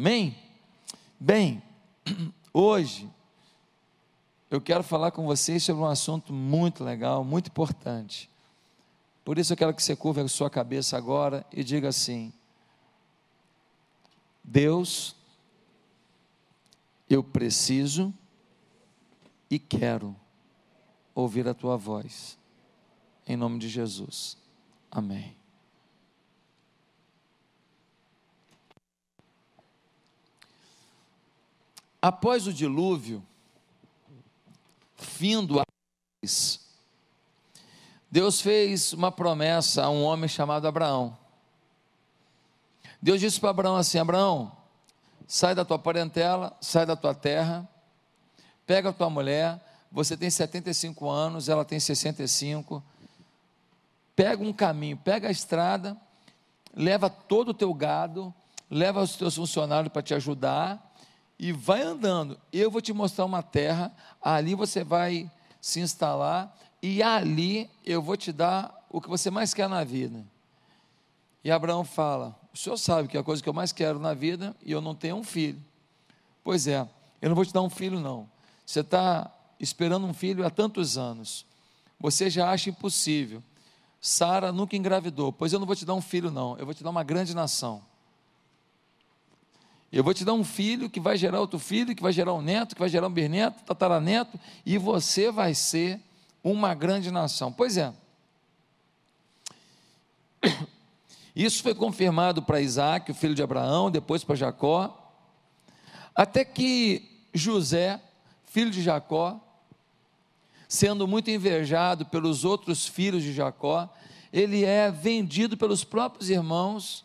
Amém? 0.00 0.34
Bem, 1.20 1.62
hoje 2.54 3.06
eu 4.50 4.58
quero 4.58 4.82
falar 4.82 5.10
com 5.10 5.26
vocês 5.26 5.62
sobre 5.62 5.82
um 5.82 5.86
assunto 5.86 6.32
muito 6.32 6.82
legal, 6.82 7.22
muito 7.22 7.48
importante. 7.48 8.30
Por 9.22 9.38
isso 9.38 9.52
eu 9.52 9.58
quero 9.58 9.74
que 9.74 9.82
você 9.82 9.94
curva 9.94 10.22
a 10.22 10.28
sua 10.28 10.48
cabeça 10.48 10.96
agora 10.96 11.44
e 11.52 11.62
diga 11.62 11.88
assim: 11.88 12.32
Deus, 14.42 15.14
eu 17.06 17.22
preciso 17.22 18.10
e 19.50 19.58
quero 19.58 20.16
ouvir 21.14 21.46
a 21.46 21.52
tua 21.52 21.76
voz. 21.76 22.38
Em 23.26 23.36
nome 23.36 23.58
de 23.58 23.68
Jesus. 23.68 24.38
Amém. 24.90 25.39
Após 32.02 32.46
o 32.46 32.52
dilúvio, 32.52 33.22
findo 34.96 35.60
a 35.60 35.64
Deus 38.10 38.40
fez 38.40 38.92
uma 38.92 39.12
promessa 39.12 39.84
a 39.84 39.90
um 39.90 40.02
homem 40.02 40.28
chamado 40.28 40.66
Abraão. 40.66 41.16
Deus 43.00 43.20
disse 43.20 43.38
para 43.38 43.50
Abraão 43.50 43.76
assim: 43.76 43.98
Abraão, 43.98 44.50
sai 45.26 45.54
da 45.54 45.64
tua 45.64 45.78
parentela, 45.78 46.56
sai 46.60 46.84
da 46.84 46.96
tua 46.96 47.14
terra, 47.14 47.68
pega 48.66 48.88
a 48.88 48.92
tua 48.92 49.08
mulher, 49.08 49.60
você 49.92 50.16
tem 50.16 50.28
75 50.28 51.08
anos, 51.08 51.48
ela 51.48 51.64
tem 51.64 51.78
65, 51.78 52.82
pega 54.16 54.42
um 54.42 54.52
caminho, 54.52 54.96
pega 54.96 55.28
a 55.28 55.30
estrada, 55.30 55.96
leva 56.74 57.08
todo 57.08 57.50
o 57.50 57.54
teu 57.54 57.72
gado, 57.72 58.34
leva 58.68 59.00
os 59.00 59.16
teus 59.16 59.36
funcionários 59.36 59.92
para 59.92 60.02
te 60.02 60.14
ajudar, 60.14 60.89
e 61.40 61.52
vai 61.52 61.80
andando. 61.80 62.38
Eu 62.52 62.70
vou 62.70 62.82
te 62.82 62.92
mostrar 62.92 63.24
uma 63.24 63.42
terra, 63.42 63.90
ali 64.20 64.54
você 64.54 64.84
vai 64.84 65.30
se 65.58 65.80
instalar 65.80 66.54
e 66.82 67.02
ali 67.02 67.70
eu 67.82 68.02
vou 68.02 68.14
te 68.14 68.30
dar 68.30 68.86
o 68.90 69.00
que 69.00 69.08
você 69.08 69.30
mais 69.30 69.54
quer 69.54 69.66
na 69.66 69.82
vida. 69.82 70.22
E 71.42 71.50
Abraão 71.50 71.82
fala: 71.82 72.38
O 72.52 72.58
senhor 72.58 72.76
sabe 72.76 73.08
que 73.08 73.16
a 73.16 73.22
coisa 73.22 73.42
que 73.42 73.48
eu 73.48 73.54
mais 73.54 73.72
quero 73.72 73.98
na 73.98 74.12
vida 74.12 74.54
e 74.62 74.70
eu 74.70 74.82
não 74.82 74.94
tenho 74.94 75.16
um 75.16 75.24
filho. 75.24 75.58
Pois 76.44 76.66
é, 76.66 76.86
eu 77.22 77.30
não 77.30 77.34
vou 77.34 77.46
te 77.46 77.54
dar 77.54 77.62
um 77.62 77.70
filho, 77.70 77.98
não. 77.98 78.28
Você 78.66 78.80
está 78.80 79.34
esperando 79.58 80.06
um 80.06 80.12
filho 80.12 80.46
há 80.46 80.50
tantos 80.50 80.98
anos. 80.98 81.46
Você 81.98 82.28
já 82.28 82.50
acha 82.50 82.68
impossível. 82.68 83.42
Sara 83.98 84.52
nunca 84.52 84.76
engravidou. 84.76 85.32
Pois 85.32 85.54
eu 85.54 85.58
não 85.58 85.66
vou 85.66 85.76
te 85.76 85.86
dar 85.86 85.94
um 85.94 86.02
filho, 86.02 86.30
não. 86.30 86.58
Eu 86.58 86.66
vou 86.66 86.74
te 86.74 86.84
dar 86.84 86.90
uma 86.90 87.02
grande 87.02 87.34
nação. 87.34 87.82
Eu 89.92 90.04
vou 90.04 90.14
te 90.14 90.24
dar 90.24 90.34
um 90.34 90.44
filho 90.44 90.88
que 90.88 91.00
vai 91.00 91.16
gerar 91.16 91.40
outro 91.40 91.58
filho, 91.58 91.96
que 91.96 92.02
vai 92.02 92.12
gerar 92.12 92.32
um 92.32 92.40
neto, 92.40 92.76
que 92.76 92.80
vai 92.80 92.88
gerar 92.88 93.08
um 93.08 93.12
bisneto, 93.12 93.64
tataraneto, 93.64 94.38
e 94.64 94.78
você 94.78 95.32
vai 95.32 95.52
ser 95.52 96.00
uma 96.44 96.74
grande 96.74 97.10
nação. 97.10 97.52
Pois 97.52 97.76
é. 97.76 97.92
Isso 101.34 101.62
foi 101.62 101.74
confirmado 101.74 102.40
para 102.40 102.60
Isaac, 102.60 103.10
o 103.10 103.14
filho 103.14 103.34
de 103.34 103.42
Abraão, 103.42 103.90
depois 103.90 104.22
para 104.22 104.36
Jacó, 104.36 104.96
até 106.14 106.44
que 106.44 107.26
José, 107.34 108.00
filho 108.44 108.70
de 108.70 108.82
Jacó, 108.82 109.40
sendo 110.68 111.08
muito 111.08 111.30
invejado 111.30 112.06
pelos 112.06 112.44
outros 112.44 112.86
filhos 112.86 113.24
de 113.24 113.32
Jacó, 113.32 113.92
ele 114.32 114.64
é 114.64 114.88
vendido 114.88 115.56
pelos 115.56 115.82
próprios 115.82 116.30
irmãos 116.30 117.04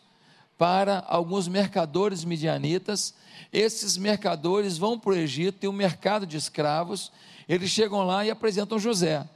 para 0.58 1.04
alguns 1.06 1.48
mercadores 1.48 2.24
midianitas. 2.24 3.14
Esses 3.52 3.96
mercadores 3.96 4.78
vão 4.78 4.98
para 4.98 5.10
o 5.10 5.16
Egito, 5.16 5.58
tem 5.58 5.70
um 5.70 5.72
mercado 5.72 6.26
de 6.26 6.36
escravos. 6.36 7.12
Eles 7.48 7.70
chegam 7.70 8.02
lá 8.02 8.24
e 8.24 8.30
apresentam 8.30 8.78
José. 8.78 9.28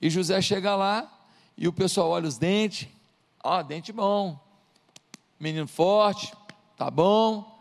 E 0.00 0.10
José 0.10 0.40
chega 0.40 0.74
lá 0.74 1.10
e 1.56 1.68
o 1.68 1.72
pessoal 1.72 2.10
olha 2.10 2.26
os 2.26 2.38
dentes. 2.38 2.88
Ó, 3.42 3.58
oh, 3.58 3.62
dente 3.62 3.92
bom. 3.92 4.38
Menino 5.38 5.66
forte, 5.66 6.32
tá 6.76 6.90
bom. 6.90 7.52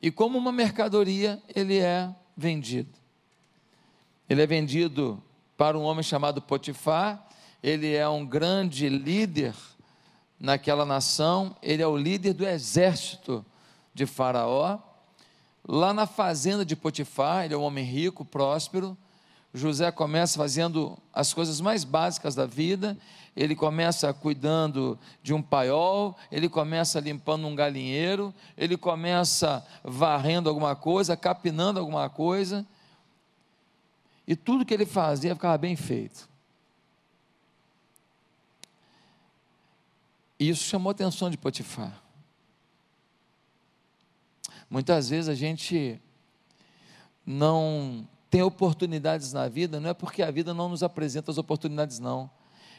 E 0.00 0.10
como 0.10 0.36
uma 0.36 0.52
mercadoria, 0.52 1.40
ele 1.54 1.78
é 1.78 2.12
vendido. 2.36 2.90
Ele 4.28 4.42
é 4.42 4.46
vendido 4.46 5.22
para 5.56 5.78
um 5.78 5.82
homem 5.82 6.02
chamado 6.02 6.42
Potifar. 6.42 7.28
Ele 7.62 7.94
é 7.94 8.08
um 8.08 8.26
grande 8.26 8.88
líder 8.88 9.54
naquela 10.42 10.84
nação, 10.84 11.54
ele 11.62 11.80
é 11.80 11.86
o 11.86 11.96
líder 11.96 12.32
do 12.32 12.44
exército 12.44 13.46
de 13.94 14.06
Faraó. 14.06 14.80
Lá 15.66 15.94
na 15.94 16.04
fazenda 16.04 16.66
de 16.66 16.74
Potifar, 16.74 17.44
ele 17.44 17.54
é 17.54 17.56
um 17.56 17.62
homem 17.62 17.84
rico, 17.84 18.24
próspero. 18.24 18.98
José 19.54 19.92
começa 19.92 20.36
fazendo 20.36 20.98
as 21.12 21.32
coisas 21.32 21.60
mais 21.60 21.84
básicas 21.84 22.34
da 22.34 22.44
vida. 22.44 22.98
Ele 23.36 23.54
começa 23.54 24.12
cuidando 24.12 24.98
de 25.22 25.32
um 25.32 25.40
paiol, 25.40 26.16
ele 26.30 26.48
começa 26.48 26.98
limpando 26.98 27.46
um 27.46 27.54
galinheiro, 27.54 28.34
ele 28.58 28.76
começa 28.76 29.64
varrendo 29.84 30.48
alguma 30.48 30.74
coisa, 30.74 31.16
capinando 31.16 31.78
alguma 31.78 32.10
coisa. 32.10 32.66
E 34.26 34.34
tudo 34.34 34.66
que 34.66 34.74
ele 34.74 34.86
fazia 34.86 35.36
ficava 35.36 35.56
bem 35.56 35.76
feito. 35.76 36.31
E 40.42 40.48
isso 40.48 40.64
chamou 40.64 40.90
a 40.90 40.92
atenção 40.92 41.30
de 41.30 41.38
Potifar. 41.38 42.02
Muitas 44.68 45.08
vezes 45.08 45.28
a 45.28 45.36
gente 45.36 46.00
não 47.24 48.08
tem 48.28 48.42
oportunidades 48.42 49.32
na 49.32 49.46
vida, 49.46 49.78
não 49.78 49.90
é 49.90 49.94
porque 49.94 50.20
a 50.20 50.32
vida 50.32 50.52
não 50.52 50.68
nos 50.68 50.82
apresenta 50.82 51.30
as 51.30 51.38
oportunidades, 51.38 52.00
não. 52.00 52.28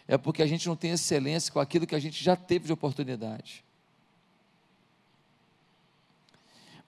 É 0.05 0.17
porque 0.17 0.43
a 0.43 0.45
gente 0.45 0.67
não 0.67 0.75
tem 0.75 0.91
excelência 0.91 1.53
com 1.53 1.59
aquilo 1.61 1.87
que 1.87 1.95
a 1.95 1.99
gente 1.99 2.21
já 2.21 2.35
teve 2.35 2.65
de 2.65 2.73
oportunidade. 2.73 3.63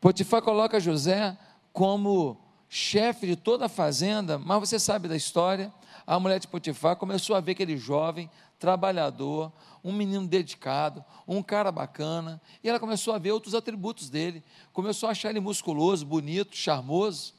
Potifar 0.01 0.41
coloca 0.41 0.77
José 0.77 1.37
como 1.71 2.37
chefe 2.67 3.27
de 3.27 3.37
toda 3.37 3.67
a 3.67 3.69
fazenda, 3.69 4.37
mas 4.37 4.59
você 4.59 4.77
sabe 4.77 5.07
da 5.07 5.15
história. 5.15 5.71
A 6.05 6.19
mulher 6.19 6.37
de 6.37 6.49
Potifar 6.49 6.97
começou 6.97 7.33
a 7.33 7.39
ver 7.39 7.53
aquele 7.53 7.77
jovem 7.77 8.29
trabalhador, 8.59 9.51
um 9.83 9.91
menino 9.91 10.27
dedicado, 10.27 11.03
um 11.27 11.43
cara 11.43 11.71
bacana, 11.71 12.41
e 12.63 12.69
ela 12.69 12.79
começou 12.79 13.13
a 13.13 13.17
ver 13.17 13.31
outros 13.31 13.53
atributos 13.53 14.09
dele, 14.09 14.43
começou 14.73 15.07
a 15.07 15.11
achar 15.11 15.29
ele 15.29 15.39
musculoso, 15.39 16.05
bonito, 16.05 16.55
charmoso, 16.55 17.33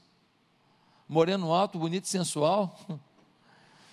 moreno 1.08 1.52
alto, 1.52 1.78
bonito 1.78 2.06
sensual, 2.06 2.78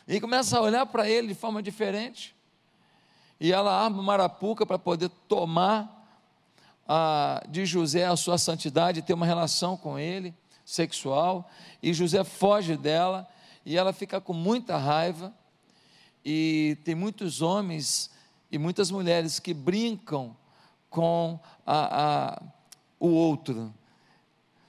e 0.07 0.19
começa 0.19 0.57
a 0.57 0.61
olhar 0.61 0.85
para 0.85 1.09
ele 1.09 1.29
de 1.29 1.35
forma 1.35 1.63
diferente, 1.63 2.35
e 3.39 3.51
ela 3.51 3.73
arma 3.73 4.01
marapuca 4.01 4.65
para 4.65 4.77
poder 4.77 5.09
tomar 5.27 6.01
a, 6.87 7.43
de 7.49 7.65
José 7.65 8.05
a 8.05 8.15
sua 8.15 8.37
santidade, 8.37 9.01
ter 9.01 9.13
uma 9.13 9.25
relação 9.25 9.75
com 9.75 9.97
ele, 9.97 10.33
sexual, 10.65 11.49
e 11.81 11.93
José 11.93 12.23
foge 12.23 12.77
dela, 12.77 13.27
e 13.65 13.77
ela 13.77 13.93
fica 13.93 14.19
com 14.19 14.33
muita 14.33 14.77
raiva, 14.77 15.33
e 16.25 16.77
tem 16.83 16.95
muitos 16.95 17.41
homens 17.41 18.09
e 18.51 18.57
muitas 18.57 18.91
mulheres 18.91 19.39
que 19.39 19.53
brincam 19.53 20.35
com 20.89 21.39
a, 21.65 22.35
a, 22.35 22.43
o 22.99 23.07
outro. 23.07 23.73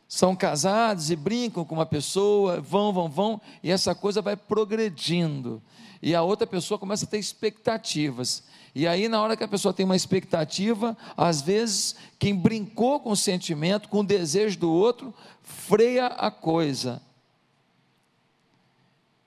São 0.09 0.35
casados 0.35 1.11
e 1.11 1.17
brincam 1.17 1.65
com 1.65 1.75
uma 1.75 1.87
pessoa, 1.87 2.61
vão, 2.61 2.93
vão, 2.93 3.09
vão, 3.09 3.41
e 3.63 3.71
essa 3.71 3.95
coisa 3.95 4.23
vai 4.23 4.37
progredindo. 4.37 5.63
E 6.01 6.15
a 6.15 6.23
outra 6.23 6.47
pessoa 6.47 6.79
começa 6.79 7.05
a 7.05 7.09
ter 7.09 7.19
expectativas. 7.19 8.45
E 8.75 8.87
aí, 8.87 9.09
na 9.09 9.23
hora 9.23 9.37
que 9.37 9.45
a 9.45 9.49
pessoa 9.49 9.73
tem 9.73 9.85
uma 9.85 9.97
expectativa, 9.97 10.97
às 11.17 11.41
vezes, 11.41 11.95
quem 12.19 12.35
brincou 12.35 13.01
com 13.01 13.11
o 13.11 13.17
sentimento, 13.17 13.89
com 13.89 14.01
o 14.01 14.07
desejo 14.07 14.59
do 14.59 14.73
outro, 14.73 15.15
freia 15.43 16.07
a 16.07 16.31
coisa. 16.31 17.01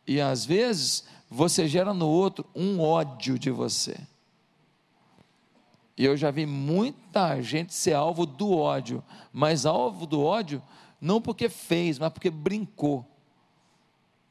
E 0.05 0.21
às 0.21 0.45
vezes, 0.45 1.03
você 1.29 1.67
gera 1.67 1.93
no 1.93 2.07
outro 2.07 2.45
um 2.55 2.79
ódio 2.79 3.37
de 3.37 3.51
você. 3.51 3.97
E 5.97 6.05
eu 6.05 6.15
já 6.15 6.29
vi 6.29 6.45
muita 6.45 7.41
gente 7.41 7.73
ser 7.73 7.93
alvo 7.93 8.25
do 8.25 8.55
ódio, 8.55 9.03
mas 9.33 9.65
alvo 9.65 10.05
do 10.05 10.21
ódio 10.21 10.61
não 11.01 11.21
porque 11.21 11.49
fez, 11.49 11.97
mas 11.97 12.11
porque 12.11 12.29
brincou. 12.29 13.05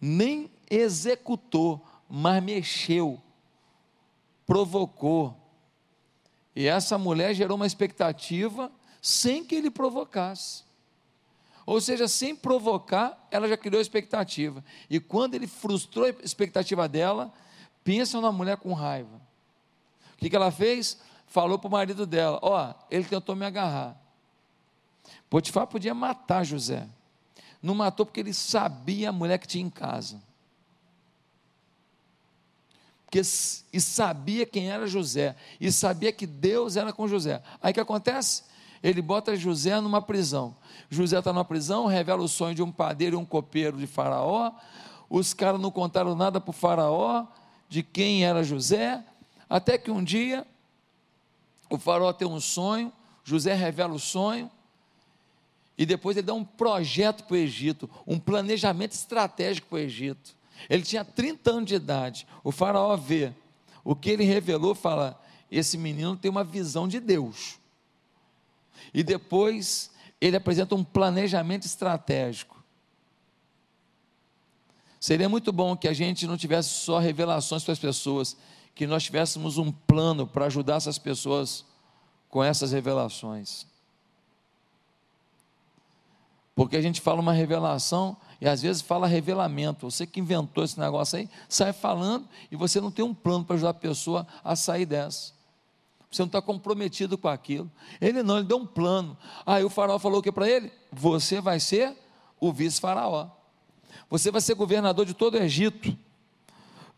Nem 0.01 0.51
executou, 0.71 1.85
mas 2.09 2.43
mexeu, 2.43 3.21
provocou. 4.47 5.37
E 6.55 6.67
essa 6.67 6.97
mulher 6.97 7.35
gerou 7.35 7.57
uma 7.57 7.67
expectativa 7.67 8.71
sem 9.03 9.45
que 9.45 9.55
ele 9.55 9.71
provocasse. 9.71 10.66
Ou 11.67 11.81
seja, 11.81 12.07
sem 12.07 12.35
provocar, 12.35 13.27
ela 13.31 13.49
já 13.49 13.57
criou 13.57 13.83
expectativa. 13.83 14.65
E 14.89 14.99
quando 15.01 15.35
ele 15.35 15.49
frustrou 15.49 16.07
a 16.07 16.11
expectativa 16.23 16.89
dela, 16.89 17.33
pensa 17.83 18.19
numa 18.21 18.33
mulher 18.33 18.57
com 18.57 18.73
raiva. 18.73 19.21
O 20.15 20.17
que, 20.19 20.31
que 20.31 20.37
ela 20.37 20.51
fez? 20.53 20.99
falou 21.27 21.59
para 21.59 21.69
o 21.69 21.71
marido 21.71 22.07
dela: 22.07 22.39
Ó, 22.43 22.71
oh, 22.71 22.75
ele 22.91 23.05
tentou 23.05 23.37
me 23.37 23.45
agarrar. 23.45 24.01
Potifar 25.29 25.67
podia 25.67 25.93
matar 25.93 26.45
José. 26.45 26.89
Não 27.61 27.75
matou 27.75 28.07
porque 28.07 28.21
ele 28.21 28.33
sabia 28.33 29.09
a 29.09 29.13
mulher 29.13 29.39
que 29.39 29.47
tinha 29.47 29.65
em 29.65 29.71
casa. 29.71 30.23
Porque, 33.05 33.21
e 33.21 33.81
sabia 33.81 34.47
quem 34.47 34.71
era 34.71 34.87
José. 34.87 35.37
E 35.61 35.71
sabia 35.71 36.13
que 36.13 36.27
Deus 36.27 36.77
era 36.77 36.93
com 36.93 37.09
José. 37.09 37.43
Aí 37.61 37.71
o 37.71 37.75
que 37.75 37.81
acontece? 37.81 38.45
Ele 38.83 39.03
bota 39.03 39.37
José 39.37 39.81
numa 39.81 40.03
prisão. 40.03 40.57
José 40.91 41.19
está 41.19 41.33
numa 41.33 41.45
prisão, 41.45 41.87
revela 41.87 42.23
o 42.23 42.29
sonho 42.29 42.55
de 42.55 42.63
um 42.63 42.71
padeiro 42.71 43.17
e 43.17 43.19
um 43.19 43.25
copeiro 43.25 43.77
de 43.77 43.87
Faraó. 43.87 44.53
Os 45.09 45.33
caras 45.33 45.61
não 45.61 45.71
contaram 45.71 46.15
nada 46.15 46.41
para 46.41 46.51
o 46.51 46.53
Faraó 46.53 47.27
de 47.69 47.83
quem 47.83 48.25
era 48.25 48.43
José. 48.43 49.05
Até 49.49 49.79
que 49.79 49.91
um 49.91 50.03
dia 50.03 50.47
o 51.71 51.79
Faraó 51.79 52.13
tem 52.13 52.29
um 52.29 52.41
sonho, 52.41 52.93
José 53.25 53.55
revela 53.55 53.95
o 53.95 53.99
sonho. 53.99 54.51
E 55.79 55.85
depois 55.85 56.17
ele 56.17 56.27
dá 56.27 56.35
um 56.35 56.45
projeto 56.45 57.25
para 57.25 57.35
o 57.35 57.37
Egito, 57.37 57.91
um 58.07 58.19
planejamento 58.19 58.93
estratégico 58.93 59.69
para 59.69 59.77
o 59.77 59.81
Egito. 59.81 60.35
Ele 60.71 60.83
tinha 60.83 61.05
30 61.05 61.51
anos 61.51 61.67
de 61.67 61.75
idade. 61.75 62.27
O 62.43 62.51
faraó 62.51 62.97
vê 62.97 63.33
o 63.85 63.95
que 63.95 64.11
ele 64.11 64.25
revelou, 64.25 64.75
fala: 64.75 65.21
esse 65.51 65.77
menino 65.77 66.17
tem 66.17 66.31
uma 66.31 66.43
visão 66.45 66.89
de 66.89 66.99
Deus. 66.99 67.59
E 68.93 69.03
depois 69.03 69.91
ele 70.21 70.37
apresenta 70.37 70.75
um 70.75 70.85
planejamento 70.85 71.67
estratégico. 71.67 72.57
Seria 74.99 75.29
muito 75.29 75.53
bom 75.53 75.77
que 75.77 75.87
a 75.87 75.93
gente 75.93 76.27
não 76.27 76.37
tivesse 76.37 76.71
só 76.71 76.99
revelações 76.99 77.63
para 77.63 77.73
as 77.73 77.79
pessoas, 77.79 78.37
que 78.75 78.87
nós 78.87 79.05
tivéssemos 79.05 79.59
um 79.59 79.71
plano 79.71 80.27
para 80.27 80.47
ajudar 80.47 80.77
essas 80.77 80.99
pessoas 80.99 81.65
com 82.29 82.43
essas 82.43 82.73
revelações. 82.73 83.67
Porque 86.55 86.77
a 86.77 86.83
gente 86.83 87.03
fala 87.03 87.21
uma 87.21 87.35
revelação 87.35 88.17
e 88.41 88.49
às 88.49 88.63
vezes 88.63 88.83
fala 88.83 89.07
revelamento. 89.07 89.91
Você 89.91 90.07
que 90.07 90.21
inventou 90.21 90.65
esse 90.65 90.81
negócio 90.81 91.19
aí, 91.19 91.29
sai 91.49 91.73
falando 91.73 92.27
e 92.51 92.57
você 92.57 92.81
não 92.81 92.91
tem 92.91 93.05
um 93.05 93.15
plano 93.15 93.45
para 93.45 93.57
ajudar 93.57 93.71
a 93.71 93.75
pessoa 93.75 94.27
a 94.43 94.57
sair 94.57 94.87
dessa. 94.87 95.36
Você 96.11 96.23
não 96.23 96.27
está 96.27 96.41
comprometido 96.41 97.19
com 97.19 97.29
aquilo. 97.29 97.71
Ele 98.01 98.23
não, 98.23 98.39
ele 98.39 98.47
deu 98.47 98.59
um 98.59 98.67
plano. 98.67 99.17
Aí 99.45 99.65
o 99.65 99.71
faraó 99.71 99.99
falou 99.99 100.21
o 100.21 100.23
que 100.23 100.33
para 100.33 100.49
ele? 100.49 100.73
Você 100.93 101.41
vai 101.41 101.61
ser 101.61 101.97
o 102.41 102.53
vice-faraó. 102.53 103.29
Você 104.09 104.31
vai 104.31 104.41
ser 104.41 104.55
governador 104.55 105.05
de 105.05 105.15
todo 105.15 105.35
o 105.35 105.39
Egito. 105.39 105.97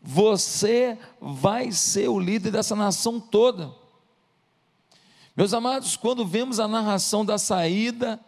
Você 0.01 0.97
vai 1.19 1.71
ser 1.71 2.07
o 2.07 2.19
líder 2.19 2.51
dessa 2.51 2.75
nação 2.75 3.19
toda. 3.19 3.73
Meus 5.35 5.53
amados, 5.53 5.95
quando 5.95 6.25
vemos 6.25 6.59
a 6.59 6.67
narração 6.67 7.25
da 7.25 7.37
saída 7.37 8.19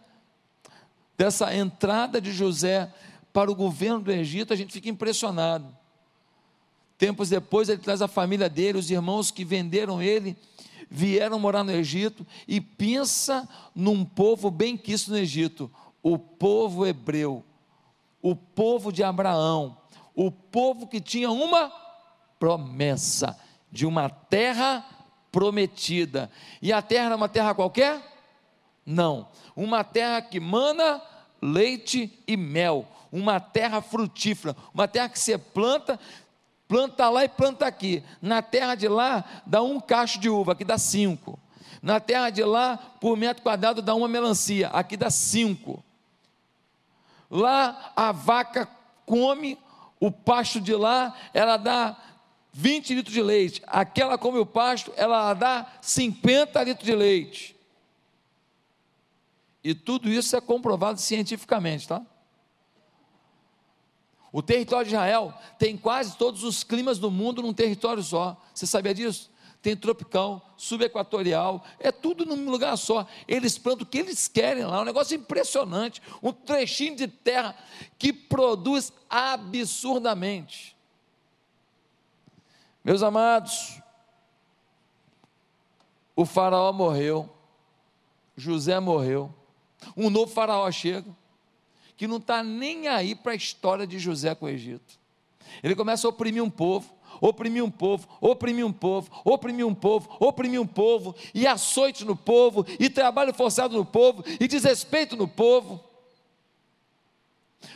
dessa 1.16 1.54
entrada 1.54 2.20
de 2.20 2.32
José 2.32 2.92
para 3.32 3.50
o 3.50 3.54
governo 3.54 4.00
do 4.00 4.10
Egito, 4.12 4.52
a 4.52 4.56
gente 4.56 4.72
fica 4.72 4.88
impressionado. 4.88 5.76
Tempos 6.98 7.28
depois, 7.28 7.68
ele 7.68 7.80
traz 7.80 8.00
a 8.02 8.08
família 8.08 8.48
dele, 8.48 8.78
os 8.78 8.90
irmãos 8.90 9.30
que 9.30 9.44
venderam 9.44 10.00
ele, 10.00 10.36
vieram 10.92 11.38
morar 11.38 11.64
no 11.64 11.72
Egito, 11.72 12.26
e 12.46 12.60
pensa 12.60 13.48
num 13.74 14.04
povo 14.04 14.50
bem 14.50 14.76
quisto 14.76 15.10
no 15.10 15.16
Egito, 15.16 15.70
o 16.02 16.18
povo 16.18 16.86
hebreu, 16.86 17.42
o 18.20 18.36
povo 18.36 18.92
de 18.92 19.02
Abraão, 19.02 19.78
o 20.14 20.30
povo 20.30 20.86
que 20.86 21.00
tinha 21.00 21.30
uma 21.30 21.72
promessa 22.38 23.38
de 23.70 23.86
uma 23.86 24.10
terra 24.10 24.84
prometida. 25.30 26.30
E 26.60 26.72
a 26.72 26.82
terra 26.82 27.06
era 27.06 27.16
uma 27.16 27.28
terra 27.28 27.54
qualquer? 27.54 28.00
Não, 28.84 29.28
uma 29.56 29.82
terra 29.82 30.20
que 30.20 30.38
mana 30.38 31.00
leite 31.40 32.22
e 32.26 32.36
mel, 32.36 32.86
uma 33.10 33.40
terra 33.40 33.80
frutífera, 33.80 34.54
uma 34.74 34.86
terra 34.86 35.08
que 35.08 35.18
você 35.18 35.38
planta, 35.38 35.98
planta 36.72 37.10
lá 37.10 37.22
e 37.22 37.28
planta 37.28 37.66
aqui. 37.66 38.02
Na 38.22 38.40
terra 38.40 38.74
de 38.74 38.88
lá 38.88 39.42
dá 39.44 39.62
um 39.62 39.78
cacho 39.78 40.18
de 40.18 40.30
uva, 40.30 40.52
aqui 40.52 40.64
dá 40.64 40.78
cinco. 40.78 41.38
Na 41.82 42.00
terra 42.00 42.30
de 42.30 42.42
lá, 42.42 42.78
por 42.98 43.14
metro 43.14 43.42
quadrado, 43.42 43.82
dá 43.82 43.94
uma 43.94 44.08
melancia, 44.08 44.68
aqui 44.68 44.96
dá 44.96 45.10
cinco. 45.10 45.84
Lá 47.30 47.92
a 47.94 48.10
vaca 48.10 48.66
come 49.04 49.58
o 50.00 50.10
pasto 50.10 50.62
de 50.62 50.74
lá, 50.74 51.14
ela 51.34 51.58
dá 51.58 51.94
20 52.54 52.94
litros 52.94 53.14
de 53.14 53.22
leite. 53.22 53.62
Aquela 53.66 54.16
come 54.16 54.38
o 54.38 54.46
pasto, 54.46 54.94
ela 54.96 55.34
dá 55.34 55.66
50 55.82 56.62
litros 56.62 56.86
de 56.86 56.94
leite. 56.94 57.54
E 59.62 59.74
tudo 59.74 60.08
isso 60.08 60.34
é 60.34 60.40
comprovado 60.40 60.98
cientificamente, 60.98 61.86
tá? 61.86 62.00
O 64.32 64.40
território 64.40 64.88
de 64.88 64.94
Israel 64.94 65.34
tem 65.58 65.76
quase 65.76 66.16
todos 66.16 66.42
os 66.42 66.64
climas 66.64 66.98
do 66.98 67.10
mundo 67.10 67.42
num 67.42 67.52
território 67.52 68.02
só. 68.02 68.40
Você 68.54 68.66
sabia 68.66 68.94
disso? 68.94 69.30
Tem 69.60 69.76
tropical, 69.76 70.54
subequatorial, 70.56 71.62
é 71.78 71.92
tudo 71.92 72.24
num 72.24 72.50
lugar 72.50 72.76
só. 72.76 73.06
Eles 73.28 73.58
plantam 73.58 73.86
o 73.86 73.88
que 73.88 73.98
eles 73.98 74.26
querem 74.26 74.64
lá, 74.64 74.80
um 74.80 74.84
negócio 74.84 75.14
impressionante. 75.14 76.02
Um 76.22 76.32
trechinho 76.32 76.96
de 76.96 77.06
terra 77.06 77.54
que 77.98 78.12
produz 78.12 78.92
absurdamente. 79.08 80.74
Meus 82.82 83.02
amados, 83.02 83.80
o 86.16 86.24
faraó 86.24 86.72
morreu, 86.72 87.30
José 88.36 88.80
morreu, 88.80 89.32
um 89.96 90.10
novo 90.10 90.32
faraó 90.32 90.68
chega, 90.72 91.08
que 92.02 92.08
não 92.08 92.16
está 92.16 92.42
nem 92.42 92.88
aí 92.88 93.14
para 93.14 93.30
a 93.30 93.36
história 93.36 93.86
de 93.86 93.96
José 93.96 94.34
com 94.34 94.46
o 94.46 94.48
Egito. 94.48 94.98
Ele 95.62 95.76
começa 95.76 96.04
a 96.04 96.10
oprimir 96.10 96.42
um 96.42 96.50
povo, 96.50 96.92
oprimir 97.20 97.62
um 97.62 97.70
povo, 97.70 98.08
oprimir 98.20 98.66
um 98.66 98.72
povo, 98.72 99.08
oprimir 99.24 99.64
um 99.64 99.72
povo, 99.72 100.16
oprimir 100.18 100.60
um 100.60 100.66
povo, 100.66 101.14
e 101.32 101.46
açoite 101.46 102.04
no 102.04 102.16
povo, 102.16 102.66
e 102.80 102.90
trabalho 102.90 103.32
forçado 103.32 103.76
no 103.76 103.84
povo, 103.84 104.24
e 104.40 104.48
desrespeito 104.48 105.16
no 105.16 105.28
povo. 105.28 105.80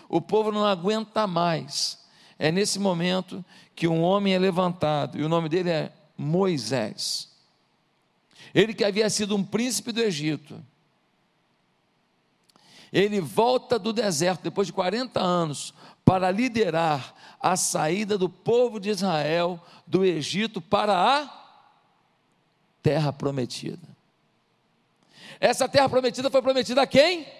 O 0.09 0.21
povo 0.21 0.51
não 0.51 0.67
aguenta 0.67 1.25
mais. 1.29 2.05
É 2.37 2.51
nesse 2.51 2.81
momento 2.81 3.45
que 3.77 3.87
um 3.87 4.03
homem 4.03 4.35
é 4.35 4.41
levantado, 4.41 5.21
e 5.21 5.23
o 5.23 5.29
nome 5.29 5.49
dele 5.49 5.71
é 5.71 5.93
Moisés. 6.19 7.31
Ele 8.53 8.75
que 8.75 8.83
havia 8.83 9.09
sido 9.09 9.37
um 9.37 9.45
príncipe 9.45 9.93
do 9.93 10.03
Egito, 10.03 10.61
ele 12.97 13.21
volta 13.21 13.79
do 13.79 13.93
deserto, 13.93 14.45
depois 14.45 14.67
de 14.67 14.73
40 14.73 15.21
anos, 15.21 15.75
para 16.03 16.31
liderar 16.31 17.15
a 17.39 17.55
saída 17.55 18.17
do 18.17 18.27
povo 18.27 18.81
de 18.81 18.89
Israel 18.89 19.63
do 19.87 20.03
Egito 20.03 20.63
para 20.63 20.95
a 20.97 21.31
terra 22.83 23.13
prometida. 23.13 23.87
Essa 25.39 25.69
terra 25.69 25.91
prometida 25.91 26.31
foi 26.31 26.41
prometida 26.41 26.81
a 26.81 26.87
quem? 26.87 27.31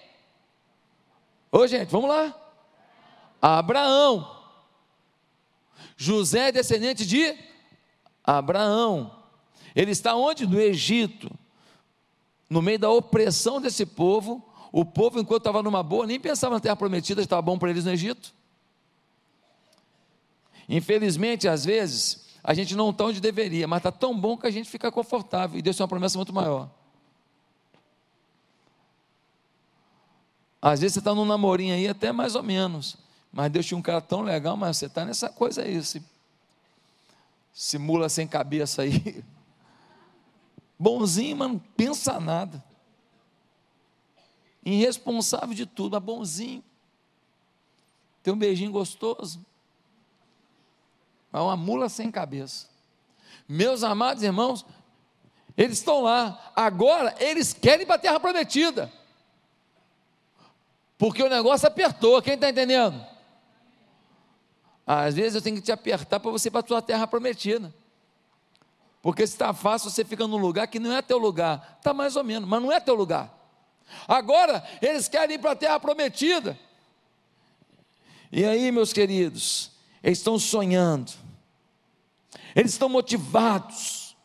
Ô 1.51 1.65
gente, 1.65 1.89
vamos 1.89 2.09
lá. 2.09 2.35
A 3.41 3.57
Abraão. 3.57 4.39
José 5.95 6.49
é 6.49 6.51
descendente 6.51 7.03
de 7.03 7.35
Abraão. 8.23 9.11
Ele 9.75 9.89
está 9.89 10.13
onde? 10.13 10.45
No 10.45 10.59
Egito. 10.59 11.31
No 12.47 12.61
meio 12.61 12.77
da 12.77 12.91
opressão 12.91 13.59
desse 13.59 13.87
povo, 13.87 14.46
o 14.71 14.83
povo, 14.83 15.19
enquanto 15.19 15.41
estava 15.41 15.63
numa 15.63 15.81
boa, 15.81 16.05
nem 16.05 16.19
pensava 16.19 16.55
na 16.55 16.59
terra 16.59 16.75
prometida, 16.75 17.21
estava 17.21 17.41
bom 17.41 17.57
para 17.57 17.69
eles 17.69 17.85
no 17.85 17.91
Egito. 17.91 18.33
Infelizmente, 20.67 21.47
às 21.47 21.63
vezes, 21.63 22.27
a 22.43 22.53
gente 22.53 22.75
não 22.75 22.89
está 22.89 23.05
onde 23.05 23.21
deveria, 23.21 23.67
mas 23.67 23.79
está 23.79 23.91
tão 23.91 24.17
bom 24.17 24.37
que 24.37 24.45
a 24.45 24.51
gente 24.51 24.69
fica 24.69 24.91
confortável. 24.91 25.57
E 25.57 25.61
Deus 25.61 25.77
tem 25.77 25.83
uma 25.83 25.87
promessa 25.87 26.17
muito 26.17 26.33
maior. 26.33 26.69
Às 30.61 30.81
vezes 30.81 30.95
você 30.95 30.99
está 30.99 31.15
num 31.15 31.25
namorinho 31.25 31.73
aí, 31.73 31.87
até 31.87 32.11
mais 32.11 32.35
ou 32.35 32.43
menos. 32.43 32.97
Mas 33.31 33.51
Deus 33.51 33.65
tinha 33.65 33.77
um 33.77 33.81
cara 33.81 34.01
tão 34.01 34.21
legal, 34.21 34.57
mas 34.57 34.77
você 34.77 34.87
está 34.87 35.05
nessa 35.05 35.29
coisa 35.29 35.61
aí, 35.61 35.75
esse, 35.75 36.03
esse 37.55 37.77
mula 37.77 38.09
sem 38.09 38.27
cabeça 38.27 38.81
aí. 38.81 39.23
Bonzinho, 40.77 41.37
mas 41.37 41.49
não 41.49 41.59
pensa 41.59 42.19
nada 42.19 42.66
irresponsável 44.73 45.55
de 45.55 45.65
tudo, 45.65 45.93
mas 45.93 46.03
bonzinho. 46.03 46.63
Tem 48.21 48.33
um 48.33 48.37
beijinho 48.37 48.71
gostoso. 48.71 49.45
Mas 51.31 51.41
uma 51.41 51.55
mula 51.55 51.87
sem 51.87 52.11
cabeça. 52.11 52.67
Meus 53.47 53.83
amados 53.83 54.23
irmãos, 54.23 54.65
eles 55.55 55.77
estão 55.77 56.01
lá. 56.03 56.51
Agora 56.55 57.15
eles 57.19 57.53
querem 57.53 57.83
ir 57.83 57.85
para 57.85 57.95
a 57.95 57.99
terra 57.99 58.19
prometida. 58.19 58.91
Porque 60.97 61.23
o 61.23 61.29
negócio 61.29 61.67
apertou. 61.67 62.21
Quem 62.21 62.33
está 62.33 62.49
entendendo? 62.49 63.05
Às 64.85 65.15
vezes 65.15 65.35
eu 65.35 65.41
tenho 65.41 65.57
que 65.57 65.61
te 65.61 65.71
apertar 65.71 66.19
para 66.19 66.31
você 66.31 66.49
ir 66.49 66.51
para 66.51 66.59
a 66.61 66.63
tua 66.63 66.81
terra 66.81 67.07
prometida. 67.07 67.73
Porque 69.01 69.25
se 69.25 69.33
está 69.33 69.53
fácil, 69.53 69.89
você 69.89 70.03
fica 70.03 70.27
num 70.27 70.37
lugar 70.37 70.67
que 70.67 70.79
não 70.79 70.91
é 70.91 71.01
teu 71.01 71.17
lugar. 71.17 71.77
Está 71.77 71.93
mais 71.93 72.15
ou 72.15 72.23
menos, 72.23 72.49
mas 72.49 72.61
não 72.61 72.71
é 72.71 72.79
teu 72.79 72.95
lugar. 72.95 73.36
Agora 74.07 74.63
eles 74.81 75.07
querem 75.07 75.35
ir 75.35 75.39
para 75.39 75.51
a 75.51 75.55
terra 75.55 75.79
prometida. 75.79 76.57
E 78.31 78.43
aí, 78.43 78.71
meus 78.71 78.91
queridos, 78.91 79.71
eles 80.03 80.17
estão 80.17 80.37
sonhando, 80.37 81.11
eles 82.55 82.71
estão 82.71 82.89
motivados. 82.89 84.15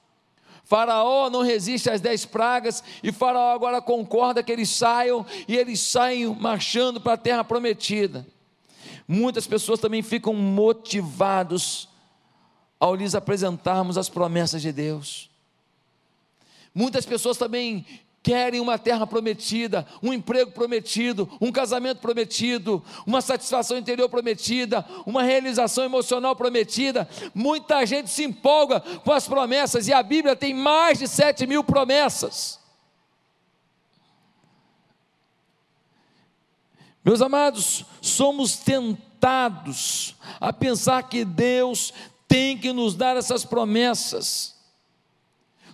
Faraó 0.64 1.28
não 1.28 1.42
resiste 1.42 1.90
às 1.90 2.00
dez 2.00 2.24
pragas, 2.24 2.82
e 3.02 3.12
Faraó 3.12 3.52
agora 3.52 3.82
concorda 3.82 4.42
que 4.42 4.50
eles 4.50 4.70
saiam, 4.70 5.24
e 5.46 5.56
eles 5.56 5.80
saem 5.80 6.26
marchando 6.34 7.00
para 7.00 7.12
a 7.12 7.18
terra 7.18 7.44
prometida. 7.44 8.26
Muitas 9.06 9.46
pessoas 9.46 9.78
também 9.78 10.02
ficam 10.02 10.32
motivados 10.32 11.88
ao 12.80 12.94
lhes 12.94 13.14
apresentarmos 13.14 13.98
as 13.98 14.08
promessas 14.08 14.62
de 14.62 14.72
Deus. 14.72 15.30
Muitas 16.74 17.04
pessoas 17.04 17.36
também 17.36 17.84
querem 18.22 18.60
uma 18.60 18.78
terra 18.78 19.06
prometida, 19.06 19.86
um 20.02 20.12
emprego 20.12 20.52
prometido, 20.52 21.28
um 21.40 21.50
casamento 21.50 21.98
prometido, 21.98 22.82
uma 23.04 23.20
satisfação 23.20 23.76
interior 23.76 24.08
prometida, 24.08 24.86
uma 25.04 25.22
realização 25.22 25.84
emocional 25.84 26.36
prometida. 26.36 27.08
Muita 27.34 27.84
gente 27.84 28.08
se 28.08 28.22
empolga 28.22 28.80
com 28.80 29.12
as 29.12 29.26
promessas 29.26 29.88
e 29.88 29.92
a 29.92 30.02
Bíblia 30.02 30.36
tem 30.36 30.54
mais 30.54 30.98
de 30.98 31.08
sete 31.08 31.46
mil 31.46 31.64
promessas. 31.64 32.60
Meus 37.04 37.20
amados, 37.20 37.84
somos 38.00 38.56
tentados 38.56 40.14
a 40.40 40.52
pensar 40.52 41.02
que 41.08 41.24
Deus 41.24 41.92
tem 42.28 42.56
que 42.56 42.72
nos 42.72 42.94
dar 42.94 43.16
essas 43.16 43.44
promessas 43.44 44.51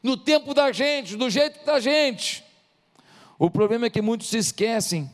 no 0.02 0.16
tempo 0.16 0.54
da 0.54 0.72
gente, 0.72 1.16
do 1.16 1.28
jeito 1.28 1.64
da 1.64 1.80
gente. 1.80 2.44
O 3.38 3.50
problema 3.50 3.86
é 3.86 3.90
que 3.90 4.02
muitos 4.02 4.28
se 4.28 4.38
esquecem 4.38 5.10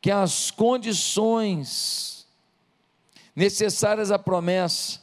que 0.00 0.10
as 0.10 0.50
condições 0.50 2.26
necessárias 3.34 4.10
à 4.10 4.18
promessa 4.18 5.00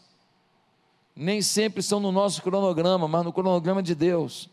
nem 1.15 1.41
sempre 1.41 1.83
são 1.83 1.99
no 1.99 2.11
nosso 2.11 2.41
cronograma, 2.41 3.07
mas 3.07 3.23
no 3.23 3.31
cronograma 3.33 3.83
de 3.83 3.93
Deus. 3.93 4.49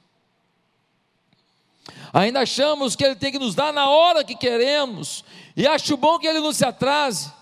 Ainda 2.13 2.41
achamos 2.41 2.95
que 2.95 3.05
Ele 3.05 3.17
tem 3.17 3.33
que 3.33 3.39
nos 3.39 3.55
dar 3.55 3.73
na 3.73 3.89
hora 3.89 4.25
que 4.25 4.35
queremos, 4.35 5.25
e 5.57 5.67
acho 5.67 5.97
bom 5.97 6.19
que 6.19 6.27
Ele 6.27 6.41
não 6.41 6.53
se 6.53 6.65
atrase, 6.65 7.33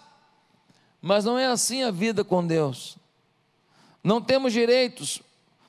mas 1.01 1.25
não 1.25 1.39
é 1.39 1.47
assim 1.47 1.83
a 1.83 1.91
vida 1.91 2.23
com 2.23 2.47
Deus. 2.47 2.97
Não 4.05 4.21
temos 4.21 4.53
direitos, 4.53 5.21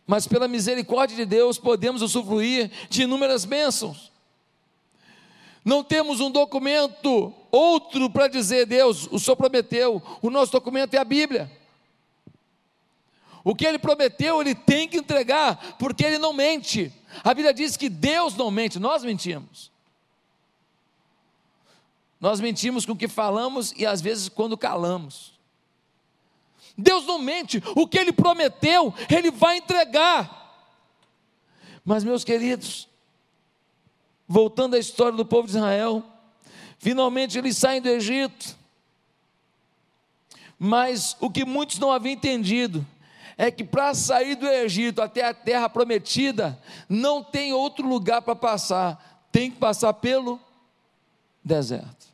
mas 0.09 0.25
pela 0.25 0.47
misericórdia 0.47 1.15
de 1.15 1.23
Deus 1.23 1.59
podemos 1.59 2.01
usufruir 2.01 2.71
de 2.89 3.03
inúmeras 3.03 3.45
bênçãos. 3.45 4.11
Não 5.63 5.83
temos 5.83 6.19
um 6.19 6.31
documento 6.31 7.31
outro 7.51 8.09
para 8.09 8.27
dizer, 8.27 8.65
Deus, 8.65 9.07
o 9.11 9.19
Senhor 9.19 9.35
prometeu, 9.35 10.01
o 10.19 10.31
nosso 10.31 10.51
documento 10.51 10.95
é 10.95 10.97
a 10.97 11.03
Bíblia. 11.03 11.51
O 13.43 13.53
que 13.53 13.67
ele 13.67 13.77
prometeu, 13.77 14.41
ele 14.41 14.55
tem 14.55 14.87
que 14.87 14.97
entregar, 14.97 15.77
porque 15.77 16.03
ele 16.03 16.17
não 16.17 16.33
mente. 16.33 16.91
A 17.23 17.31
Bíblia 17.31 17.53
diz 17.53 17.77
que 17.77 17.87
Deus 17.87 18.33
não 18.33 18.49
mente, 18.49 18.79
nós 18.79 19.03
mentimos. 19.03 19.69
Nós 22.19 22.39
mentimos 22.39 22.83
com 22.83 22.93
o 22.93 22.97
que 22.97 23.07
falamos 23.07 23.75
e 23.77 23.85
às 23.85 24.01
vezes 24.01 24.27
quando 24.27 24.57
calamos. 24.57 25.38
Deus 26.79 27.05
não 27.05 27.19
mente, 27.19 27.61
o 27.75 27.87
que 27.87 27.97
Ele 27.97 28.11
prometeu, 28.11 28.93
Ele 29.09 29.31
vai 29.31 29.57
entregar. 29.57 30.37
Mas, 31.83 32.03
meus 32.03 32.23
queridos, 32.23 32.87
voltando 34.27 34.75
à 34.75 34.79
história 34.79 35.17
do 35.17 35.25
povo 35.25 35.47
de 35.47 35.57
Israel, 35.57 36.03
finalmente 36.77 37.37
eles 37.37 37.57
saem 37.57 37.81
do 37.81 37.89
Egito, 37.89 38.57
mas 40.57 41.15
o 41.19 41.29
que 41.29 41.45
muitos 41.45 41.79
não 41.79 41.91
haviam 41.91 42.13
entendido 42.13 42.85
é 43.37 43.49
que 43.49 43.63
para 43.63 43.93
sair 43.93 44.35
do 44.35 44.45
Egito 44.45 45.01
até 45.01 45.25
a 45.25 45.33
terra 45.33 45.69
prometida, 45.69 46.61
não 46.89 47.23
tem 47.23 47.53
outro 47.53 47.87
lugar 47.87 48.21
para 48.21 48.35
passar, 48.35 49.27
tem 49.31 49.49
que 49.49 49.57
passar 49.57 49.93
pelo 49.93 50.37
deserto. 51.41 52.07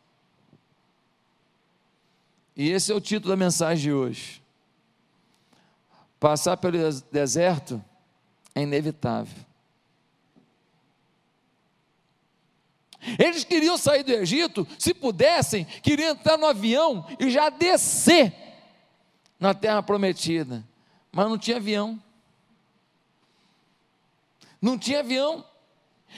E 2.55 2.69
esse 2.69 2.91
é 2.91 2.95
o 2.95 3.01
título 3.01 3.34
da 3.34 3.36
mensagem 3.36 3.86
de 3.86 3.91
hoje. 3.91 4.45
Passar 6.25 6.58
pelo 6.58 6.75
deserto 7.12 7.79
é 8.55 8.63
inevitável. 8.63 9.46
Eles 13.20 13.44
queriam 13.44 13.77
sair 13.77 14.01
do 14.01 14.12
Egito, 14.12 14.67
se 14.79 14.91
pudessem, 14.91 15.65
queriam 15.84 16.13
entrar 16.13 16.36
no 16.36 16.48
avião 16.48 17.05
e 17.20 17.29
já 17.29 17.50
descer 17.50 18.34
na 19.39 19.53
terra 19.53 19.84
prometida, 19.84 20.65
mas 21.12 21.29
não 21.29 21.38
tinha 21.38 21.58
avião. 21.58 22.01
Não 24.60 24.79
tinha 24.79 25.01
avião. 25.01 25.46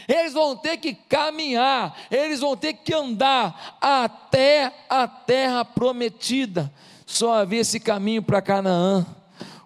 Eles 0.07 0.31
vão 0.31 0.55
ter 0.55 0.77
que 0.77 0.93
caminhar, 0.93 1.99
eles 2.09 2.39
vão 2.39 2.55
ter 2.55 2.71
que 2.75 2.93
andar 2.93 3.77
até 3.81 4.73
a 4.89 5.05
terra 5.05 5.65
prometida. 5.65 6.73
Só 7.05 7.33
havia 7.33 7.59
esse 7.59 7.77
caminho 7.77 8.23
para 8.23 8.41
Canaã. 8.41 9.16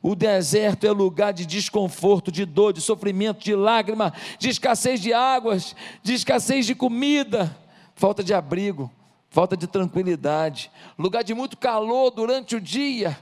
O 0.01 0.15
deserto 0.15 0.87
é 0.87 0.91
lugar 0.91 1.31
de 1.31 1.45
desconforto, 1.45 2.31
de 2.31 2.43
dor, 2.43 2.73
de 2.73 2.81
sofrimento, 2.81 3.43
de 3.43 3.55
lágrima, 3.55 4.11
de 4.39 4.49
escassez 4.49 4.99
de 4.99 5.13
águas, 5.13 5.75
de 6.01 6.13
escassez 6.13 6.65
de 6.65 6.73
comida, 6.73 7.55
falta 7.95 8.23
de 8.23 8.33
abrigo, 8.33 8.91
falta 9.29 9.55
de 9.55 9.67
tranquilidade, 9.67 10.71
lugar 10.97 11.23
de 11.23 11.35
muito 11.35 11.55
calor 11.55 12.09
durante 12.09 12.55
o 12.55 12.61
dia 12.61 13.17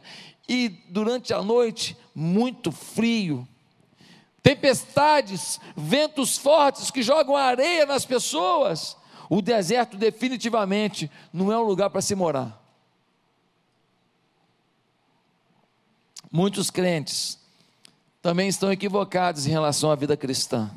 e 0.48 0.69
durante 0.89 1.33
a 1.33 1.41
noite, 1.41 1.98
muito 2.15 2.71
frio. 2.71 3.45
Tempestades, 4.41 5.59
ventos 5.75 6.38
fortes 6.38 6.89
que 6.89 7.03
jogam 7.03 7.36
areia 7.36 7.86
nas 7.86 8.05
pessoas. 8.05 8.98
O 9.29 9.41
deserto 9.41 9.98
definitivamente 9.98 11.12
não 11.31 11.51
é 11.51 11.59
um 11.59 11.63
lugar 11.63 11.89
para 11.89 12.01
se 12.01 12.15
morar. 12.15 12.58
Muitos 16.31 16.69
crentes 16.69 17.39
também 18.21 18.48
estão 18.48 18.71
equivocados 18.71 19.48
em 19.48 19.50
relação 19.50 19.89
à 19.89 19.95
vida 19.95 20.15
cristã. 20.15 20.69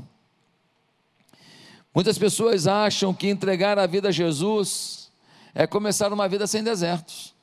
Muitas 1.95 2.17
pessoas 2.17 2.67
acham 2.67 3.13
que 3.13 3.29
entregar 3.29 3.79
a 3.79 3.87
vida 3.87 4.09
a 4.09 4.13
Jesus 4.13 5.11
é 5.55 5.67
começar 5.67 6.11
uma 6.13 6.27
vida 6.27 6.47
sem 6.47 6.63
desertos. 6.63 7.35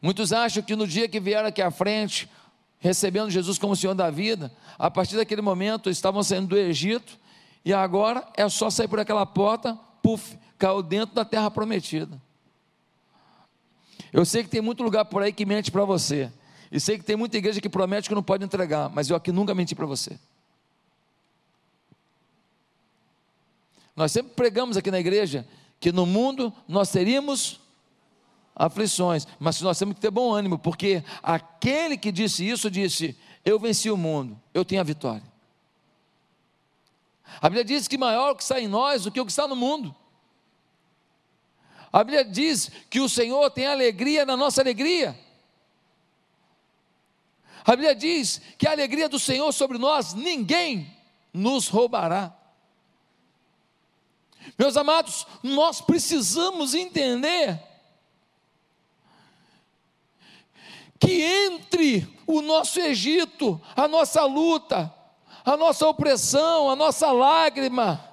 Muitos 0.00 0.32
acham 0.32 0.62
que 0.62 0.76
no 0.76 0.86
dia 0.86 1.08
que 1.08 1.18
vieram 1.18 1.48
aqui 1.48 1.60
à 1.60 1.72
frente, 1.72 2.30
recebendo 2.78 3.30
Jesus 3.30 3.58
como 3.58 3.74
Senhor 3.74 3.94
da 3.94 4.10
vida, 4.10 4.52
a 4.78 4.88
partir 4.88 5.16
daquele 5.16 5.42
momento 5.42 5.90
estavam 5.90 6.22
saindo 6.22 6.46
do 6.46 6.56
Egito 6.56 7.18
e 7.64 7.72
agora 7.72 8.24
é 8.36 8.48
só 8.48 8.70
sair 8.70 8.86
por 8.86 9.00
aquela 9.00 9.26
porta, 9.26 9.76
puf, 10.00 10.38
caiu 10.56 10.82
dentro 10.82 11.16
da 11.16 11.24
terra 11.24 11.50
prometida. 11.50 12.20
Eu 14.12 14.24
sei 14.24 14.42
que 14.42 14.48
tem 14.48 14.60
muito 14.60 14.82
lugar 14.82 15.04
por 15.04 15.22
aí 15.22 15.32
que 15.32 15.44
mente 15.44 15.70
para 15.70 15.84
você. 15.84 16.30
E 16.70 16.78
sei 16.78 16.98
que 16.98 17.04
tem 17.04 17.16
muita 17.16 17.36
igreja 17.36 17.60
que 17.60 17.68
promete 17.68 18.08
que 18.08 18.14
não 18.14 18.22
pode 18.22 18.44
entregar, 18.44 18.90
mas 18.90 19.08
eu 19.08 19.16
aqui 19.16 19.32
nunca 19.32 19.54
menti 19.54 19.74
para 19.74 19.86
você. 19.86 20.18
Nós 23.96 24.12
sempre 24.12 24.32
pregamos 24.34 24.76
aqui 24.76 24.90
na 24.90 25.00
igreja 25.00 25.46
que 25.80 25.90
no 25.90 26.06
mundo 26.06 26.52
nós 26.68 26.90
teríamos 26.90 27.60
aflições, 28.54 29.26
mas 29.38 29.60
nós 29.60 29.78
temos 29.78 29.94
que 29.94 30.00
ter 30.00 30.10
bom 30.10 30.32
ânimo, 30.32 30.58
porque 30.58 31.02
aquele 31.22 31.96
que 31.96 32.12
disse 32.12 32.48
isso 32.48 32.70
disse: 32.70 33.16
Eu 33.44 33.58
venci 33.58 33.90
o 33.90 33.96
mundo, 33.96 34.38
eu 34.52 34.64
tenho 34.64 34.80
a 34.80 34.84
vitória. 34.84 35.22
A 37.40 37.48
Bíblia 37.48 37.64
diz 37.64 37.86
que 37.86 37.98
maior 37.98 38.32
o 38.32 38.36
que 38.36 38.42
está 38.42 38.60
em 38.60 38.68
nós 38.68 39.04
do 39.04 39.10
que 39.10 39.20
o 39.20 39.24
que 39.24 39.32
está 39.32 39.46
no 39.46 39.56
mundo. 39.56 39.94
A 41.92 42.04
Bíblia 42.04 42.24
diz 42.24 42.70
que 42.90 43.00
o 43.00 43.08
Senhor 43.08 43.50
tem 43.50 43.66
alegria 43.66 44.26
na 44.26 44.36
nossa 44.36 44.60
alegria. 44.60 45.18
A 47.64 47.72
Bíblia 47.72 47.94
diz 47.94 48.40
que 48.56 48.66
a 48.66 48.72
alegria 48.72 49.08
do 49.08 49.18
Senhor 49.18 49.52
sobre 49.52 49.78
nós, 49.78 50.14
ninguém 50.14 50.96
nos 51.32 51.68
roubará. 51.68 52.34
Meus 54.58 54.76
amados, 54.76 55.26
nós 55.42 55.80
precisamos 55.80 56.74
entender 56.74 57.62
que 60.98 61.22
entre 61.22 62.08
o 62.26 62.40
nosso 62.40 62.80
Egito, 62.80 63.60
a 63.76 63.86
nossa 63.86 64.24
luta, 64.24 64.92
a 65.44 65.56
nossa 65.56 65.86
opressão, 65.86 66.70
a 66.70 66.76
nossa 66.76 67.12
lágrima, 67.12 68.07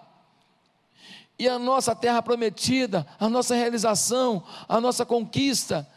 e 1.38 1.48
a 1.48 1.60
nossa 1.60 1.96
terra 1.96 2.22
prometida, 2.22 3.06
a 3.20 3.30
nossa 3.30 3.56
realização, 3.56 4.44
a 4.68 4.80
nossa 4.80 5.06
conquista. 5.06 5.88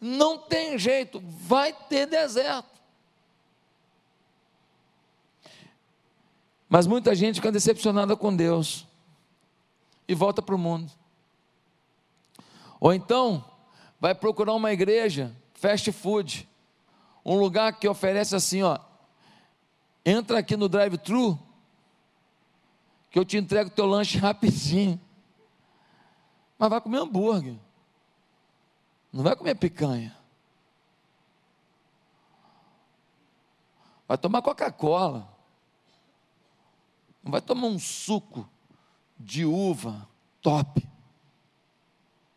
Não 0.00 0.38
tem 0.38 0.78
jeito, 0.78 1.20
vai 1.20 1.72
ter 1.72 2.06
deserto. 2.06 2.76
Mas 6.68 6.86
muita 6.86 7.14
gente 7.14 7.36
fica 7.36 7.52
decepcionada 7.52 8.16
com 8.16 8.34
Deus, 8.34 8.86
e 10.08 10.14
volta 10.14 10.42
para 10.42 10.54
o 10.54 10.58
mundo. 10.58 10.92
Ou 12.80 12.92
então, 12.92 13.44
vai 13.98 14.14
procurar 14.14 14.54
uma 14.54 14.72
igreja, 14.72 15.34
fast 15.54 15.90
food, 15.92 16.48
um 17.24 17.38
lugar 17.38 17.78
que 17.78 17.88
oferece 17.88 18.36
assim, 18.36 18.62
ó, 18.62 18.78
entra 20.04 20.38
aqui 20.38 20.56
no 20.56 20.68
drive-thru, 20.68 21.38
que 23.16 23.20
eu 23.20 23.24
te 23.24 23.38
entrego 23.38 23.70
teu 23.70 23.86
lanche 23.86 24.18
rapidinho. 24.18 25.00
Mas 26.58 26.68
vai 26.68 26.78
comer 26.82 26.98
hambúrguer. 26.98 27.56
Não 29.10 29.24
vai 29.24 29.34
comer 29.34 29.54
picanha. 29.54 30.14
Vai 34.06 34.18
tomar 34.18 34.42
Coca-Cola. 34.42 35.34
Não 37.24 37.32
vai 37.32 37.40
tomar 37.40 37.68
um 37.68 37.78
suco 37.78 38.46
de 39.18 39.46
uva 39.46 40.06
top 40.42 40.86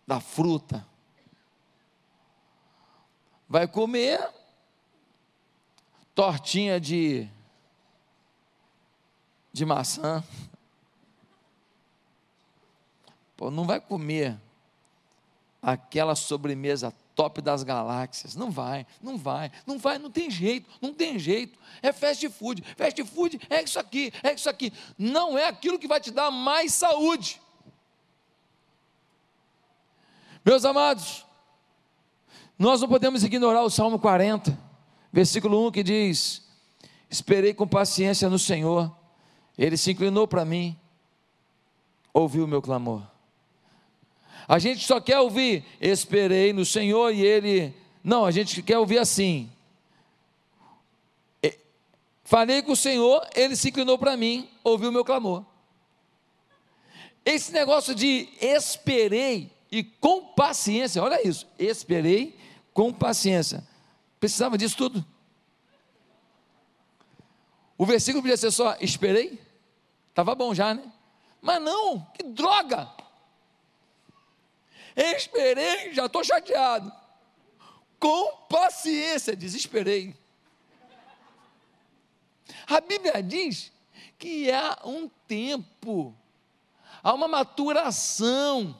da 0.07 0.21
fruta. 0.21 0.87
Vai 3.49 3.67
comer 3.67 4.33
tortinha 6.15 6.79
de 6.79 7.29
de 9.51 9.65
maçã. 9.65 10.23
Pô, 13.39 13.49
não 13.49 13.63
vai 13.63 13.79
comer 13.79 14.37
aquela 15.61 16.13
sobremesa 16.13 16.93
top 17.15 17.41
das 17.41 17.63
galáxias. 17.63 18.35
Não 18.35 18.51
vai, 18.51 18.85
não 19.01 19.17
vai, 19.17 19.49
não 19.65 19.79
vai, 19.79 19.97
não 19.97 20.11
tem 20.11 20.29
jeito, 20.29 20.69
não 20.81 20.93
tem 20.93 21.17
jeito. 21.17 21.57
É 21.81 21.93
fast 21.93 22.27
food. 22.31 22.61
Fast 22.75 23.01
food 23.05 23.39
é 23.49 23.63
isso 23.63 23.79
aqui, 23.79 24.11
é 24.21 24.33
isso 24.33 24.49
aqui. 24.49 24.73
Não 24.97 25.37
é 25.37 25.47
aquilo 25.47 25.79
que 25.79 25.87
vai 25.87 26.01
te 26.01 26.11
dar 26.11 26.29
mais 26.29 26.73
saúde. 26.73 27.41
Meus 30.43 30.65
amados, 30.65 31.25
nós 32.57 32.81
não 32.81 32.89
podemos 32.89 33.23
ignorar 33.23 33.63
o 33.63 33.69
Salmo 33.69 33.97
40, 33.99 34.59
versículo 35.13 35.65
1 35.65 35.71
que 35.71 35.81
diz: 35.81 36.45
Esperei 37.09 37.53
com 37.53 37.65
paciência 37.65 38.29
no 38.29 38.37
Senhor, 38.37 38.93
Ele 39.57 39.77
se 39.77 39.91
inclinou 39.91 40.27
para 40.27 40.43
mim, 40.43 40.77
ouviu 42.13 42.43
o 42.43 42.47
meu 42.47 42.61
clamor. 42.61 43.07
A 44.49 44.57
gente 44.57 44.83
só 44.83 44.99
quer 44.99 45.19
ouvir, 45.19 45.63
esperei 45.79 46.51
no 46.51 46.65
Senhor 46.65 47.13
e 47.13 47.21
Ele. 47.21 47.71
Não, 48.03 48.25
a 48.25 48.31
gente 48.31 48.63
quer 48.63 48.79
ouvir 48.79 48.97
assim. 48.97 49.47
Falei 52.23 52.63
com 52.63 52.71
o 52.71 52.75
Senhor, 52.75 53.27
Ele 53.35 53.55
se 53.55 53.69
inclinou 53.69 53.95
para 53.95 54.17
mim, 54.17 54.49
ouviu 54.63 54.89
o 54.89 54.91
meu 54.91 55.05
clamor. 55.05 55.45
Esse 57.23 57.51
negócio 57.51 57.93
de 57.93 58.27
esperei 58.41 59.51
e 59.71 59.83
com 59.83 60.25
paciência, 60.33 61.03
olha 61.03 61.27
isso, 61.27 61.47
esperei 61.59 62.35
com 62.73 62.91
paciência. 62.91 63.63
Precisava 64.19 64.57
disso 64.57 64.75
tudo. 64.75 65.05
O 67.77 67.85
versículo 67.85 68.23
podia 68.23 68.35
ser 68.35 68.49
só 68.49 68.75
esperei, 68.81 69.39
estava 70.09 70.33
bom 70.33 70.55
já, 70.55 70.73
né? 70.73 70.91
Mas 71.39 71.61
não, 71.61 71.99
que 72.15 72.23
droga! 72.23 72.98
Esperei, 74.99 75.93
já 75.93 76.07
estou 76.07 76.23
chateado. 76.25 76.91
Com 77.97 78.33
paciência, 78.49 79.33
desesperei. 79.33 80.13
A 82.67 82.81
Bíblia 82.81 83.23
diz 83.23 83.71
que 84.17 84.51
há 84.51 84.77
um 84.83 85.09
tempo, 85.25 86.13
há 87.01 87.13
uma 87.13 87.29
maturação, 87.29 88.77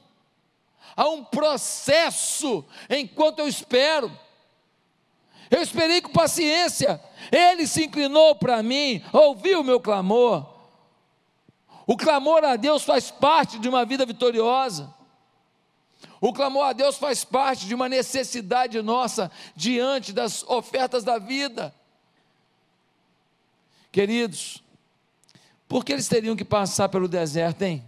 há 0.94 1.08
um 1.08 1.24
processo 1.24 2.66
enquanto 2.90 3.38
eu 3.38 3.48
espero. 3.48 4.12
Eu 5.50 5.62
esperei 5.62 6.02
com 6.02 6.12
paciência, 6.12 7.02
ele 7.32 7.66
se 7.66 7.84
inclinou 7.84 8.36
para 8.36 8.62
mim, 8.62 9.02
ouviu 9.10 9.62
o 9.62 9.64
meu 9.64 9.80
clamor. 9.80 10.46
O 11.86 11.96
clamor 11.96 12.44
a 12.44 12.56
Deus 12.56 12.84
faz 12.84 13.10
parte 13.10 13.58
de 13.58 13.68
uma 13.68 13.84
vida 13.84 14.04
vitoriosa. 14.04 14.99
O 16.20 16.32
clamor 16.32 16.64
a 16.64 16.72
Deus 16.72 16.96
faz 16.96 17.24
parte 17.24 17.66
de 17.66 17.74
uma 17.74 17.88
necessidade 17.88 18.80
nossa 18.82 19.30
diante 19.56 20.12
das 20.12 20.42
ofertas 20.44 21.02
da 21.02 21.18
vida. 21.18 21.74
Queridos, 23.90 24.62
por 25.68 25.84
que 25.84 25.92
eles 25.92 26.08
teriam 26.08 26.36
que 26.36 26.44
passar 26.44 26.88
pelo 26.88 27.08
deserto, 27.08 27.62
hein? 27.62 27.84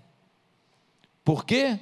Por 1.25 1.45
quê? 1.45 1.79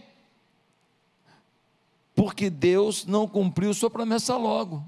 Porque 2.15 2.51
Deus 2.51 3.05
não 3.07 3.27
cumpriu 3.27 3.73
sua 3.73 3.91
promessa 3.91 4.37
logo. 4.37 4.87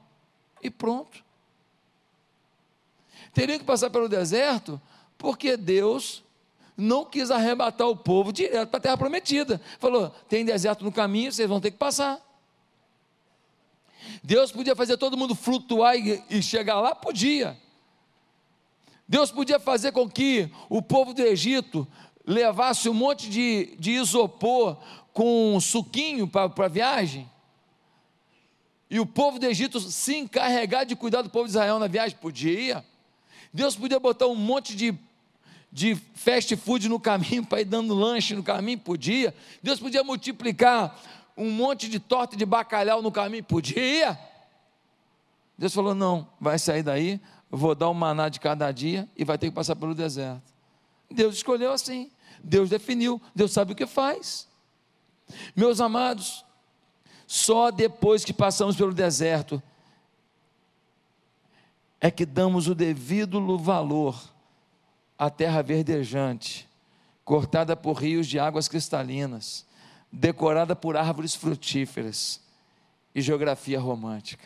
E 0.62 0.68
pronto. 0.68 1.24
Teriam 3.32 3.58
que 3.58 3.64
passar 3.64 3.90
pelo 3.90 4.08
deserto 4.08 4.80
porque 5.16 5.56
Deus 5.56 6.22
não 6.76 7.04
quis 7.04 7.30
arrebatar 7.30 7.88
o 7.88 7.96
povo 7.96 8.32
direto 8.32 8.68
para 8.68 8.78
a 8.78 8.80
terra 8.80 8.96
prometida. 8.96 9.60
Falou: 9.78 10.10
tem 10.28 10.44
deserto 10.44 10.84
no 10.84 10.92
caminho, 10.92 11.32
vocês 11.32 11.48
vão 11.48 11.60
ter 11.60 11.70
que 11.70 11.78
passar. 11.78 12.20
Deus 14.22 14.50
podia 14.50 14.74
fazer 14.74 14.96
todo 14.96 15.16
mundo 15.16 15.34
flutuar 15.34 15.96
e, 15.96 16.22
e 16.30 16.42
chegar 16.42 16.80
lá? 16.80 16.94
Podia. 16.94 17.56
Deus 19.06 19.30
podia 19.30 19.60
fazer 19.60 19.92
com 19.92 20.08
que 20.08 20.50
o 20.68 20.80
povo 20.80 21.12
do 21.12 21.22
Egito 21.22 21.86
levasse 22.26 22.88
um 22.88 22.94
monte 22.94 23.28
de, 23.28 23.76
de 23.78 23.92
isopor 23.92 24.76
com 25.12 25.58
suquinho 25.60 26.26
para 26.26 26.50
a 26.56 26.68
viagem? 26.68 27.30
E 28.88 29.00
o 29.00 29.06
povo 29.06 29.38
do 29.38 29.46
Egito 29.46 29.80
se 29.80 30.16
encarregar 30.16 30.84
de 30.84 30.96
cuidar 30.96 31.22
do 31.22 31.30
povo 31.30 31.44
de 31.44 31.50
Israel 31.50 31.78
na 31.78 31.86
viagem? 31.86 32.16
Podia. 32.18 32.84
Deus 33.52 33.76
podia 33.76 33.98
botar 33.98 34.26
um 34.26 34.34
monte 34.34 34.76
de 34.76 34.98
de 35.72 35.94
fast 35.94 36.54
food 36.56 36.88
no 36.88 37.00
caminho, 37.00 37.44
para 37.46 37.62
ir 37.62 37.64
dando 37.64 37.94
lanche 37.94 38.34
no 38.34 38.42
caminho? 38.42 38.78
Podia. 38.78 39.34
Deus 39.62 39.80
podia 39.80 40.04
multiplicar 40.04 41.00
um 41.36 41.50
monte 41.50 41.88
de 41.88 41.98
torta 41.98 42.36
de 42.36 42.44
bacalhau 42.44 43.00
no 43.00 43.10
caminho? 43.10 43.42
Podia. 43.42 44.18
Deus 45.56 45.72
falou: 45.72 45.94
não, 45.94 46.28
vai 46.38 46.58
sair 46.58 46.82
daí, 46.82 47.18
vou 47.50 47.74
dar 47.74 47.88
um 47.88 47.94
maná 47.94 48.28
de 48.28 48.38
cada 48.38 48.70
dia 48.70 49.08
e 49.16 49.24
vai 49.24 49.38
ter 49.38 49.48
que 49.48 49.54
passar 49.54 49.74
pelo 49.74 49.94
deserto. 49.94 50.42
Deus 51.10 51.36
escolheu 51.36 51.72
assim, 51.72 52.10
Deus 52.42 52.70
definiu, 52.70 53.20
Deus 53.34 53.52
sabe 53.52 53.72
o 53.72 53.76
que 53.76 53.86
faz. 53.86 54.48
Meus 55.56 55.80
amados, 55.80 56.44
só 57.26 57.70
depois 57.70 58.24
que 58.24 58.32
passamos 58.32 58.76
pelo 58.76 58.92
deserto 58.92 59.62
é 62.00 62.10
que 62.10 62.26
damos 62.26 62.66
o 62.66 62.74
devido 62.74 63.56
valor 63.56 64.31
a 65.22 65.30
terra 65.30 65.62
verdejante, 65.62 66.68
cortada 67.24 67.76
por 67.76 67.92
rios 67.92 68.26
de 68.26 68.40
águas 68.40 68.66
cristalinas, 68.66 69.64
decorada 70.10 70.74
por 70.74 70.96
árvores 70.96 71.32
frutíferas 71.32 72.40
e 73.14 73.20
geografia 73.20 73.78
romântica. 73.78 74.44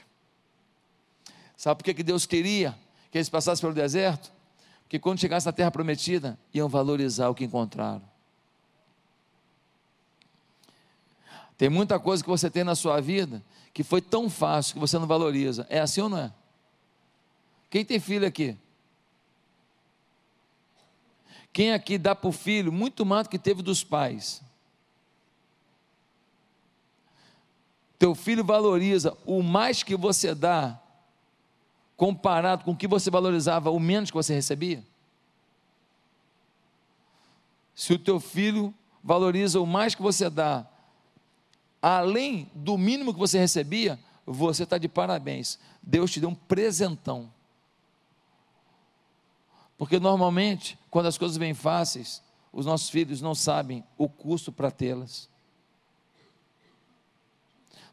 Sabe 1.57 1.83
por 1.83 1.95
que 1.95 2.03
Deus 2.03 2.27
queria 2.27 2.79
que 3.11 3.17
eles 3.17 3.31
passassem 3.31 3.63
pelo 3.63 3.73
deserto? 3.73 4.31
Porque 4.83 4.99
quando 4.99 5.19
chegassem 5.19 5.49
na 5.49 5.53
terra 5.55 5.71
prometida, 5.71 6.39
iam 6.53 6.69
valorizar 6.69 7.31
o 7.31 7.35
que 7.35 7.47
encontraram. 7.47 8.05
Tem 11.57 11.71
muita 11.71 11.99
coisa 11.99 12.23
que 12.23 12.29
você 12.29 12.51
tem 12.51 12.65
na 12.65 12.75
sua 12.75 13.01
vida 13.01 13.43
que 13.73 13.83
foi 13.83 14.03
tão 14.03 14.29
fácil 14.29 14.75
que 14.75 14.81
você 14.81 14.99
não 14.99 15.07
valoriza. 15.07 15.67
É 15.71 15.81
assim 15.81 16.03
ou 16.03 16.11
não 16.11 16.19
é? 16.19 16.33
Quem 17.71 17.83
tem 17.83 17.99
filho 17.99 18.27
aqui? 18.27 18.59
Quem 21.57 21.73
aqui 21.73 21.97
dá 21.97 22.15
para 22.15 22.29
o 22.29 22.33
filho 22.33 22.71
muito 22.71 23.07
mais 23.07 23.27
do 23.27 23.31
que 23.31 23.39
teve 23.39 23.63
dos 23.63 23.83
pais? 23.83 24.43
Teu 27.99 28.15
filho 28.15 28.45
valoriza 28.45 29.17
o 29.25 29.43
mais 29.43 29.83
que 29.83 29.97
você 29.97 30.35
dá, 30.35 30.79
comparado 31.97 32.63
com 32.63 32.73
o 32.73 32.77
que 32.77 32.87
você 32.87 33.11
valorizava, 33.11 33.71
o 33.71 33.81
menos 33.81 34.11
que 34.11 34.17
você 34.19 34.35
recebia? 34.35 34.85
Se 37.75 37.95
o 37.95 37.99
teu 37.99 38.21
filho 38.21 38.75
valoriza 39.03 39.59
o 39.59 39.67
mais 39.67 39.95
que 39.95 40.03
você 40.03 40.29
dá, 40.29 40.67
além 41.81 42.51
do 42.55 42.77
mínimo 42.77 43.15
que 43.15 43.19
você 43.19 43.39
recebia, 43.39 43.99
você 44.27 44.65
está 44.65 44.77
de 44.77 44.89
parabéns. 44.89 45.59
Deus 45.83 46.11
te 46.11 46.21
deu 46.21 46.29
um 46.29 46.35
presentão. 46.35 47.33
Porque 49.79 50.01
normalmente, 50.01 50.79
quando 50.91 51.07
as 51.07 51.19
coisas 51.19 51.37
vêm 51.37 51.55
fáceis, 51.55 52.23
os 52.53 52.65
nossos 52.65 52.89
filhos 52.89 53.21
não 53.21 53.35
sabem 53.35 53.85
o 53.99 54.09
custo 54.09 54.51
para 54.51 54.71
tê-las, 54.71 55.29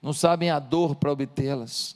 não 0.02 0.13
sabem 0.13 0.50
a 0.50 0.60
dor 0.60 0.96
para 0.96 1.12
obtê-las, 1.12 1.96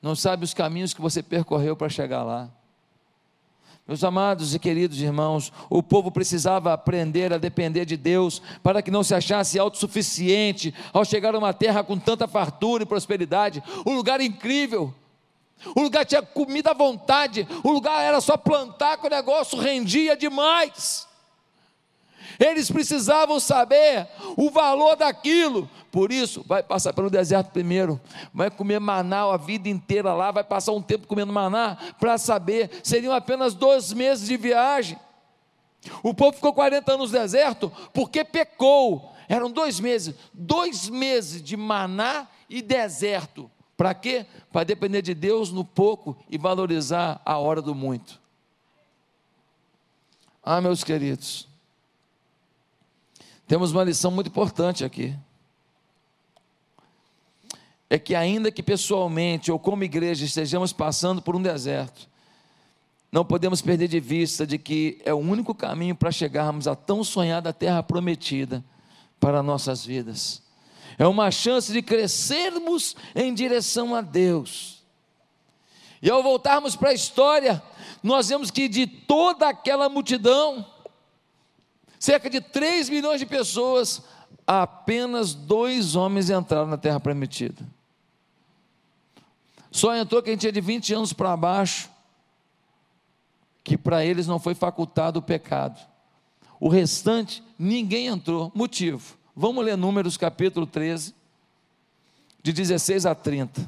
não 0.00 0.14
sabem 0.14 0.44
os 0.44 0.54
caminhos 0.54 0.94
que 0.94 1.00
você 1.00 1.22
percorreu 1.22 1.76
para 1.76 1.88
chegar 1.88 2.22
lá. 2.22 2.50
Meus 3.90 4.04
amados 4.04 4.54
e 4.54 4.58
queridos 4.60 5.00
irmãos, 5.00 5.52
o 5.68 5.82
povo 5.82 6.12
precisava 6.12 6.72
aprender 6.72 7.32
a 7.32 7.38
depender 7.38 7.84
de 7.84 7.96
Deus 7.96 8.40
para 8.62 8.80
que 8.80 8.90
não 8.90 9.02
se 9.02 9.12
achasse 9.16 9.58
autossuficiente 9.58 10.72
ao 10.92 11.04
chegar 11.04 11.34
a 11.34 11.38
uma 11.38 11.52
terra 11.52 11.82
com 11.82 11.98
tanta 11.98 12.28
fartura 12.28 12.84
e 12.84 12.86
prosperidade, 12.86 13.60
um 13.84 13.96
lugar 13.96 14.20
incrível. 14.20 14.94
O 15.74 15.82
lugar 15.82 16.04
tinha 16.04 16.22
comida 16.22 16.70
à 16.70 16.74
vontade, 16.74 17.46
o 17.62 17.70
lugar 17.70 18.02
era 18.02 18.20
só 18.20 18.36
plantar 18.36 18.96
que 18.98 19.06
o 19.06 19.10
negócio 19.10 19.58
rendia 19.58 20.16
demais. 20.16 21.08
Eles 22.38 22.70
precisavam 22.70 23.38
saber 23.38 24.08
o 24.36 24.50
valor 24.50 24.96
daquilo. 24.96 25.68
Por 25.92 26.10
isso, 26.10 26.42
vai 26.46 26.62
passar 26.62 26.92
pelo 26.94 27.10
deserto 27.10 27.50
primeiro, 27.50 28.00
vai 28.32 28.50
comer 28.50 28.78
maná 28.78 29.24
a 29.24 29.36
vida 29.36 29.68
inteira 29.68 30.14
lá, 30.14 30.30
vai 30.30 30.44
passar 30.44 30.72
um 30.72 30.80
tempo 30.80 31.06
comendo 31.06 31.32
maná 31.32 31.76
para 31.98 32.16
saber. 32.16 32.70
Seriam 32.82 33.12
apenas 33.12 33.52
dois 33.54 33.92
meses 33.92 34.26
de 34.26 34.36
viagem. 34.36 34.98
O 36.02 36.14
povo 36.14 36.32
ficou 36.32 36.52
40 36.54 36.92
anos 36.92 37.12
no 37.12 37.18
deserto 37.18 37.70
porque 37.92 38.24
pecou. 38.24 39.14
Eram 39.28 39.50
dois 39.50 39.78
meses, 39.78 40.14
dois 40.32 40.88
meses 40.88 41.42
de 41.42 41.56
maná 41.56 42.26
e 42.48 42.62
deserto. 42.62 43.50
Para 43.80 43.94
quê? 43.94 44.26
Para 44.52 44.62
depender 44.62 45.00
de 45.00 45.14
Deus 45.14 45.50
no 45.50 45.64
pouco 45.64 46.14
e 46.28 46.36
valorizar 46.36 47.18
a 47.24 47.38
hora 47.38 47.62
do 47.62 47.74
muito. 47.74 48.20
Ah, 50.42 50.60
meus 50.60 50.84
queridos, 50.84 51.48
temos 53.48 53.72
uma 53.72 53.82
lição 53.82 54.10
muito 54.10 54.26
importante 54.26 54.84
aqui. 54.84 55.16
É 57.88 57.98
que, 57.98 58.14
ainda 58.14 58.52
que 58.52 58.62
pessoalmente 58.62 59.50
ou 59.50 59.58
como 59.58 59.82
igreja 59.82 60.26
estejamos 60.26 60.74
passando 60.74 61.22
por 61.22 61.34
um 61.34 61.40
deserto, 61.40 62.06
não 63.10 63.24
podemos 63.24 63.62
perder 63.62 63.88
de 63.88 63.98
vista 63.98 64.46
de 64.46 64.58
que 64.58 65.00
é 65.06 65.14
o 65.14 65.16
único 65.16 65.54
caminho 65.54 65.96
para 65.96 66.12
chegarmos 66.12 66.68
à 66.68 66.76
tão 66.76 67.02
sonhada 67.02 67.50
terra 67.50 67.82
prometida 67.82 68.62
para 69.18 69.42
nossas 69.42 69.86
vidas. 69.86 70.49
É 70.98 71.06
uma 71.06 71.30
chance 71.30 71.72
de 71.72 71.82
crescermos 71.82 72.96
em 73.14 73.32
direção 73.32 73.94
a 73.94 74.00
Deus. 74.00 74.82
E 76.02 76.10
ao 76.10 76.22
voltarmos 76.22 76.76
para 76.76 76.90
a 76.90 76.94
história, 76.94 77.62
nós 78.02 78.28
vemos 78.28 78.50
que 78.50 78.68
de 78.68 78.86
toda 78.86 79.48
aquela 79.48 79.88
multidão, 79.88 80.66
cerca 81.98 82.30
de 82.30 82.40
3 82.40 82.88
milhões 82.88 83.20
de 83.20 83.26
pessoas, 83.26 84.02
apenas 84.46 85.34
dois 85.34 85.94
homens 85.94 86.30
entraram 86.30 86.66
na 86.66 86.78
terra 86.78 86.98
prometida. 86.98 87.64
Só 89.70 89.94
entrou 89.94 90.22
quem 90.22 90.36
tinha 90.36 90.50
de 90.50 90.60
20 90.60 90.94
anos 90.94 91.12
para 91.12 91.36
baixo, 91.36 91.88
que 93.62 93.76
para 93.76 94.04
eles 94.04 94.26
não 94.26 94.40
foi 94.40 94.54
facultado 94.54 95.20
o 95.20 95.22
pecado. 95.22 95.80
O 96.58 96.68
restante, 96.68 97.42
ninguém 97.58 98.06
entrou. 98.06 98.50
Motivo. 98.54 99.19
Vamos 99.40 99.64
ler 99.64 99.74
Números 99.74 100.18
capítulo 100.18 100.66
13, 100.66 101.14
de 102.42 102.52
16 102.52 103.06
a 103.06 103.14
30. 103.14 103.66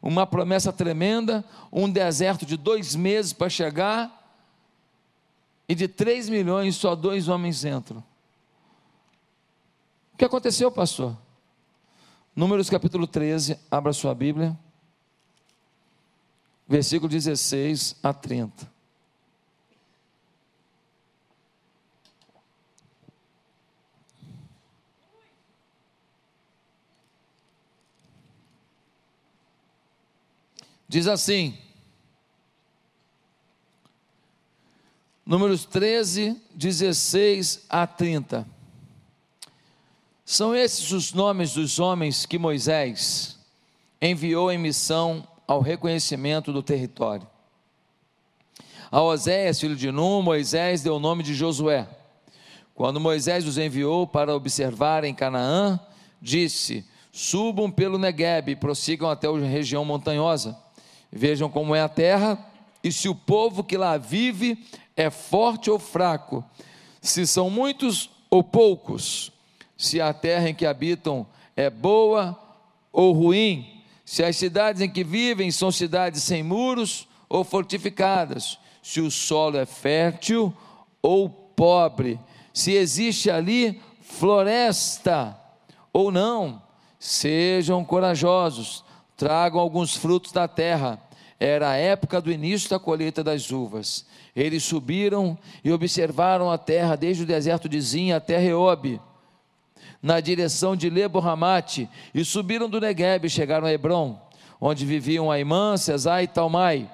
Uma 0.00 0.24
promessa 0.24 0.72
tremenda, 0.72 1.44
um 1.72 1.90
deserto 1.90 2.46
de 2.46 2.56
dois 2.56 2.94
meses 2.94 3.32
para 3.32 3.50
chegar, 3.50 4.16
e 5.68 5.74
de 5.74 5.88
3 5.88 6.28
milhões 6.28 6.76
só 6.76 6.94
dois 6.94 7.26
homens 7.26 7.64
entram. 7.64 7.98
O 10.14 10.16
que 10.16 10.24
aconteceu, 10.24 10.70
pastor? 10.70 11.18
Números 12.32 12.70
capítulo 12.70 13.08
13, 13.08 13.58
abra 13.68 13.92
sua 13.92 14.14
Bíblia, 14.14 14.56
versículo 16.68 17.10
16 17.10 17.96
a 18.04 18.12
30. 18.14 18.79
Diz 30.90 31.06
assim: 31.06 31.56
Números 35.24 35.64
13, 35.64 36.36
16 36.52 37.66
a 37.70 37.86
30. 37.86 38.44
São 40.24 40.52
esses 40.52 40.90
os 40.90 41.12
nomes 41.12 41.54
dos 41.54 41.78
homens 41.78 42.26
que 42.26 42.40
Moisés 42.40 43.38
enviou 44.02 44.50
em 44.50 44.58
missão 44.58 45.24
ao 45.46 45.60
reconhecimento 45.60 46.52
do 46.52 46.60
território. 46.60 47.24
A 48.90 49.00
Oséias, 49.00 49.60
filho 49.60 49.76
de 49.76 49.92
Num, 49.92 50.20
Moisés 50.20 50.82
deu 50.82 50.96
o 50.96 51.00
nome 51.00 51.22
de 51.22 51.36
Josué. 51.36 51.88
Quando 52.74 52.98
Moisés 52.98 53.46
os 53.46 53.58
enviou 53.58 54.08
para 54.08 54.34
observar 54.34 55.04
em 55.04 55.14
Canaã, 55.14 55.78
disse: 56.20 56.84
Subam 57.12 57.70
pelo 57.70 57.96
Negueb 57.96 58.50
e 58.50 58.56
prossigam 58.56 59.08
até 59.08 59.28
a 59.28 59.38
região 59.38 59.84
montanhosa. 59.84 60.58
Vejam 61.12 61.48
como 61.50 61.74
é 61.74 61.80
a 61.80 61.88
terra 61.88 62.38
e 62.82 62.90
se 62.90 63.08
o 63.08 63.14
povo 63.14 63.62
que 63.62 63.76
lá 63.76 63.96
vive 63.96 64.64
é 64.96 65.10
forte 65.10 65.70
ou 65.70 65.78
fraco, 65.78 66.44
se 67.00 67.26
são 67.26 67.50
muitos 67.50 68.10
ou 68.30 68.42
poucos, 68.42 69.32
se 69.76 70.00
a 70.00 70.12
terra 70.12 70.50
em 70.50 70.54
que 70.54 70.66
habitam 70.66 71.26
é 71.56 71.68
boa 71.68 72.38
ou 72.92 73.12
ruim, 73.12 73.82
se 74.04 74.24
as 74.24 74.36
cidades 74.36 74.82
em 74.82 74.90
que 74.90 75.04
vivem 75.04 75.50
são 75.50 75.70
cidades 75.70 76.22
sem 76.22 76.42
muros 76.42 77.06
ou 77.28 77.44
fortificadas, 77.44 78.58
se 78.82 79.00
o 79.00 79.10
solo 79.10 79.56
é 79.56 79.66
fértil 79.66 80.54
ou 81.02 81.28
pobre, 81.28 82.18
se 82.52 82.72
existe 82.72 83.30
ali 83.30 83.80
floresta 84.00 85.38
ou 85.92 86.10
não, 86.10 86.62
sejam 86.98 87.84
corajosos, 87.84 88.84
tragam 89.20 89.60
alguns 89.60 89.94
frutos 89.94 90.32
da 90.32 90.48
terra 90.48 90.98
era 91.38 91.68
a 91.68 91.76
época 91.76 92.22
do 92.22 92.32
início 92.32 92.70
da 92.70 92.78
colheita 92.78 93.22
das 93.22 93.50
uvas. 93.50 94.06
Eles 94.34 94.62
subiram 94.62 95.36
e 95.62 95.70
observaram 95.70 96.50
a 96.50 96.56
terra 96.56 96.96
desde 96.96 97.24
o 97.24 97.26
deserto 97.26 97.68
de 97.68 97.78
Zin 97.82 98.12
até 98.12 98.38
Reob, 98.38 98.98
na 100.02 100.20
direção 100.20 100.74
de 100.74 100.88
Lebo-Ramate, 100.88 101.86
e 102.14 102.24
subiram 102.24 102.66
do 102.66 102.80
Negueb 102.80 103.26
e 103.26 103.30
chegaram 103.30 103.66
a 103.66 103.72
Hebron, 103.72 104.18
onde 104.58 104.86
viviam 104.86 105.30
Aimã, 105.30 105.76
Cesai 105.76 106.24
e 106.24 106.28
Talmai, 106.28 106.90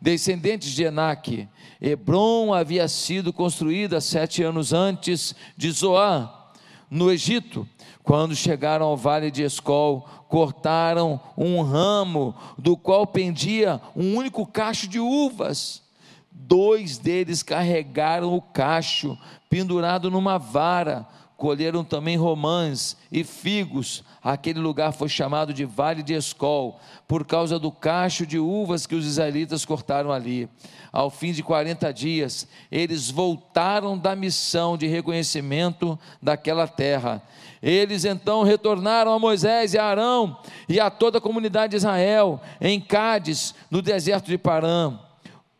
descendentes 0.00 0.70
de 0.70 0.84
Enaque. 0.84 1.48
Hebron 1.82 2.54
havia 2.54 2.86
sido 2.86 3.32
construída 3.32 4.00
sete 4.00 4.44
anos 4.44 4.72
antes 4.72 5.34
de 5.56 5.72
Zoá, 5.72 6.43
no 6.90 7.10
Egito. 7.10 7.68
Quando 8.02 8.36
chegaram 8.36 8.86
ao 8.86 8.96
vale 8.96 9.30
de 9.30 9.42
Escol, 9.42 10.06
cortaram 10.28 11.20
um 11.36 11.62
ramo 11.62 12.34
do 12.58 12.76
qual 12.76 13.06
pendia 13.06 13.80
um 13.96 14.16
único 14.16 14.46
cacho 14.46 14.86
de 14.86 15.00
uvas. 15.00 15.82
Dois 16.30 16.98
deles 16.98 17.42
carregaram 17.42 18.34
o 18.34 18.42
cacho 18.42 19.16
pendurado 19.48 20.10
numa 20.10 20.38
vara. 20.38 21.06
Colheram 21.36 21.84
também 21.84 22.16
romãs 22.16 22.96
e 23.10 23.24
figos. 23.24 24.04
Aquele 24.22 24.60
lugar 24.60 24.92
foi 24.92 25.08
chamado 25.08 25.52
de 25.52 25.64
Vale 25.64 26.02
de 26.02 26.14
Escol, 26.14 26.78
por 27.06 27.24
causa 27.26 27.58
do 27.58 27.70
cacho 27.70 28.26
de 28.26 28.38
uvas 28.38 28.86
que 28.86 28.94
os 28.94 29.06
israelitas 29.06 29.64
cortaram 29.64 30.12
ali. 30.12 30.48
Ao 30.92 31.10
fim 31.10 31.32
de 31.32 31.42
40 31.42 31.92
dias, 31.92 32.46
eles 32.70 33.10
voltaram 33.10 33.98
da 33.98 34.14
missão 34.14 34.76
de 34.76 34.86
reconhecimento 34.86 35.98
daquela 36.22 36.68
terra 36.68 37.22
eles 37.64 38.04
então 38.04 38.42
retornaram 38.42 39.10
a 39.10 39.18
Moisés 39.18 39.72
e 39.72 39.78
a 39.78 39.86
Arão 39.86 40.36
e 40.68 40.78
a 40.78 40.90
toda 40.90 41.16
a 41.16 41.20
comunidade 41.20 41.70
de 41.70 41.76
Israel 41.78 42.38
em 42.60 42.78
Cádiz, 42.78 43.54
no 43.70 43.80
deserto 43.80 44.26
de 44.26 44.36
Parã, 44.36 44.98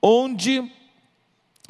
onde 0.03 0.71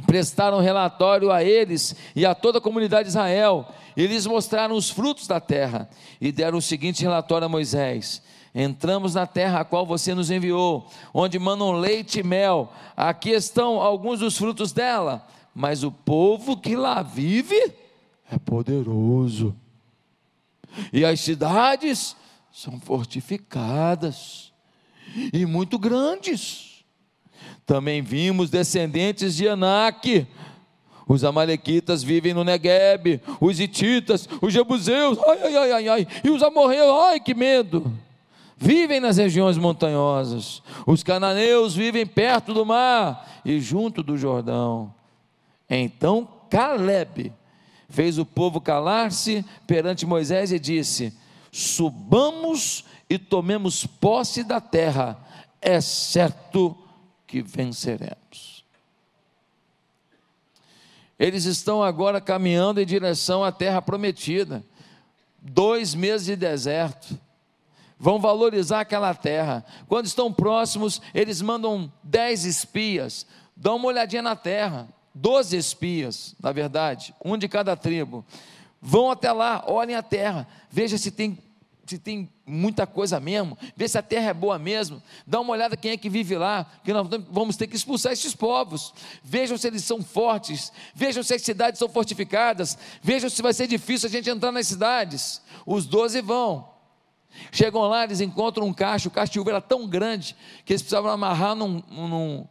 prestaram 0.07 0.61
relatório 0.61 1.31
a 1.31 1.43
eles 1.43 1.95
e 2.15 2.25
a 2.25 2.35
toda 2.35 2.59
a 2.59 2.61
comunidade 2.61 3.05
de 3.05 3.09
Israel. 3.11 3.69
E 3.97 4.07
lhes 4.07 4.27
mostraram 4.27 4.75
os 4.75 4.91
frutos 4.91 5.27
da 5.27 5.41
terra 5.41 5.89
e 6.21 6.33
deram 6.33 6.59
o 6.59 6.63
seguinte 6.63 7.03
relatório 7.03 7.47
a 7.47 7.49
Moisés: 7.49 8.23
Entramos 8.55 9.15
na 9.15 9.27
terra 9.27 9.61
a 9.61 9.65
qual 9.65 9.87
você 9.87 10.15
nos 10.15 10.31
enviou, 10.31 10.89
onde 11.13 11.39
mandam 11.39 11.73
leite 11.73 12.21
e 12.21 12.23
mel. 12.23 12.73
Aqui 12.97 13.31
estão 13.31 13.81
alguns 13.81 14.21
dos 14.21 14.37
frutos 14.37 14.73
dela, 14.73 15.27
mas 15.55 15.85
o 15.85 15.91
povo 15.91 16.57
que 16.57 16.77
lá 16.77 17.03
vive 17.03 17.73
é 18.31 18.39
poderoso 18.39 19.55
e 20.93 21.05
as 21.05 21.21
cidades 21.21 22.17
são 22.53 22.81
fortificadas 22.81 24.53
e 25.33 25.45
muito 25.47 25.79
grandes. 25.79 26.74
Também 27.67 28.03
vimos 28.03 28.51
descendentes 28.51 29.35
de 29.35 29.49
Anak. 29.49 30.27
Os 31.07 31.23
amalequitas 31.23 32.03
vivem 32.03 32.33
no 32.33 32.45
Negueb, 32.45 33.21
os 33.39 33.61
ititas, 33.61 34.27
os 34.41 34.53
jebuseus, 34.53 35.19
ai, 35.27 35.39
ai, 35.43 35.57
ai, 35.57 35.73
ai, 35.73 35.89
ai, 35.89 36.07
e 36.25 36.31
os 36.31 36.43
amorreus, 36.43 36.95
ai, 37.09 37.21
que 37.21 37.35
medo. 37.35 37.93
vivem 38.57 39.01
nas 39.01 39.19
regiões 39.19 39.59
montanhosas, 39.59 40.63
os 40.87 41.03
cananeus 41.03 41.75
vivem 41.75 42.07
perto 42.07 42.55
do 42.55 42.65
mar 42.65 43.43
e 43.45 43.61
junto 43.61 44.03
do 44.03 44.17
Jordão. 44.17 44.95
Então 45.69 46.27
Caleb 46.49 47.31
fez 47.89 48.19
o 48.19 48.25
povo 48.25 48.61
calar-se 48.61 49.45
perante 49.67 50.07
Moisés 50.07 50.53
e 50.53 50.59
disse: 50.59 51.13
Subamos 51.53 52.85
e 53.11 53.19
tomemos 53.19 53.87
posse 53.87 54.43
da 54.43 54.61
terra, 54.61 55.19
é 55.61 55.81
certo 55.81 56.77
que 57.27 57.43
venceremos. 57.43 58.65
Eles 61.19 61.45
estão 61.45 61.83
agora 61.83 62.21
caminhando 62.21 62.81
em 62.81 62.87
direção 62.87 63.45
à 63.45 63.53
terra 63.53 63.81
prometida, 63.81 64.65
dois 65.41 65.95
meses 65.95 66.27
de 66.27 66.37
deserto 66.37 67.19
vão 67.99 68.21
valorizar 68.21 68.81
aquela 68.81 69.15
terra. 69.15 69.65
Quando 69.89 70.07
estão 70.07 70.33
próximos, 70.33 71.01
eles 71.15 71.41
mandam 71.41 71.91
dez 72.03 72.45
espias, 72.45 73.27
dão 73.57 73.77
uma 73.77 73.87
olhadinha 73.89 74.21
na 74.21 74.37
terra, 74.37 74.89
doze 75.15 75.57
espias, 75.57 76.35
na 76.39 76.53
verdade, 76.53 77.15
um 77.25 77.37
de 77.39 77.49
cada 77.49 77.77
tribo. 77.77 78.25
Vão 78.81 79.11
até 79.11 79.33
lá, 79.33 79.65
olhem 79.67 79.97
a 79.97 80.03
terra, 80.03 80.47
veja 80.71 80.99
se 80.99 81.11
tem 81.11 81.39
se 81.87 81.99
tem 81.99 82.31
muita 82.47 82.87
coisa 82.87 83.21
mesmo, 83.21 83.57
vê 83.77 83.89
se 83.89 83.99
a 83.99 84.03
terra 84.03 84.31
é 84.31 84.35
boa 84.35 84.59
mesmo, 84.59 85.03
dá 85.27 85.41
uma 85.41 85.53
olhada 85.53 85.77
quem 85.77 85.93
é 85.93 85.97
que 85.97 86.09
vive 86.09 86.37
lá, 86.37 86.67
que 86.85 86.93
nós 86.93 87.07
vamos 87.31 87.57
ter 87.57 87.67
que 87.67 87.77
expulsar 87.77 88.13
esses 88.13 88.35
povos, 88.35 88.93
vejam 89.23 89.57
se 89.57 89.67
eles 89.67 89.85
são 89.85 90.03
fortes, 90.03 90.73
vejam 90.95 91.23
se 91.23 91.35
as 91.35 91.43
cidades 91.43 91.79
são 91.79 91.89
fortificadas, 91.89 92.79
vejam 93.03 93.29
se 93.29 93.43
vai 93.43 93.53
ser 93.53 93.67
difícil 93.67 94.09
a 94.09 94.13
gente 94.13 94.31
entrar 94.31 94.53
nas 94.53 94.67
cidades. 94.67 95.43
Os 95.67 95.87
doze 95.87 96.21
vão, 96.21 96.75
Chegam 97.51 97.83
lá, 97.83 98.05
eles 98.05 98.21
encontram 98.21 98.67
um 98.67 98.73
cacho, 98.73 99.09
o 99.09 99.11
cacho 99.11 99.33
de 99.33 99.41
uva 99.41 99.51
era 99.51 99.61
tão 99.61 99.87
grande 99.87 100.37
que 100.65 100.73
eles 100.73 100.83
precisavam 100.83 101.11
amarrar 101.11 101.55
num, 101.55 101.83
num, 101.91 102.47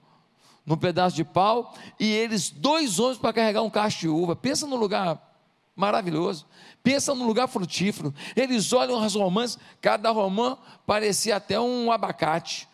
num 0.66 0.78
pedaço 0.78 1.16
de 1.16 1.24
pau, 1.24 1.74
e 2.00 2.06
eles, 2.06 2.50
dois 2.50 3.00
homens 3.00 3.18
para 3.18 3.34
carregar 3.34 3.62
um 3.62 3.70
cacho 3.70 4.00
de 4.02 4.08
uva. 4.10 4.36
Pensa 4.36 4.68
num 4.68 4.76
lugar 4.76 5.33
maravilhoso, 5.76 6.46
pensa 6.82 7.16
num 7.16 7.26
lugar 7.26 7.48
frutífero. 7.48 8.14
Eles 8.36 8.72
olham 8.74 9.02
as 9.02 9.16
romãs, 9.16 9.58
cada 9.82 10.12
romã 10.12 10.58
parecia 10.86 11.36
até 11.36 11.60
um 11.60 11.92
abacate. 11.92 12.68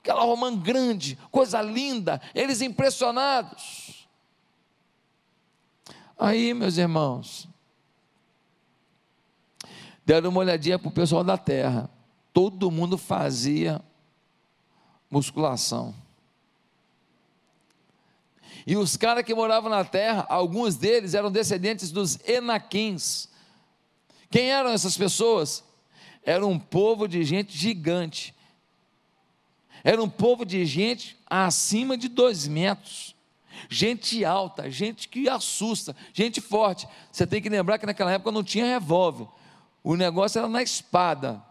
Aquela 0.00 0.22
romã 0.22 0.56
grande, 0.56 1.18
coisa 1.30 1.60
linda, 1.60 2.20
eles 2.34 2.60
impressionados. 2.60 4.08
Aí, 6.18 6.54
meus 6.54 6.76
irmãos, 6.76 7.48
deram 10.04 10.30
uma 10.30 10.40
olhadinha 10.40 10.78
para 10.78 10.88
o 10.88 10.92
pessoal 10.92 11.22
da 11.22 11.36
terra. 11.36 11.90
Todo 12.32 12.70
mundo 12.70 12.96
fazia 12.96 13.80
musculação. 15.10 15.94
E 18.68 18.76
os 18.76 18.98
caras 18.98 19.24
que 19.24 19.34
moravam 19.34 19.70
na 19.70 19.82
terra, 19.82 20.26
alguns 20.28 20.76
deles 20.76 21.14
eram 21.14 21.32
descendentes 21.32 21.90
dos 21.90 22.18
Enaquins. 22.28 23.26
Quem 24.30 24.50
eram 24.50 24.68
essas 24.68 24.94
pessoas? 24.94 25.64
Era 26.22 26.46
um 26.46 26.58
povo 26.58 27.08
de 27.08 27.24
gente 27.24 27.56
gigante. 27.56 28.34
Era 29.82 30.02
um 30.02 30.08
povo 30.10 30.44
de 30.44 30.66
gente 30.66 31.16
acima 31.26 31.96
de 31.96 32.08
dois 32.08 32.46
metros. 32.46 33.16
Gente 33.70 34.22
alta, 34.22 34.70
gente 34.70 35.08
que 35.08 35.30
assusta, 35.30 35.96
gente 36.12 36.38
forte. 36.38 36.86
Você 37.10 37.26
tem 37.26 37.40
que 37.40 37.48
lembrar 37.48 37.78
que 37.78 37.86
naquela 37.86 38.12
época 38.12 38.30
não 38.30 38.44
tinha 38.44 38.66
revólver. 38.66 39.28
O 39.82 39.96
negócio 39.96 40.40
era 40.40 40.46
na 40.46 40.62
espada. 40.62 41.42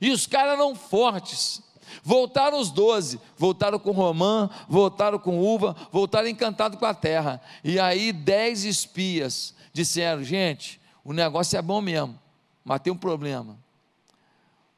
E 0.00 0.10
os 0.10 0.26
caras 0.26 0.54
eram 0.54 0.74
fortes. 0.74 1.62
Voltaram 2.02 2.58
os 2.58 2.70
doze, 2.70 3.20
voltaram 3.36 3.78
com 3.78 3.90
romã, 3.90 4.48
voltaram 4.68 5.18
com 5.18 5.40
uva, 5.40 5.76
voltaram 5.90 6.28
encantados 6.28 6.78
com 6.78 6.86
a 6.86 6.94
terra. 6.94 7.40
E 7.62 7.78
aí 7.78 8.12
dez 8.12 8.64
espias 8.64 9.54
disseram: 9.72 10.22
gente, 10.22 10.80
o 11.04 11.12
negócio 11.12 11.58
é 11.58 11.62
bom 11.62 11.80
mesmo, 11.80 12.18
mas 12.64 12.80
tem 12.80 12.92
um 12.92 12.96
problema. 12.96 13.58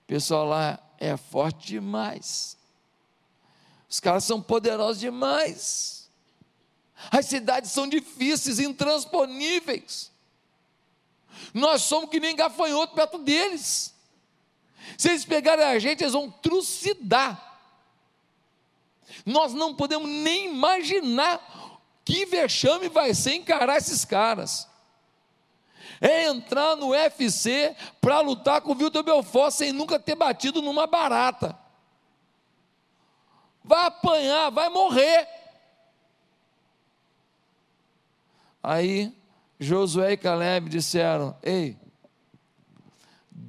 O 0.04 0.06
pessoal 0.06 0.46
lá 0.46 0.78
é 0.98 1.16
forte 1.16 1.68
demais. 1.68 2.56
Os 3.88 4.00
caras 4.00 4.24
são 4.24 4.40
poderosos 4.40 5.00
demais. 5.00 6.08
As 7.10 7.26
cidades 7.26 7.72
são 7.72 7.88
difíceis, 7.88 8.58
intransponíveis. 8.58 10.10
Nós 11.52 11.82
somos 11.82 12.08
que 12.08 12.20
nem 12.20 12.36
gafanhoto 12.36 12.94
perto 12.94 13.18
deles. 13.18 13.91
Se 14.96 15.08
eles 15.08 15.24
pegarem 15.24 15.64
a 15.64 15.78
gente, 15.78 16.02
eles 16.02 16.12
vão 16.12 16.30
trucidar. 16.30 17.60
Nós 19.24 19.52
não 19.52 19.74
podemos 19.74 20.08
nem 20.08 20.46
imaginar 20.46 21.40
que 22.04 22.26
vexame 22.26 22.88
vai 22.88 23.14
ser 23.14 23.34
encarar 23.34 23.76
esses 23.76 24.04
caras. 24.04 24.68
É 26.00 26.24
entrar 26.24 26.76
no 26.76 26.88
UFC 26.88 27.76
para 28.00 28.20
lutar 28.20 28.60
com 28.60 28.72
o 28.72 28.74
Vitor 28.74 29.02
Belfort 29.02 29.52
sem 29.52 29.72
nunca 29.72 30.00
ter 30.00 30.16
batido 30.16 30.60
numa 30.60 30.86
barata. 30.86 31.56
Vai 33.62 33.86
apanhar, 33.86 34.50
vai 34.50 34.68
morrer. 34.68 35.28
Aí 38.62 39.14
Josué 39.58 40.12
e 40.12 40.16
Caleb 40.16 40.68
disseram: 40.68 41.36
Ei, 41.42 41.76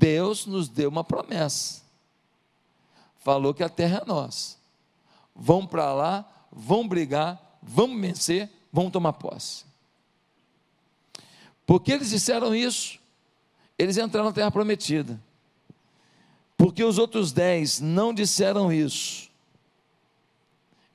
Deus 0.03 0.45
nos 0.45 0.67
deu 0.67 0.89
uma 0.89 1.01
promessa. 1.01 1.81
Falou 3.19 3.53
que 3.53 3.63
a 3.63 3.69
terra 3.69 4.01
é 4.03 4.05
nossa. 4.05 4.57
Vão 5.33 5.65
para 5.65 5.93
lá, 5.93 6.29
vão 6.51 6.85
brigar, 6.85 7.57
vão 7.61 7.97
vencer, 7.97 8.51
vão 8.69 8.91
tomar 8.91 9.13
posse. 9.13 9.63
Porque 11.65 11.93
eles 11.93 12.09
disseram 12.09 12.53
isso, 12.53 12.99
eles 13.79 13.95
entraram 13.95 14.27
na 14.27 14.33
terra 14.33 14.51
prometida. 14.51 15.17
Porque 16.57 16.83
os 16.83 16.97
outros 16.97 17.31
dez 17.31 17.79
não 17.79 18.13
disseram 18.13 18.73
isso, 18.73 19.31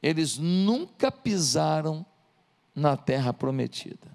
eles 0.03 0.37
nunca 0.37 1.11
pisaram 1.11 2.05
na 2.75 2.95
terra 2.95 3.33
prometida. 3.33 4.07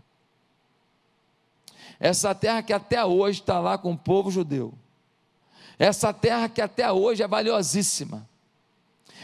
Essa 2.00 2.36
terra 2.36 2.62
que 2.62 2.74
até 2.74 3.04
hoje 3.04 3.40
está 3.40 3.60
lá 3.60 3.76
com 3.76 3.94
o 3.94 3.98
povo 3.98 4.30
judeu. 4.30 4.78
Essa 5.78 6.14
terra 6.14 6.48
que 6.48 6.62
até 6.62 6.92
hoje 6.92 7.24
é 7.24 7.28
valiosíssima. 7.28 8.28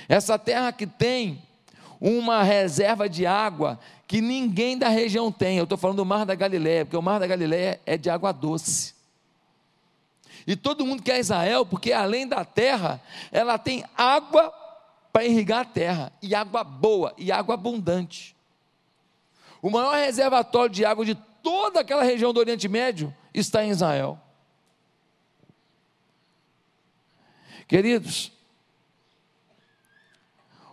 Essa 0.08 0.38
terra 0.40 0.72
que 0.72 0.88
tem 0.88 1.42
uma 2.00 2.44
reserva 2.44 3.08
de 3.10 3.26
água 3.26 3.80
que 4.08 4.22
ninguém 4.22 4.78
da 4.78 4.90
região 4.90 5.32
tem. 5.32 5.58
Eu 5.58 5.66
estou 5.66 5.78
falando 5.78 5.98
do 5.98 6.06
Mar 6.06 6.26
da 6.26 6.34
Galileia, 6.34 6.84
porque 6.84 6.98
o 6.98 7.02
Mar 7.02 7.20
da 7.20 7.28
Galileia 7.28 7.80
é 7.86 7.98
de 7.98 8.10
água 8.10 8.32
doce. 8.32 8.96
E 10.48 10.56
todo 10.56 10.86
mundo 10.86 11.04
quer 11.04 11.20
Israel, 11.20 11.64
porque 11.66 11.94
além 11.94 12.28
da 12.28 12.44
terra, 12.44 13.00
ela 13.32 13.58
tem 13.60 13.86
água 13.96 14.52
para 15.14 15.26
irrigar 15.26 15.60
a 15.60 15.66
terra, 15.66 16.14
e 16.22 16.34
água 16.34 16.64
boa, 16.64 17.14
e 17.18 17.32
água 17.32 17.56
abundante. 17.56 18.36
O 19.62 19.70
maior 19.70 19.96
reservatório 19.96 20.74
de 20.74 20.86
água 20.86 21.06
de 21.06 21.16
toda 21.44 21.82
aquela 21.82 22.04
região 22.04 22.34
do 22.34 22.40
Oriente 22.40 22.68
Médio 22.68 23.14
está 23.34 23.64
em 23.64 23.70
Israel. 23.70 24.20
Queridos, 27.70 28.32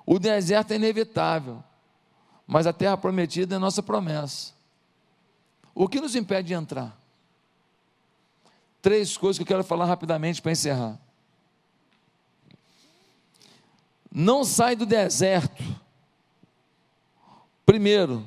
o 0.06 0.18
deserto 0.18 0.70
é 0.70 0.76
inevitável, 0.76 1.62
mas 2.46 2.66
a 2.66 2.72
terra 2.72 2.96
prometida 2.96 3.56
é 3.56 3.58
nossa 3.58 3.82
promessa. 3.82 4.54
O 5.74 5.86
que 5.90 6.00
nos 6.00 6.16
impede 6.16 6.48
de 6.48 6.54
entrar? 6.54 6.98
Três 8.80 9.14
coisas 9.14 9.36
que 9.36 9.42
eu 9.42 9.46
quero 9.46 9.62
falar 9.62 9.84
rapidamente 9.84 10.40
para 10.40 10.52
encerrar. 10.52 10.98
Não 14.10 14.42
sai 14.42 14.74
do 14.74 14.86
deserto. 14.86 15.62
Primeiro, 17.66 18.26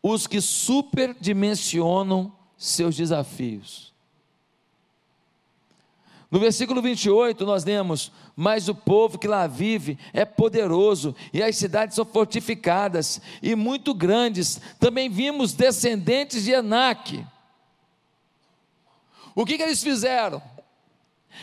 os 0.00 0.28
que 0.28 0.40
superdimensionam 0.40 2.32
seus 2.56 2.94
desafios. 2.94 3.95
No 6.30 6.40
versículo 6.40 6.82
28, 6.82 7.46
nós 7.46 7.64
lemos: 7.64 8.10
Mas 8.34 8.68
o 8.68 8.74
povo 8.74 9.18
que 9.18 9.28
lá 9.28 9.46
vive 9.46 9.98
é 10.12 10.24
poderoso, 10.24 11.14
e 11.32 11.42
as 11.42 11.56
cidades 11.56 11.94
são 11.94 12.04
fortificadas 12.04 13.20
e 13.42 13.54
muito 13.54 13.94
grandes. 13.94 14.60
Também 14.80 15.08
vimos 15.08 15.52
descendentes 15.52 16.44
de 16.44 16.50
Enaque. 16.50 17.24
O 19.34 19.44
que, 19.44 19.56
que 19.56 19.62
eles 19.62 19.82
fizeram? 19.82 20.42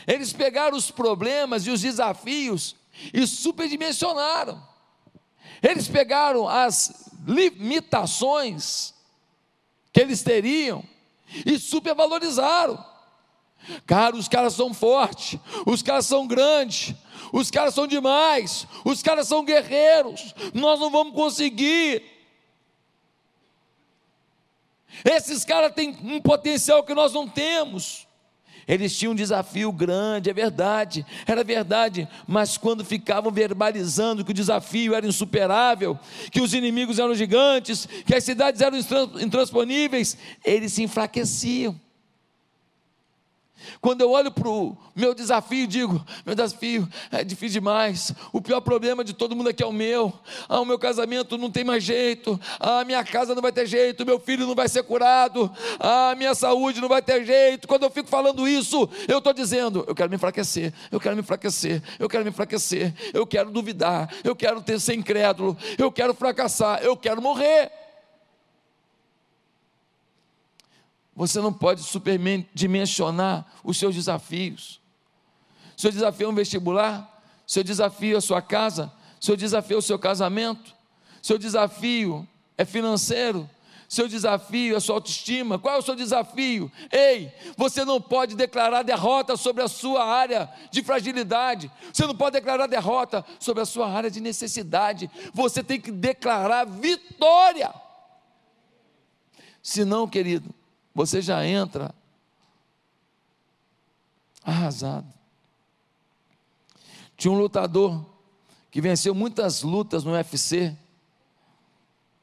Eles 0.08 0.34
pegaram 0.34 0.76
os 0.76 0.89
problemas 0.89 1.65
e 1.65 1.69
os 1.69 1.82
desafios 1.82 2.76
e 3.13 3.26
superdimensionaram. 3.26 4.62
Eles 5.62 5.88
pegaram 5.88 6.48
as 6.48 7.10
limitações 7.26 8.93
que 9.93 10.02
eles 10.02 10.22
teriam 10.22 10.84
e 11.46 11.58
supervalorizaram. 11.58 12.92
Cara, 13.86 14.15
os 14.15 14.28
caras 14.28 14.54
são 14.54 14.73
fortes, 14.73 15.39
os 15.65 15.82
caras 15.82 16.06
são 16.06 16.28
grandes, 16.28 16.93
os 17.32 17.49
caras 17.49 17.73
são 17.73 17.88
demais, 17.88 18.67
os 18.84 19.02
caras 19.02 19.28
são 19.28 19.43
guerreiros, 19.43 20.34
nós 20.54 20.80
não 20.80 20.91
vamos 20.91 21.13
conseguir. 21.13 22.04
Esses 25.04 25.43
caras 25.43 25.73
têm 25.73 25.97
um 26.04 26.21
potencial 26.21 26.84
que 26.84 26.93
nós 26.93 27.13
não 27.13 27.28
temos. 27.28 28.08
Eles 28.67 28.97
tinham 28.97 29.12
um 29.12 29.15
desafio 29.15 29.71
grande, 29.71 30.30
é 30.30 30.34
verdade, 30.34 31.06
era 31.26 31.43
verdade, 31.43 32.08
mas 32.26 32.58
quando 32.58 32.86
ficavam 32.86 33.30
verbalizando 33.30 34.23
que 34.23 34.32
o 34.32 34.34
desafio 34.34 34.95
era 34.95 35.06
insuperável, 35.06 35.99
que 36.32 36.39
os 36.39 36.54
inimigos 36.54 36.97
eram 36.97 37.13
gigantes, 37.13 37.86
que 38.06 38.15
as 38.15 38.23
cidades 38.23 38.62
eram 38.62 38.78
intransponíveis, 39.19 40.17
eles 40.45 40.71
se 40.71 40.84
enfraqueciam. 40.84 41.78
Quando 43.82 44.02
eu 44.02 44.12
olho 44.12 44.32
para 44.32 44.47
o 44.47 44.78
meu 44.95 45.13
desafio, 45.13 45.67
digo: 45.67 46.04
meu 46.26 46.36
desafio 46.36 46.88
é 47.12 47.23
difícil 47.23 47.62
demais. 47.62 48.13
O 48.32 48.41
pior 48.41 48.62
problema 48.62 49.04
de 49.04 49.13
todo 49.13 49.36
mundo 49.36 49.49
aqui 49.49 49.63
é 49.63 49.65
o 49.65 49.71
meu. 49.71 50.13
Ah, 50.47 50.60
o 50.60 50.65
meu 50.65 50.80
casamento 50.80 51.38
não 51.38 51.52
tem 51.52 51.63
mais 51.63 51.84
jeito. 51.84 52.39
Ah, 52.60 52.84
minha 52.84 53.04
casa 53.04 53.34
não 53.36 53.41
vai 53.41 53.52
ter 53.52 53.65
jeito. 53.65 54.06
Meu 54.06 54.19
filho 54.19 54.45
não 54.45 54.56
vai 54.56 54.67
ser 54.67 54.84
curado. 54.84 55.52
Ah, 55.80 56.13
minha 56.17 56.36
saúde 56.36 56.82
não 56.82 56.89
vai 56.89 57.02
ter 57.02 57.26
jeito. 57.26 57.67
Quando 57.67 57.84
eu 57.84 57.89
fico 57.89 58.10
falando 58.10 58.47
isso, 58.47 58.89
eu 59.08 59.17
estou 59.17 59.34
dizendo: 59.34 59.84
eu 59.88 59.95
quero 59.95 60.10
me 60.10 60.15
enfraquecer. 60.15 60.73
Eu 60.91 60.99
quero 60.99 61.15
me 61.15 61.21
enfraquecer. 61.21 61.82
Eu 61.99 62.10
quero 62.10 62.23
me 62.23 62.30
enfraquecer. 62.30 62.93
Eu 63.13 63.26
quero 63.26 63.52
duvidar. 63.52 64.10
Eu 64.23 64.36
quero 64.36 64.62
ter, 64.62 64.80
ser 64.80 64.95
incrédulo. 64.95 65.58
Eu 65.78 65.91
quero 65.91 66.13
fracassar. 66.13 66.82
Eu 66.82 66.95
quero 66.95 67.21
morrer. 67.21 67.83
Você 71.15 71.39
não 71.39 71.54
pode 71.54 71.82
superdimensionar 71.82 73.45
os 73.63 73.78
seus 73.78 73.93
desafios. 73.95 74.82
Seu 75.78 75.91
desafio 75.91 76.28
é 76.28 76.30
um 76.30 76.36
vestibular, 76.36 77.23
seu 77.45 77.63
desafio 77.63 78.15
é 78.15 78.17
a 78.17 78.21
sua 78.21 78.41
casa, 78.41 78.91
seu 79.19 79.36
desafio 79.36 79.76
é 79.76 79.80
o 79.80 79.82
seu 79.82 79.99
casamento, 79.99 80.73
seu 81.21 81.38
desafio 81.38 82.28
é 82.58 82.65
financeiro, 82.65 83.49
seu 83.88 84.08
desafio 84.08 84.73
é 84.73 84.78
a 84.78 84.80
sua 84.80 84.95
autoestima. 84.95 85.60
Qual 85.60 85.76
é 85.76 85.78
o 85.78 85.82
seu 85.84 85.95
desafio? 85.95 86.71
Ei, 86.91 87.32
você 87.56 87.86
não 87.86 88.02
pode 88.02 88.36
declarar 88.36 88.82
derrota 88.82 89.38
sobre 89.38 89.62
a 89.62 89.67
sua 89.67 90.04
área 90.04 90.49
de 90.71 90.82
fragilidade, 90.82 91.71
você 91.93 92.08
não 92.08 92.15
pode 92.15 92.34
declarar 92.34 92.65
derrota 92.65 93.23
sobre 93.39 93.62
a 93.62 93.65
sua 93.65 93.88
área 93.88 94.10
de 94.10 94.19
necessidade, 94.19 95.12
você 95.32 95.63
tem 95.63 95.80
que 95.80 95.91
declarar 95.91 96.65
vitória. 96.65 97.71
Senão, 99.62 100.08
querido, 100.08 100.54
você 100.93 101.21
já 101.21 101.45
entra 101.45 101.93
arrasado. 104.43 105.12
Tinha 107.17 107.32
um 107.32 107.38
lutador 107.38 108.06
que 108.69 108.82
venceu 108.82 109.13
muitas 109.15 109.62
lutas 109.62 110.03
no 110.03 110.12
UFC, 110.12 110.75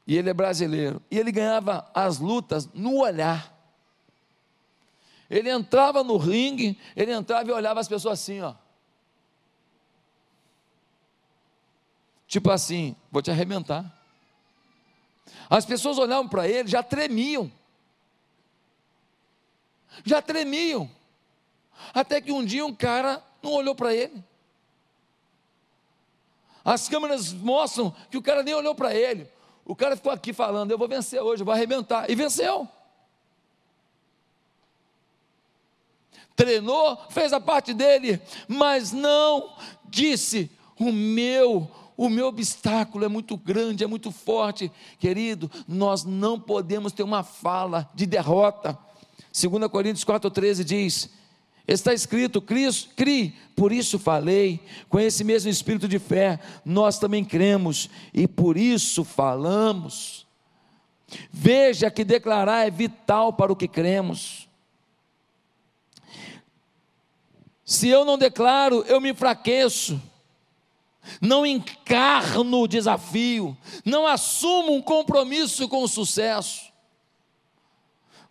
e 0.06 0.16
ele 0.16 0.30
é 0.30 0.34
brasileiro, 0.34 1.00
e 1.10 1.18
ele 1.18 1.30
ganhava 1.30 1.88
as 1.94 2.18
lutas 2.18 2.68
no 2.74 2.98
olhar. 2.98 3.56
Ele 5.28 5.48
entrava 5.48 6.02
no 6.02 6.16
ringue, 6.16 6.78
ele 6.96 7.12
entrava 7.12 7.48
e 7.48 7.52
olhava 7.52 7.78
as 7.78 7.86
pessoas 7.86 8.20
assim, 8.20 8.40
ó. 8.40 8.54
Tipo 12.26 12.50
assim, 12.50 12.96
vou 13.10 13.22
te 13.22 13.30
arrebentar. 13.30 13.96
As 15.48 15.64
pessoas 15.64 15.98
olhavam 15.98 16.28
para 16.28 16.48
ele, 16.48 16.68
já 16.68 16.82
tremiam 16.82 17.50
já 20.04 20.20
tremiam. 20.22 20.90
Até 21.94 22.20
que 22.20 22.32
um 22.32 22.44
dia 22.44 22.64
um 22.64 22.74
cara 22.74 23.22
não 23.42 23.52
olhou 23.52 23.74
para 23.74 23.94
ele. 23.94 24.22
As 26.64 26.88
câmeras 26.88 27.32
mostram 27.32 27.94
que 28.10 28.18
o 28.18 28.22
cara 28.22 28.42
nem 28.42 28.54
olhou 28.54 28.74
para 28.74 28.94
ele. 28.94 29.26
O 29.64 29.74
cara 29.74 29.96
ficou 29.96 30.12
aqui 30.12 30.32
falando: 30.32 30.70
Eu 30.70 30.78
vou 30.78 30.88
vencer 30.88 31.20
hoje, 31.20 31.42
eu 31.42 31.46
vou 31.46 31.54
arrebentar. 31.54 32.10
E 32.10 32.14
venceu. 32.14 32.68
Treinou, 36.36 36.96
fez 37.10 37.32
a 37.32 37.40
parte 37.40 37.74
dele, 37.74 38.20
mas 38.48 38.92
não 38.92 39.54
disse: 39.84 40.50
O 40.78 40.92
meu, 40.92 41.70
o 41.96 42.08
meu 42.08 42.26
obstáculo 42.26 43.04
é 43.04 43.08
muito 43.08 43.36
grande, 43.36 43.84
é 43.84 43.86
muito 43.86 44.10
forte. 44.10 44.70
Querido, 44.98 45.50
nós 45.66 46.04
não 46.04 46.38
podemos 46.38 46.92
ter 46.92 47.02
uma 47.02 47.22
fala 47.22 47.88
de 47.94 48.06
derrota. 48.06 48.78
2 49.32 49.68
Coríntios 49.70 50.04
4,13 50.04 50.64
diz: 50.64 51.10
Está 51.66 51.94
escrito, 51.94 52.42
crie, 52.42 53.34
por 53.54 53.70
isso 53.70 53.98
falei, 53.98 54.60
com 54.88 54.98
esse 54.98 55.22
mesmo 55.22 55.50
espírito 55.50 55.86
de 55.86 55.98
fé, 55.98 56.40
nós 56.64 56.98
também 56.98 57.24
cremos 57.24 57.88
e 58.12 58.26
por 58.26 58.56
isso 58.56 59.04
falamos. 59.04 60.26
Veja 61.30 61.90
que 61.90 62.04
declarar 62.04 62.66
é 62.66 62.70
vital 62.70 63.32
para 63.32 63.52
o 63.52 63.56
que 63.56 63.68
cremos. 63.68 64.48
Se 67.64 67.88
eu 67.88 68.04
não 68.04 68.18
declaro, 68.18 68.82
eu 68.88 69.00
me 69.00 69.10
enfraqueço, 69.10 70.00
não 71.20 71.46
encarno 71.46 72.62
o 72.62 72.68
desafio, 72.68 73.56
não 73.84 74.08
assumo 74.08 74.74
um 74.74 74.82
compromisso 74.82 75.68
com 75.68 75.84
o 75.84 75.88
sucesso 75.88 76.69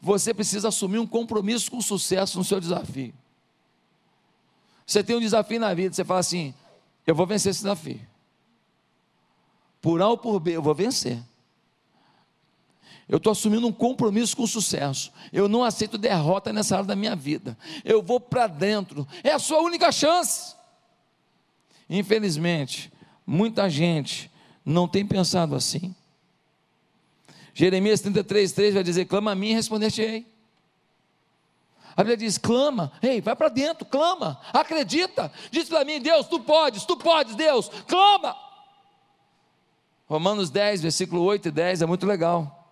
você 0.02 0.34
precisa 0.34 0.70
assumir 0.70 1.00
um 1.00 1.08
compromisso 1.08 1.70
com 1.70 1.78
o 1.78 1.84
sucesso 1.84 2.38
no 2.38 2.44
seu 2.44 2.60
desafio. 2.60 3.14
Você 4.86 5.04
tem 5.04 5.16
um 5.16 5.20
desafio 5.20 5.60
na 5.60 5.74
vida, 5.74 5.94
você 5.94 6.04
fala 6.04 6.20
assim: 6.20 6.54
eu 7.06 7.14
vou 7.14 7.28
vencer 7.28 7.52
esse 7.52 7.62
desafio. 7.62 8.02
Por 9.82 10.02
A 10.02 10.08
ou 10.08 10.18
por 10.18 10.40
B, 10.40 10.56
eu 10.56 10.62
vou 10.62 10.76
vencer. 10.76 11.20
Eu 13.08 13.18
estou 13.18 13.32
assumindo 13.32 13.66
um 13.66 13.72
compromisso 13.72 14.38
com 14.38 14.44
o 14.44 14.48
sucesso. 14.48 15.12
Eu 15.34 15.50
não 15.50 15.64
aceito 15.64 15.98
derrota 15.98 16.54
nessa 16.54 16.76
área 16.76 16.88
da 16.88 16.96
minha 16.96 17.16
vida. 17.16 17.58
Eu 17.84 18.04
vou 18.04 18.20
para 18.20 18.46
dentro. 18.46 19.08
É 19.24 19.32
a 19.32 19.40
sua 19.40 19.62
única 19.62 19.92
chance. 19.92 20.56
Infelizmente, 21.90 22.94
muita 23.26 23.68
gente 23.68 24.30
não 24.64 24.88
tem 24.88 25.04
pensado 25.04 25.56
assim. 25.56 25.96
Jeremias 27.54 28.02
33, 28.02 28.52
3 28.52 28.74
vai 28.74 28.84
dizer: 28.84 29.06
clama 29.06 29.32
a 29.32 29.36
mim 29.36 29.50
e 29.50 29.54
responder-te-ei. 29.54 30.26
A 31.96 32.04
Bíblia 32.04 32.18
diz: 32.18 32.38
clama, 32.38 32.92
ei, 33.02 33.20
vai 33.20 33.36
para 33.36 33.50
dentro, 33.50 33.86
clama, 33.86 34.40
acredita, 34.54 35.32
diz 35.52 35.68
para 35.68 35.84
mim, 35.84 36.00
Deus, 36.00 36.28
tu 36.28 36.40
podes, 36.40 36.86
tu 36.86 36.96
podes, 36.96 37.36
Deus, 37.36 37.70
clama. 37.88 38.36
Romanos 40.08 40.50
10, 40.50 40.82
versículo 40.82 41.22
8 41.24 41.50
e 41.50 41.52
10 41.52 41.82
é 41.82 41.86
muito 41.86 42.06
legal. 42.06 42.68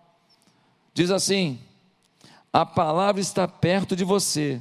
Diz 0.94 1.10
assim: 1.10 1.60
a 2.52 2.66
palavra 2.66 3.20
está 3.20 3.46
perto 3.46 3.94
de 3.94 4.02
você, 4.02 4.60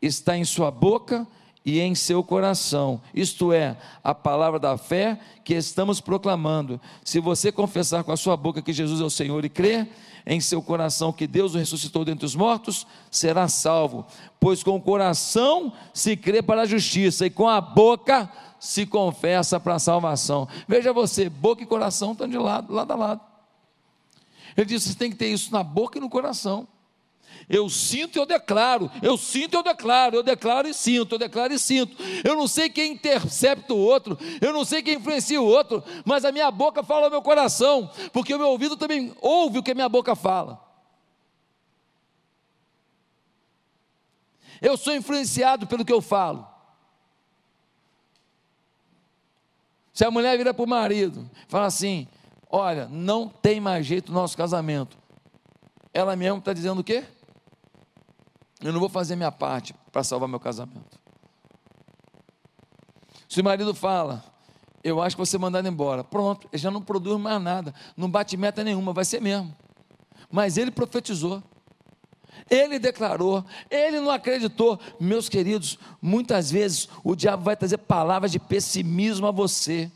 está 0.00 0.36
em 0.36 0.44
sua 0.44 0.70
boca 0.70 1.24
e 1.24 1.41
em 1.64 1.94
seu 1.94 2.24
coração, 2.24 3.00
isto 3.14 3.52
é, 3.52 3.76
a 4.02 4.14
palavra 4.14 4.58
da 4.58 4.76
fé 4.76 5.18
que 5.44 5.54
estamos 5.54 6.00
proclamando. 6.00 6.80
Se 7.04 7.20
você 7.20 7.52
confessar 7.52 8.02
com 8.02 8.10
a 8.10 8.16
sua 8.16 8.36
boca 8.36 8.60
que 8.60 8.72
Jesus 8.72 9.00
é 9.00 9.04
o 9.04 9.10
Senhor 9.10 9.44
e 9.44 9.48
crer 9.48 9.88
em 10.26 10.40
seu 10.40 10.60
coração 10.60 11.12
que 11.12 11.26
Deus 11.26 11.54
o 11.54 11.58
ressuscitou 11.58 12.04
dentre 12.04 12.26
os 12.26 12.34
mortos, 12.34 12.86
será 13.10 13.46
salvo, 13.48 14.04
pois 14.40 14.62
com 14.62 14.76
o 14.76 14.82
coração 14.82 15.72
se 15.94 16.16
crê 16.16 16.42
para 16.42 16.62
a 16.62 16.66
justiça 16.66 17.26
e 17.26 17.30
com 17.30 17.48
a 17.48 17.60
boca 17.60 18.30
se 18.58 18.86
confessa 18.86 19.58
para 19.58 19.74
a 19.74 19.78
salvação. 19.78 20.48
Veja 20.66 20.92
você, 20.92 21.28
boca 21.28 21.62
e 21.62 21.66
coração 21.66 22.12
estão 22.12 22.28
de 22.28 22.38
lado, 22.38 22.72
lado 22.72 22.92
a 22.92 22.96
lado. 22.96 23.20
Ele 24.56 24.66
disse: 24.66 24.88
você 24.88 24.94
tem 24.98 25.10
que 25.10 25.16
ter 25.16 25.28
isso 25.28 25.52
na 25.52 25.62
boca 25.62 25.98
e 25.98 26.00
no 26.00 26.10
coração. 26.10 26.68
Eu 27.48 27.68
sinto 27.68 28.16
e 28.16 28.18
eu 28.18 28.26
declaro, 28.26 28.90
eu 29.02 29.16
sinto 29.16 29.54
e 29.54 29.56
eu 29.56 29.62
declaro, 29.62 30.16
eu 30.16 30.22
declaro 30.22 30.68
e 30.68 30.74
sinto, 30.74 31.14
eu 31.14 31.18
declaro 31.18 31.52
e 31.52 31.58
sinto. 31.58 31.96
Eu 32.24 32.36
não 32.36 32.46
sei 32.46 32.70
quem 32.70 32.92
intercepta 32.92 33.74
o 33.74 33.78
outro, 33.78 34.18
eu 34.40 34.52
não 34.52 34.64
sei 34.64 34.82
quem 34.82 34.94
influencia 34.94 35.40
o 35.40 35.46
outro, 35.46 35.82
mas 36.04 36.24
a 36.24 36.32
minha 36.32 36.50
boca 36.50 36.82
fala 36.82 37.06
ao 37.06 37.10
meu 37.10 37.22
coração, 37.22 37.90
porque 38.12 38.34
o 38.34 38.38
meu 38.38 38.48
ouvido 38.48 38.76
também 38.76 39.14
ouve 39.20 39.58
o 39.58 39.62
que 39.62 39.72
a 39.72 39.74
minha 39.74 39.88
boca 39.88 40.14
fala. 40.14 40.60
Eu 44.60 44.76
sou 44.76 44.94
influenciado 44.94 45.66
pelo 45.66 45.84
que 45.84 45.92
eu 45.92 46.00
falo. 46.00 46.46
Se 49.92 50.04
a 50.04 50.10
mulher 50.10 50.38
vira 50.38 50.54
para 50.54 50.64
o 50.64 50.68
marido, 50.68 51.28
fala 51.48 51.66
assim: 51.66 52.06
Olha, 52.48 52.86
não 52.88 53.28
tem 53.28 53.60
mais 53.60 53.84
jeito 53.86 54.12
no 54.12 54.20
nosso 54.20 54.36
casamento. 54.36 54.96
Ela 55.92 56.14
mesmo 56.14 56.38
está 56.38 56.52
dizendo 56.52 56.80
o 56.80 56.84
quê? 56.84 57.04
Eu 58.62 58.72
não 58.72 58.80
vou 58.80 58.88
fazer 58.88 59.16
minha 59.16 59.32
parte 59.32 59.74
para 59.90 60.04
salvar 60.04 60.28
meu 60.28 60.38
casamento. 60.38 61.00
Se 63.28 63.40
o 63.40 63.44
marido 63.44 63.74
fala, 63.74 64.22
eu 64.84 65.00
acho 65.02 65.16
que 65.16 65.20
você 65.20 65.38
mandado 65.38 65.66
embora, 65.66 66.04
pronto, 66.04 66.48
ele 66.52 66.62
já 66.62 66.70
não 66.70 66.82
produz 66.82 67.18
mais 67.20 67.42
nada, 67.42 67.74
não 67.96 68.10
bate 68.10 68.36
meta 68.36 68.62
nenhuma, 68.62 68.92
vai 68.92 69.04
ser 69.04 69.20
mesmo. 69.20 69.54
Mas 70.30 70.56
ele 70.56 70.70
profetizou. 70.70 71.42
Ele 72.50 72.78
declarou, 72.78 73.44
ele 73.70 74.00
não 74.00 74.10
acreditou. 74.10 74.78
Meus 75.00 75.28
queridos, 75.28 75.78
muitas 76.00 76.50
vezes 76.50 76.88
o 77.02 77.14
diabo 77.14 77.42
vai 77.42 77.56
trazer 77.56 77.78
palavras 77.78 78.30
de 78.30 78.38
pessimismo 78.38 79.26
a 79.26 79.30
você. 79.30 79.90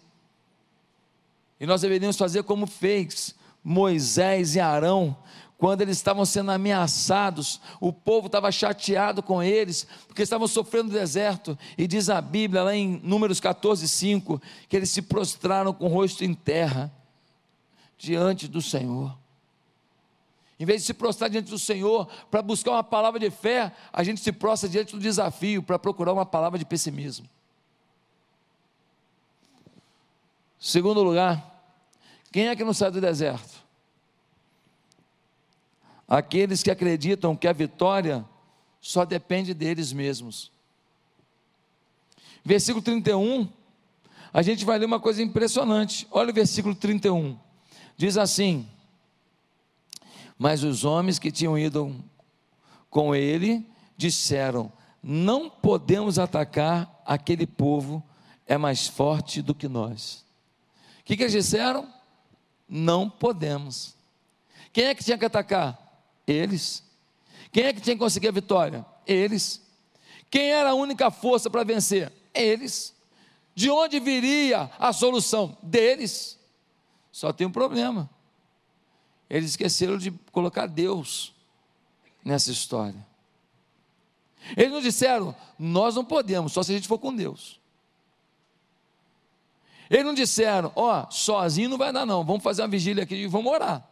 E 1.59 1.67
nós 1.67 1.83
deveríamos 1.83 2.17
fazer 2.17 2.43
como 2.43 2.67
fez 2.67 3.35
Moisés 3.63 4.55
e 4.55 4.61
Arão, 4.61 5.17
quando 5.59 5.81
eles 5.81 5.97
estavam 5.97 6.25
sendo 6.25 6.51
ameaçados, 6.51 7.61
o 7.81 7.93
povo 7.93 8.27
estava 8.27 8.53
chateado 8.53 9.23
com 9.23 9.43
eles, 9.43 9.87
porque 10.07 10.23
estavam 10.23 10.47
sofrendo 10.47 10.89
no 10.89 10.99
deserto, 10.99 11.59
e 11.79 11.87
diz 11.87 12.11
a 12.11 12.21
Bíblia, 12.21 12.63
lá 12.63 12.75
em 12.75 13.01
Números 13.03 13.41
14, 13.41 13.89
5, 13.89 14.41
que 14.69 14.77
eles 14.77 14.91
se 14.91 15.01
prostraram 15.01 15.73
com 15.73 15.87
o 15.87 15.89
rosto 15.89 16.25
em 16.25 16.35
terra, 16.35 16.93
diante 17.97 18.47
do 18.47 18.61
Senhor. 18.61 19.17
Em 20.59 20.65
vez 20.65 20.83
de 20.83 20.87
se 20.87 20.95
prostrar 20.95 21.29
diante 21.29 21.51
do 21.51 21.59
Senhor 21.59 22.07
para 22.31 22.43
buscar 22.43 22.73
uma 22.73 22.85
palavra 22.85 23.21
de 23.21 23.31
fé, 23.31 23.73
a 23.93 24.03
gente 24.03 24.21
se 24.21 24.33
prostra 24.33 24.69
diante 24.69 24.93
do 24.95 25.01
desafio 25.01 25.63
para 25.63 25.79
procurar 25.79 26.13
uma 26.13 26.27
palavra 26.27 26.59
de 26.59 26.65
pessimismo. 26.65 27.29
Segundo 30.59 31.03
lugar, 31.03 31.55
quem 32.33 32.49
é 32.49 32.57
que 32.57 32.65
não 32.65 32.73
sai 32.75 32.91
do 32.91 33.01
deserto? 33.01 33.66
Aqueles 36.09 36.63
que 36.63 36.71
acreditam 36.71 37.37
que 37.37 37.49
a 37.49 37.53
vitória 37.53 38.25
só 38.81 39.05
depende 39.05 39.53
deles 39.53 39.93
mesmos. 39.93 40.53
Versículo 42.45 42.83
31, 42.83 43.49
a 44.33 44.43
gente 44.43 44.65
vai 44.65 44.79
ler 44.79 44.87
uma 44.87 45.01
coisa 45.01 45.21
impressionante. 45.23 46.07
Olha 46.11 46.31
o 46.31 46.35
versículo 46.35 46.75
31. 46.75 47.37
Diz 47.97 48.17
assim: 48.17 48.69
Mas 50.39 50.63
os 50.63 50.85
homens 50.85 51.19
que 51.19 51.33
tinham 51.33 51.59
ido 51.59 51.95
com 52.89 53.15
ele 53.15 53.67
disseram: 53.97 54.71
Não 55.03 55.51
podemos 55.51 56.19
atacar 56.19 57.03
aquele 57.05 57.47
povo, 57.47 58.03
é 58.47 58.57
mais 58.57 58.87
forte 58.87 59.43
do 59.43 59.55
que 59.55 59.67
nós. 59.67 60.25
O 61.01 61.05
que, 61.05 61.17
que 61.17 61.23
eles 61.25 61.33
disseram? 61.33 61.93
Não 62.69 63.09
podemos. 63.11 63.95
Quem 64.73 64.85
é 64.85 64.95
que 64.95 65.03
tinha 65.03 65.19
que 65.19 65.25
atacar? 65.25 65.86
Eles. 66.27 66.83
Quem 67.53 67.65
é 67.65 67.73
que 67.73 67.81
tinha 67.81 67.95
que 67.95 68.01
conseguir 68.01 68.29
a 68.29 68.33
vitória? 68.33 68.85
Eles. 69.07 69.63
Quem 70.31 70.51
era 70.51 70.71
a 70.71 70.75
única 70.75 71.11
força 71.11 71.49
para 71.49 71.65
vencer? 71.65 72.13
Eles. 72.35 72.95
De 73.55 73.71
onde 73.71 73.99
viria 74.01 74.71
a 74.79 74.93
solução? 74.93 75.57
Deles. 75.63 76.39
Só 77.13 77.33
tem 77.33 77.47
um 77.47 77.53
problema. 77.53 78.11
Eles 79.29 79.51
esqueceram 79.51 79.97
de 79.97 80.11
colocar 80.31 80.67
Deus 80.67 81.35
nessa 82.25 82.51
história. 82.51 83.07
Eles 84.57 84.71
não 84.71 84.81
disseram, 84.81 85.35
nós 85.59 85.95
não 85.95 86.05
podemos, 86.05 86.53
só 86.53 86.63
se 86.63 86.73
a 86.73 86.75
gente 86.75 86.87
for 86.87 86.99
com 86.99 87.15
Deus. 87.15 87.61
Eles 89.89 90.05
não 90.05 90.15
disseram, 90.15 90.73
ó, 90.75 91.05
oh, 91.05 91.11
sozinho 91.11 91.71
não 91.71 91.79
vai 91.79 91.93
dar 91.93 92.05
não, 92.05 92.25
vamos 92.25 92.43
fazer 92.43 92.63
uma 92.63 92.69
vigília 92.69 93.05
aqui 93.05 93.15
e 93.15 93.27
vamos 93.27 93.53
orar. 93.53 93.89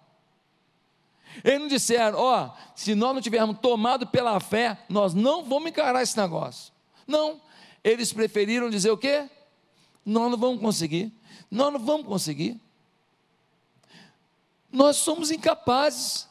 Eles 1.43 1.61
não 1.61 1.69
disseram, 1.69 2.19
ó, 2.19 2.47
oh, 2.47 2.51
se 2.77 2.95
nós 2.95 3.15
não 3.15 3.21
tivermos 3.21 3.59
tomado 3.61 4.07
pela 4.07 4.39
fé, 4.39 4.79
nós 4.89 5.15
não 5.15 5.43
vamos 5.45 5.71
encarar 5.71 6.03
esse 6.03 6.17
negócio. 6.17 6.73
Não, 7.07 7.41
eles 7.83 8.13
preferiram 8.13 8.71
dizer 8.71 8.91
o 8.91 8.97
quê? 8.97 9.29
Nós 10.05 10.31
não 10.31 10.39
vamos 10.39 10.61
conseguir, 10.61 11.13
nós 11.51 11.73
não 11.73 11.81
vamos 11.81 12.07
conseguir. 12.07 12.61
Nós 14.71 14.97
somos 14.97 15.31
incapazes. 15.31 16.29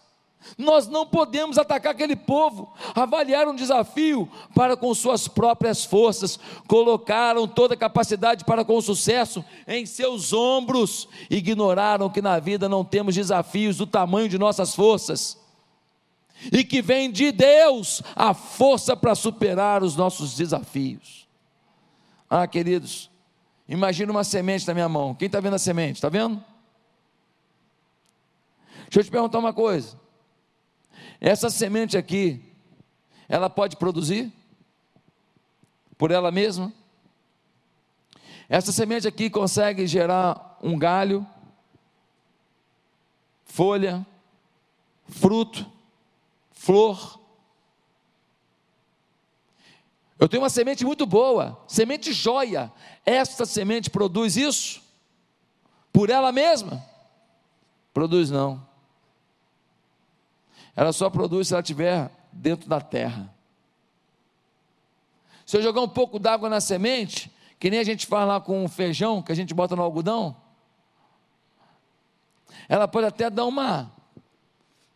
Nós 0.57 0.87
não 0.87 1.05
podemos 1.05 1.57
atacar 1.57 1.93
aquele 1.93 2.15
povo. 2.15 2.73
Avaliaram 2.93 3.51
um 3.51 3.55
desafio 3.55 4.29
para 4.53 4.75
com 4.75 4.93
suas 4.93 5.27
próprias 5.27 5.85
forças, 5.85 6.39
colocaram 6.67 7.47
toda 7.47 7.73
a 7.73 7.77
capacidade 7.77 8.43
para 8.45 8.65
com 8.65 8.77
o 8.77 8.81
sucesso 8.81 9.43
em 9.67 9.85
seus 9.85 10.33
ombros, 10.33 11.07
ignoraram 11.29 12.09
que 12.09 12.21
na 12.21 12.39
vida 12.39 12.69
não 12.69 12.83
temos 12.83 13.15
desafios 13.15 13.77
do 13.77 13.87
tamanho 13.87 14.29
de 14.29 14.37
nossas 14.37 14.75
forças 14.75 15.41
e 16.51 16.63
que 16.63 16.81
vem 16.81 17.11
de 17.11 17.31
Deus 17.31 18.01
a 18.15 18.33
força 18.33 18.95
para 18.95 19.15
superar 19.15 19.83
os 19.83 19.95
nossos 19.95 20.35
desafios. 20.35 21.27
Ah, 22.29 22.47
queridos, 22.47 23.09
imagina 23.67 24.11
uma 24.11 24.23
semente 24.23 24.67
na 24.67 24.73
minha 24.73 24.89
mão. 24.89 25.13
Quem 25.13 25.27
está 25.27 25.39
vendo 25.39 25.55
a 25.55 25.59
semente? 25.59 25.95
Está 25.95 26.09
vendo? 26.09 26.43
Deixa 28.85 28.99
eu 28.99 29.03
te 29.03 29.11
perguntar 29.11 29.39
uma 29.39 29.53
coisa. 29.53 30.02
Essa 31.25 31.49
semente 31.49 31.97
aqui, 31.97 32.43
ela 33.29 33.49
pode 33.49 33.77
produzir 33.77 34.29
por 35.97 36.11
ela 36.11 36.29
mesma? 36.33 36.73
Essa 38.49 38.73
semente 38.73 39.07
aqui 39.07 39.29
consegue 39.29 39.87
gerar 39.87 40.59
um 40.61 40.77
galho, 40.77 41.25
folha, 43.45 44.05
fruto, 45.07 45.65
flor. 46.51 47.17
Eu 50.19 50.27
tenho 50.27 50.43
uma 50.43 50.49
semente 50.49 50.83
muito 50.83 51.05
boa, 51.05 51.57
semente 51.69 52.11
joia. 52.11 52.69
Esta 53.05 53.45
semente 53.45 53.89
produz 53.89 54.35
isso? 54.35 54.83
Por 55.93 56.09
ela 56.09 56.33
mesma? 56.33 56.85
Produz 57.93 58.29
não. 58.29 58.72
Ela 60.75 60.91
só 60.91 61.09
produz 61.09 61.47
se 61.47 61.53
ela 61.53 61.61
estiver 61.61 62.09
dentro 62.31 62.67
da 62.67 62.81
terra. 62.81 63.33
Se 65.45 65.57
eu 65.57 65.61
jogar 65.61 65.81
um 65.81 65.89
pouco 65.89 66.17
d'água 66.17 66.49
na 66.49 66.61
semente, 66.61 67.31
que 67.59 67.69
nem 67.69 67.79
a 67.79 67.83
gente 67.83 68.07
faz 68.07 68.27
lá 68.27 68.41
com 68.41 68.65
o 68.65 68.69
feijão 68.69 69.21
que 69.21 69.31
a 69.31 69.35
gente 69.35 69.53
bota 69.53 69.75
no 69.75 69.81
algodão, 69.81 70.35
ela 72.67 72.87
pode 72.87 73.07
até 73.07 73.29
dar 73.29 73.45
uma 73.45 73.91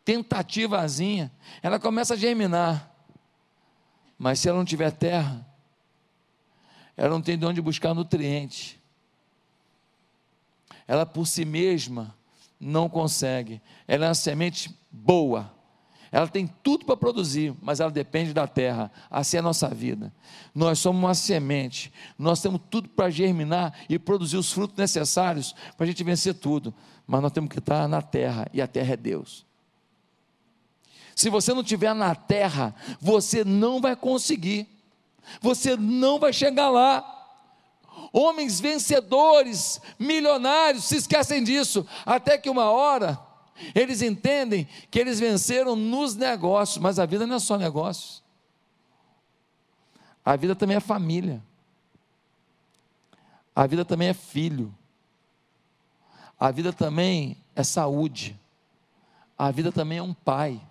tentativazinha, 0.03 1.31
ela 1.61 1.79
começa 1.79 2.13
a 2.13 2.17
germinar. 2.17 2.91
Mas 4.17 4.39
se 4.39 4.49
ela 4.49 4.57
não 4.57 4.65
tiver 4.65 4.91
terra, 4.91 5.45
ela 6.95 7.09
não 7.09 7.21
tem 7.21 7.37
de 7.37 7.45
onde 7.45 7.61
buscar 7.61 7.93
nutriente. 7.93 8.81
Ela 10.87 11.05
por 11.05 11.27
si 11.27 11.45
mesma 11.45 12.15
não 12.59 12.89
consegue. 12.89 13.61
Ela 13.87 14.05
é 14.05 14.07
uma 14.07 14.15
semente 14.15 14.75
boa, 14.89 15.53
ela 16.11 16.27
tem 16.27 16.47
tudo 16.63 16.85
para 16.85 16.95
produzir, 16.95 17.53
mas 17.61 17.79
ela 17.79 17.91
depende 17.91 18.33
da 18.33 18.47
terra. 18.47 18.91
Assim 19.09 19.37
é 19.37 19.39
a 19.39 19.43
nossa 19.43 19.67
vida. 19.69 20.13
Nós 20.53 20.79
somos 20.79 21.01
uma 21.01 21.13
semente. 21.13 21.91
Nós 22.17 22.41
temos 22.41 22.61
tudo 22.69 22.89
para 22.89 23.09
germinar 23.09 23.73
e 23.89 23.99
produzir 23.99 24.37
os 24.37 24.51
frutos 24.51 24.77
necessários 24.77 25.53
para 25.75 25.83
a 25.83 25.87
gente 25.87 26.03
vencer 26.03 26.33
tudo. 26.35 26.73
Mas 27.05 27.21
nós 27.21 27.31
temos 27.31 27.49
que 27.49 27.59
estar 27.59 27.87
na 27.87 28.01
terra 28.01 28.47
e 28.53 28.61
a 28.61 28.67
terra 28.67 28.93
é 28.93 28.97
Deus. 28.97 29.45
Se 31.15 31.29
você 31.29 31.53
não 31.53 31.61
estiver 31.61 31.93
na 31.93 32.13
terra, 32.15 32.75
você 33.01 33.43
não 33.43 33.81
vai 33.81 33.95
conseguir. 33.95 34.67
Você 35.41 35.75
não 35.75 36.19
vai 36.19 36.31
chegar 36.31 36.69
lá. 36.69 37.13
Homens 38.13 38.59
vencedores, 38.59 39.81
milionários, 39.99 40.85
se 40.85 40.95
esquecem 40.95 41.43
disso, 41.43 41.85
até 42.05 42.37
que 42.37 42.49
uma 42.49 42.69
hora 42.69 43.26
eles 43.73 44.01
entendem 44.01 44.67
que 44.89 44.99
eles 44.99 45.19
venceram 45.19 45.75
nos 45.75 46.15
negócios, 46.15 46.77
mas 46.77 46.99
a 46.99 47.05
vida 47.05 47.25
não 47.25 47.35
é 47.35 47.39
só 47.39 47.57
negócios. 47.57 48.23
A 50.23 50.35
vida 50.35 50.55
também 50.55 50.77
é 50.77 50.79
família. 50.79 51.41
A 53.55 53.65
vida 53.65 53.85
também 53.85 54.09
é 54.09 54.13
filho. 54.13 54.73
A 56.39 56.51
vida 56.51 56.71
também 56.71 57.37
é 57.55 57.63
saúde. 57.63 58.39
A 59.37 59.49
vida 59.51 59.71
também 59.71 59.97
é 59.97 60.03
um 60.03 60.13
pai. 60.13 60.61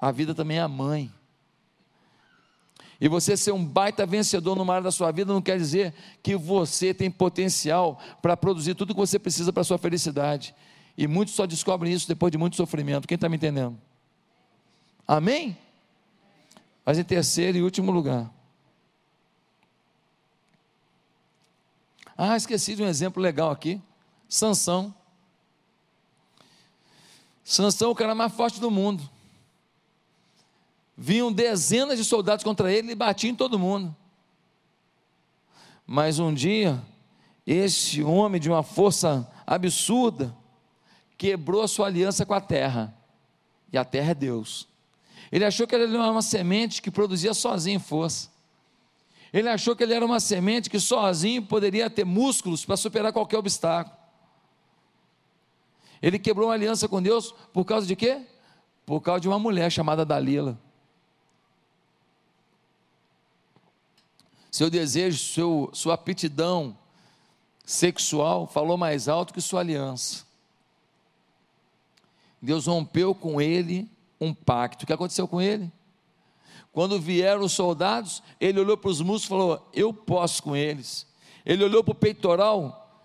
A 0.00 0.10
vida 0.10 0.34
também 0.34 0.58
é 0.58 0.60
a 0.60 0.68
mãe. 0.68 1.12
E 3.00 3.08
você 3.08 3.36
ser 3.36 3.52
um 3.52 3.64
baita 3.64 4.04
vencedor 4.04 4.54
numa 4.54 4.74
área 4.74 4.84
da 4.84 4.92
sua 4.92 5.10
vida 5.10 5.32
não 5.32 5.40
quer 5.40 5.56
dizer 5.56 5.94
que 6.22 6.36
você 6.36 6.92
tem 6.92 7.10
potencial 7.10 7.98
para 8.20 8.36
produzir 8.36 8.74
tudo 8.74 8.92
que 8.92 9.00
você 9.00 9.18
precisa 9.18 9.52
para 9.52 9.62
a 9.62 9.64
sua 9.64 9.78
felicidade. 9.78 10.54
E 10.96 11.06
muitos 11.06 11.34
só 11.34 11.46
descobrem 11.46 11.92
isso 11.92 12.08
depois 12.08 12.30
de 12.30 12.38
muito 12.38 12.56
sofrimento. 12.56 13.08
Quem 13.08 13.14
está 13.14 13.28
me 13.28 13.36
entendendo? 13.36 13.78
Amém? 15.06 15.56
Mas 16.84 16.98
em 16.98 17.04
terceiro 17.04 17.58
e 17.58 17.62
último 17.62 17.90
lugar. 17.90 18.30
Ah, 22.16 22.36
esqueci 22.36 22.76
de 22.76 22.82
um 22.82 22.86
exemplo 22.86 23.22
legal 23.22 23.50
aqui. 23.50 23.80
Sansão. 24.28 24.94
Sansão 27.42 27.90
o 27.90 27.94
cara 27.94 28.14
mais 28.14 28.32
forte 28.32 28.60
do 28.60 28.70
mundo. 28.70 29.08
Vinham 30.96 31.32
dezenas 31.32 31.98
de 31.98 32.04
soldados 32.04 32.44
contra 32.44 32.70
ele 32.70 32.92
e 32.92 32.94
batiam 32.94 33.30
em 33.32 33.34
todo 33.34 33.58
mundo. 33.58 33.96
Mas 35.86 36.18
um 36.18 36.32
dia, 36.32 36.80
esse 37.46 38.02
homem 38.02 38.40
de 38.40 38.50
uma 38.50 38.62
força 38.62 39.28
absurda, 39.46 40.36
quebrou 41.20 41.60
a 41.60 41.68
sua 41.68 41.86
aliança 41.86 42.24
com 42.24 42.32
a 42.32 42.40
terra, 42.40 42.96
e 43.70 43.76
a 43.76 43.84
terra 43.84 44.12
é 44.12 44.14
Deus. 44.14 44.66
Ele 45.30 45.44
achou 45.44 45.66
que 45.66 45.74
ele 45.74 45.84
era 45.84 46.10
uma 46.10 46.22
semente 46.22 46.80
que 46.80 46.90
produzia 46.90 47.34
sozinho 47.34 47.78
força. 47.78 48.30
Ele 49.30 49.46
achou 49.46 49.76
que 49.76 49.82
ele 49.82 49.92
era 49.92 50.02
uma 50.02 50.18
semente 50.18 50.70
que 50.70 50.80
sozinho 50.80 51.42
poderia 51.42 51.90
ter 51.90 52.06
músculos 52.06 52.64
para 52.64 52.74
superar 52.74 53.12
qualquer 53.12 53.36
obstáculo. 53.36 53.94
Ele 56.00 56.18
quebrou 56.18 56.48
uma 56.48 56.54
aliança 56.54 56.88
com 56.88 57.02
Deus 57.02 57.34
por 57.52 57.66
causa 57.66 57.86
de 57.86 57.94
quê? 57.94 58.22
Por 58.86 59.02
causa 59.02 59.20
de 59.20 59.28
uma 59.28 59.38
mulher 59.38 59.70
chamada 59.70 60.06
Dalila. 60.06 60.58
Seu 64.50 64.70
desejo, 64.70 65.18
seu, 65.18 65.70
sua 65.74 65.92
aptidão 65.94 66.74
sexual 67.62 68.46
falou 68.46 68.78
mais 68.78 69.06
alto 69.06 69.34
que 69.34 69.40
sua 69.42 69.60
aliança. 69.60 70.29
Deus 72.40 72.66
rompeu 72.66 73.14
com 73.14 73.40
ele 73.40 73.88
um 74.20 74.32
pacto. 74.32 74.84
O 74.84 74.86
que 74.86 74.92
aconteceu 74.92 75.28
com 75.28 75.40
ele? 75.40 75.70
Quando 76.72 77.00
vieram 77.00 77.42
os 77.42 77.52
soldados, 77.52 78.22
ele 78.40 78.60
olhou 78.60 78.76
para 78.76 78.90
os 78.90 79.00
músculos 79.00 79.24
e 79.24 79.28
falou: 79.28 79.70
Eu 79.72 79.92
posso 79.92 80.42
com 80.42 80.56
eles. 80.56 81.06
Ele 81.44 81.64
olhou 81.64 81.82
para 81.82 81.92
o 81.92 81.96
peitoral, 81.96 83.04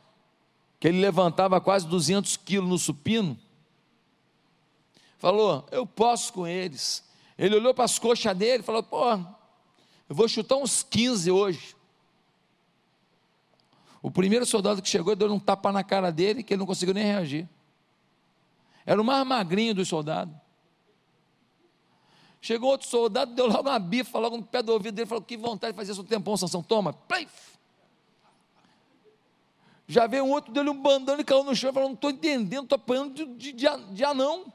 que 0.79 0.87
ele 0.87 0.99
levantava 0.99 1.59
quase 1.59 1.87
200 1.87 2.37
quilos 2.37 2.69
no 2.69 2.77
supino. 2.77 3.37
Falou: 5.17 5.65
Eu 5.71 5.85
posso 5.85 6.31
com 6.31 6.45
eles. 6.45 7.03
Ele 7.37 7.55
olhou 7.55 7.73
para 7.73 7.85
as 7.85 7.97
coxas 7.97 8.37
dele 8.37 8.61
e 8.61 8.65
falou: 8.65 8.83
Pô, 8.83 9.13
eu 9.13 10.15
vou 10.15 10.27
chutar 10.27 10.55
uns 10.57 10.83
15 10.83 11.31
hoje. 11.31 11.75
O 14.01 14.11
primeiro 14.11 14.45
soldado 14.45 14.83
que 14.83 14.87
chegou 14.87 15.15
deu 15.15 15.33
um 15.33 15.39
tapa 15.39 15.71
na 15.71 15.83
cara 15.83 16.11
dele 16.11 16.43
que 16.43 16.53
ele 16.53 16.59
não 16.59 16.67
conseguiu 16.67 16.93
nem 16.93 17.03
reagir. 17.03 17.49
Era 18.85 19.01
o 19.01 19.03
mais 19.03 19.25
magrinho 19.25 19.73
dos 19.73 19.87
soldados. 19.87 20.35
Chegou 22.45 22.69
outro 22.69 22.87
soldado, 22.87 23.33
deu 23.33 23.47
logo 23.47 23.67
uma 23.67 23.79
bifa, 23.79 24.19
logo 24.19 24.37
no 24.37 24.43
pé 24.43 24.61
do 24.61 24.71
ouvido 24.71 24.93
dele, 24.93 25.07
falou: 25.07 25.23
Que 25.23 25.35
vontade 25.35 25.73
de 25.73 25.77
fazer 25.77 25.93
isso 25.93 26.01
um 26.01 26.05
tempão, 26.05 26.37
Sansão, 26.37 26.61
toma. 26.61 26.93
Play. 26.93 27.27
Já 29.87 30.05
veio 30.05 30.25
um 30.25 30.29
outro, 30.29 30.53
deu 30.53 30.63
um 30.63 30.79
bandão 30.79 31.19
e 31.19 31.23
caiu 31.23 31.43
no 31.43 31.55
chão, 31.55 31.73
falou: 31.73 31.89
Não 31.89 31.95
estou 31.95 32.11
entendendo, 32.11 32.65
estou 32.65 32.75
apanhando 32.75 33.15
de, 33.35 33.51
de, 33.51 33.67
de 33.91 34.03
anão. 34.03 34.53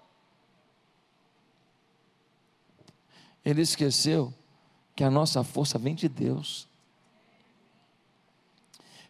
Ele 3.45 3.63
esqueceu 3.63 4.33
que 4.95 5.03
a 5.03 5.11
nossa 5.11 5.43
força 5.43 5.77
vem 5.77 5.95
de 5.95 6.09
Deus. 6.09 6.69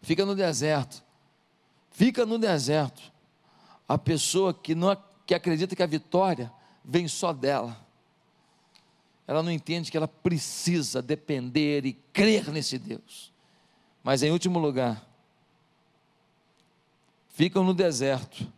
Fica 0.00 0.24
no 0.24 0.34
deserto, 0.34 1.02
fica 1.90 2.24
no 2.24 2.38
deserto. 2.38 3.12
A 3.86 3.98
pessoa 3.98 4.54
que, 4.54 4.74
não, 4.74 4.96
que 5.30 5.34
acredita 5.36 5.76
que 5.76 5.82
a 5.82 5.86
vitória 5.86 6.52
vem 6.84 7.06
só 7.06 7.32
dela 7.32 7.90
ela 9.30 9.44
não 9.44 9.52
entende 9.52 9.92
que 9.92 9.96
ela 9.96 10.08
precisa 10.08 11.00
depender 11.00 11.86
e 11.86 11.92
crer 11.92 12.50
nesse 12.50 12.76
Deus. 12.76 13.32
Mas 14.02 14.24
em 14.24 14.32
último 14.32 14.58
lugar, 14.58 15.08
ficam 17.28 17.62
no 17.62 17.72
deserto 17.72 18.52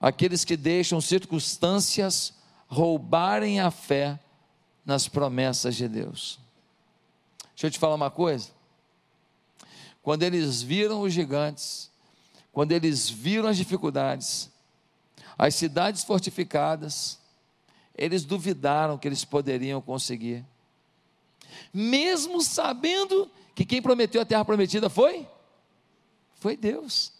aqueles 0.00 0.46
que 0.46 0.56
deixam 0.56 0.98
circunstâncias 0.98 2.32
roubarem 2.66 3.60
a 3.60 3.70
fé 3.70 4.18
nas 4.82 5.08
promessas 5.08 5.76
de 5.76 5.86
Deus. 5.86 6.40
Deixa 7.50 7.66
eu 7.66 7.70
te 7.70 7.78
falar 7.78 7.96
uma 7.96 8.10
coisa. 8.10 8.48
Quando 10.02 10.22
eles 10.22 10.62
viram 10.62 11.02
os 11.02 11.12
gigantes, 11.12 11.90
quando 12.50 12.72
eles 12.72 13.10
viram 13.10 13.46
as 13.46 13.58
dificuldades, 13.58 14.53
as 15.38 15.54
cidades 15.54 16.04
fortificadas, 16.04 17.18
eles 17.96 18.24
duvidaram 18.24 18.98
que 18.98 19.08
eles 19.08 19.24
poderiam 19.24 19.80
conseguir. 19.80 20.44
Mesmo 21.72 22.40
sabendo 22.42 23.30
que 23.54 23.64
quem 23.64 23.80
prometeu 23.80 24.20
a 24.20 24.24
terra 24.24 24.44
prometida 24.44 24.88
foi? 24.88 25.26
Foi 26.34 26.56
Deus. 26.56 27.12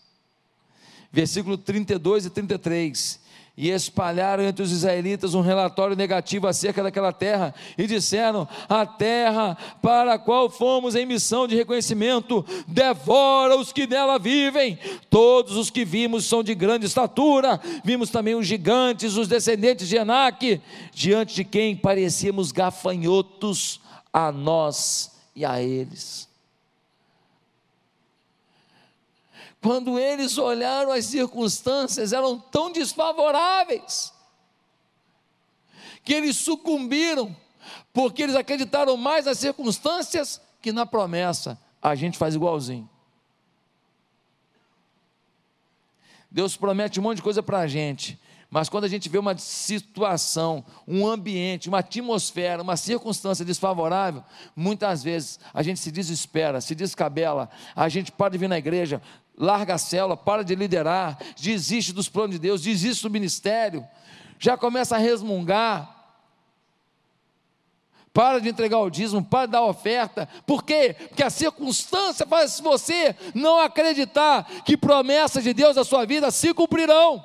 Versículo 1.13 1.57
32 1.57 2.27
e 2.27 2.31
33 2.31 3.21
e 3.57 3.71
espalharam 3.71 4.43
entre 4.43 4.65
os 4.65 4.73
israelitas 4.73 5.33
um 5.33 5.41
relatório 5.41 5.95
negativo 5.95 6.49
acerca 6.49 6.83
daquela 6.83 7.13
terra, 7.13 7.55
e 7.79 7.87
disseram: 7.87 8.49
A 8.69 8.85
terra 8.85 9.57
para 9.81 10.15
a 10.15 10.19
qual 10.19 10.51
fomos 10.51 10.97
em 10.97 11.07
missão 11.07 11.47
de 11.47 11.55
reconhecimento 11.55 12.45
devora 12.67 13.57
os 13.57 13.73
que 13.73 13.87
nela 13.87 14.19
vivem. 14.19 14.79
Todos 15.09 15.57
os 15.57 15.71
que 15.71 15.85
vimos 15.85 16.25
são 16.25 16.43
de 16.43 16.55
grande 16.55 16.87
estatura, 16.87 17.61
vimos 17.85 18.11
também 18.11 18.35
os 18.35 18.47
gigantes, 18.47 19.17
os 19.17 19.29
descendentes 19.29 19.89
de 19.89 19.97
Enaque, 19.97 20.61
diante 20.93 21.37
de 21.37 21.45
quem 21.45 21.77
parecíamos 21.77 22.51
gafanhotos 22.51 23.81
a 24.13 24.33
nós 24.33 25.13
e 25.35 25.45
a 25.45 25.63
eles. 25.63 26.34
Quando 29.65 29.99
eles 29.99 30.37
olharam 30.37 30.93
as 30.93 31.07
circunstâncias, 31.07 32.13
eram 32.13 32.39
tão 32.39 32.71
desfavoráveis, 32.71 34.13
que 36.05 36.13
eles 36.13 36.37
sucumbiram, 36.37 37.35
porque 37.91 38.25
eles 38.25 38.37
acreditaram 38.37 38.95
mais 38.99 39.25
nas 39.25 39.39
circunstâncias 39.39 40.39
que 40.61 40.71
na 40.71 40.85
promessa. 40.85 41.59
A 41.81 41.95
gente 41.95 42.19
faz 42.19 42.35
igualzinho. 42.35 42.87
Deus 46.31 46.59
promete 46.59 47.01
um 47.01 47.03
monte 47.03 47.17
de 47.17 47.23
coisa 47.23 47.43
para 47.43 47.61
a 47.61 47.67
gente, 47.67 48.21
mas 48.51 48.69
quando 48.69 48.85
a 48.85 48.89
gente 48.89 49.09
vê 49.09 49.17
uma 49.17 49.37
situação, 49.39 50.63
um 50.87 51.09
ambiente, 51.09 51.71
uma 51.71 51.79
atmosfera, 51.79 52.63
uma 52.63 52.77
circunstância 52.77 53.45
desfavorável, 53.45 54.23
muitas 54.55 55.03
vezes 55.03 55.41
a 55.55 55.63
gente 55.63 55.81
se 55.81 55.91
desespera, 55.91 56.61
se 56.61 56.75
descabela, 56.75 57.49
a 57.75 57.89
gente 57.89 58.13
para 58.13 58.33
de 58.33 58.39
vir 58.39 58.49
na 58.49 58.59
igreja, 58.59 59.01
larga 59.37 59.75
a 59.75 59.79
célula, 59.79 60.17
para 60.17 60.45
de 60.45 60.55
liderar, 60.55 61.19
desiste 61.37 61.93
dos 61.93 62.09
planos 62.09 62.33
de 62.33 62.39
Deus, 62.39 62.63
desiste 62.63 63.03
do 63.03 63.11
ministério, 63.11 63.87
já 64.39 64.57
começa 64.57 64.97
a 64.97 64.99
resmungar, 64.99 65.93
para 68.13 68.41
de 68.41 68.49
entregar 68.49 68.79
o 68.79 68.89
dízimo, 68.89 69.25
para 69.25 69.47
de 69.47 69.53
dar 69.53 69.63
oferta. 69.63 70.29
Por 70.47 70.63
quê? 70.63 70.95
Porque 71.09 71.23
a 71.23 71.31
circunstância 71.31 72.25
faz 72.25 72.61
você 72.61 73.17
não 73.35 73.59
acreditar 73.59 74.45
que 74.63 74.77
promessas 74.77 75.43
de 75.43 75.53
Deus 75.53 75.75
na 75.75 75.83
sua 75.83 76.07
vida 76.07 76.31
se 76.31 76.55
cumprirão. 76.55 77.25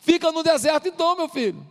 Fica 0.00 0.32
no 0.32 0.42
deserto 0.42 0.88
então, 0.88 1.16
meu 1.16 1.28
filho. 1.28 1.64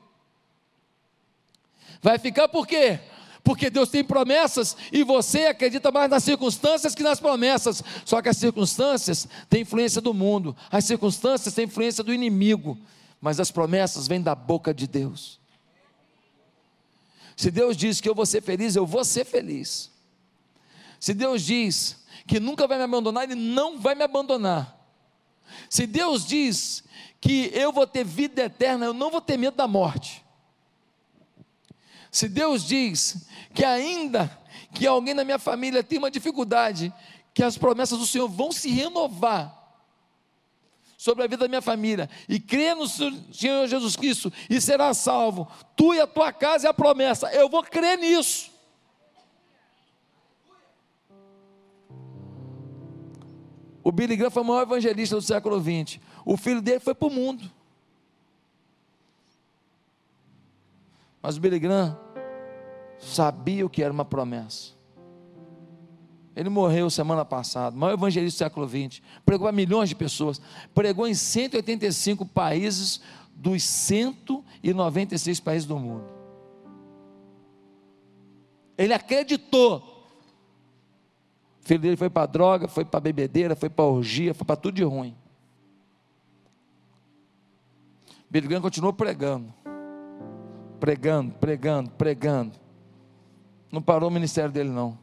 Vai 2.01 2.17
ficar 2.17 2.47
por 2.47 2.65
quê? 2.65 2.99
Porque 3.47 3.69
Deus 3.69 3.87
tem 3.87 4.03
promessas 4.03 4.75
e 4.91 5.03
você 5.03 5.45
acredita 5.45 5.89
mais 5.89 6.09
nas 6.09 6.21
circunstâncias 6.21 6.93
que 6.93 7.01
nas 7.01 7.17
promessas. 7.17 7.81
Só 8.03 8.21
que 8.21 8.27
as 8.27 8.35
circunstâncias 8.35 9.25
têm 9.49 9.61
influência 9.61 10.01
do 10.01 10.13
mundo, 10.13 10.53
as 10.69 10.83
circunstâncias 10.83 11.53
têm 11.53 11.63
influência 11.63 12.03
do 12.03 12.13
inimigo, 12.13 12.77
mas 13.21 13.39
as 13.39 13.49
promessas 13.49 14.05
vêm 14.05 14.21
da 14.21 14.35
boca 14.35 14.73
de 14.73 14.85
Deus. 14.85 15.39
Se 17.37 17.49
Deus 17.49 17.77
diz 17.77 18.01
que 18.01 18.09
eu 18.09 18.13
vou 18.13 18.25
ser 18.25 18.41
feliz, 18.41 18.75
eu 18.75 18.85
vou 18.85 19.05
ser 19.05 19.23
feliz. 19.23 19.89
Se 20.99 21.13
Deus 21.13 21.41
diz 21.41 22.03
que 22.27 22.41
nunca 22.41 22.67
vai 22.67 22.77
me 22.77 22.83
abandonar, 22.83 23.23
Ele 23.23 23.35
não 23.35 23.79
vai 23.79 23.95
me 23.95 24.03
abandonar. 24.03 24.77
Se 25.69 25.87
Deus 25.87 26.27
diz 26.27 26.83
que 27.21 27.49
eu 27.53 27.71
vou 27.71 27.87
ter 27.87 28.03
vida 28.03 28.43
eterna, 28.43 28.87
eu 28.87 28.93
não 28.93 29.09
vou 29.09 29.21
ter 29.21 29.37
medo 29.37 29.55
da 29.55 29.69
morte. 29.69 30.26
Se 32.17 32.27
Deus 32.27 32.65
diz 32.65 33.27
que 33.53 33.63
ainda 33.63 34.35
que 34.73 34.87
alguém 34.87 35.13
na 35.13 35.23
minha 35.23 35.37
família 35.37 35.83
tem 35.83 35.99
uma 35.99 36.09
dificuldade, 36.09 36.91
que 37.31 37.43
as 37.43 37.59
promessas 37.59 37.99
do 37.99 38.07
Senhor 38.07 38.27
vão 38.27 38.51
se 38.51 38.71
renovar 38.71 39.55
sobre 40.97 41.23
a 41.23 41.27
vida 41.27 41.43
da 41.43 41.47
minha 41.47 41.61
família, 41.61 42.09
e 42.27 42.39
crê 42.39 42.73
no 42.73 42.87
Senhor 42.87 43.67
Jesus 43.67 43.95
Cristo 43.95 44.33
e 44.49 44.59
será 44.59 44.95
salvo, 44.95 45.47
tu 45.75 45.93
e 45.93 45.99
a 45.99 46.07
tua 46.07 46.33
casa 46.33 46.65
é 46.65 46.69
a 46.71 46.73
promessa, 46.73 47.31
eu 47.31 47.47
vou 47.47 47.61
crer 47.61 47.99
nisso. 47.99 48.49
O 53.83 53.91
Billy 53.91 54.15
Graham 54.15 54.31
foi 54.31 54.41
o 54.41 54.45
maior 54.45 54.63
evangelista 54.63 55.15
do 55.15 55.21
século 55.21 55.61
XX. 55.61 55.99
O 56.25 56.35
filho 56.35 56.63
dele 56.63 56.79
foi 56.79 56.95
para 56.95 57.07
o 57.07 57.11
mundo. 57.11 57.49
Mas 61.21 61.37
o 61.37 61.39
Billy 61.39 61.59
Graham 61.59 62.06
sabia 62.99 63.65
o 63.65 63.69
que 63.69 63.83
era 63.83 63.93
uma 63.93 64.05
promessa. 64.05 64.75
Ele 66.35 66.49
morreu 66.49 66.89
semana 66.89 67.25
passada, 67.25 67.75
maior 67.75 67.93
evangelista 67.93 68.45
do 68.45 68.49
século 68.49 68.67
XX, 68.67 69.01
pregou 69.25 69.47
a 69.47 69.51
milhões 69.51 69.89
de 69.89 69.95
pessoas, 69.95 70.39
pregou 70.73 71.07
em 71.07 71.13
185 71.13 72.25
países 72.27 73.01
dos 73.33 73.63
196 73.63 75.39
países 75.39 75.67
do 75.67 75.79
mundo. 75.79 76.05
Ele 78.77 78.93
acreditou 78.93 79.97
o 81.63 81.67
filho 81.67 81.81
dele 81.81 81.97
foi 81.97 82.09
para 82.09 82.25
droga, 82.25 82.65
foi 82.65 82.85
para 82.85 83.01
bebedeira, 83.01 83.53
foi 83.53 83.69
para 83.69 83.83
orgia, 83.83 84.33
foi 84.33 84.45
para 84.45 84.55
tudo 84.55 84.75
de 84.75 84.85
ruim. 84.85 85.13
Billy 88.29 88.47
Graham 88.47 88.61
continuou 88.61 88.93
pregando, 88.93 89.53
pregando, 90.79 91.33
pregando, 91.33 91.89
pregando. 91.91 92.66
Não 93.77 93.81
parou 93.83 94.09
o 94.09 94.11
ministério 94.11 94.51
dele, 94.51 94.71
não. 94.71 94.97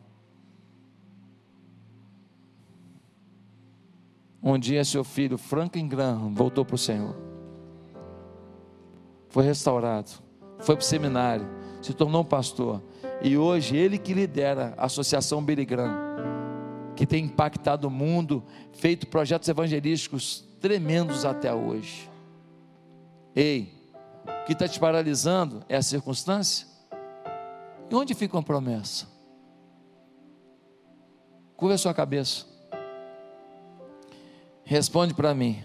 Um 4.42 4.58
dia 4.58 4.84
seu 4.84 5.04
filho, 5.04 5.38
Franklin 5.38 5.86
Graham, 5.86 6.34
voltou 6.34 6.64
para 6.64 6.74
o 6.74 6.78
Senhor. 6.78 7.14
Foi 9.28 9.44
restaurado, 9.44 10.10
foi 10.58 10.74
para 10.74 10.82
o 10.82 10.84
seminário, 10.84 11.46
se 11.80 11.94
tornou 11.94 12.22
um 12.22 12.24
pastor. 12.24 12.82
E 13.22 13.38
hoje 13.38 13.76
ele 13.76 13.96
que 13.96 14.12
lidera 14.12 14.74
a 14.76 14.86
Associação 14.86 15.40
Billy 15.40 15.64
Graham, 15.64 15.96
que 16.96 17.06
tem 17.06 17.26
impactado 17.26 17.86
o 17.86 17.90
mundo, 17.92 18.42
feito 18.72 19.06
projetos 19.06 19.48
evangelísticos 19.48 20.44
tremendos 20.60 21.24
até 21.24 21.54
hoje. 21.54 22.10
Ei, 23.36 23.72
o 24.42 24.46
que 24.46 24.52
está 24.52 24.66
te 24.66 24.80
paralisando 24.80 25.62
é 25.68 25.76
a 25.76 25.82
circunstância? 25.82 26.73
E 27.90 27.94
onde 27.94 28.14
fica 28.14 28.38
a 28.38 28.42
promessa? 28.42 29.06
Curva 31.56 31.74
a 31.74 31.78
sua 31.78 31.94
cabeça. 31.94 32.46
Responde 34.64 35.14
para 35.14 35.34
mim. 35.34 35.62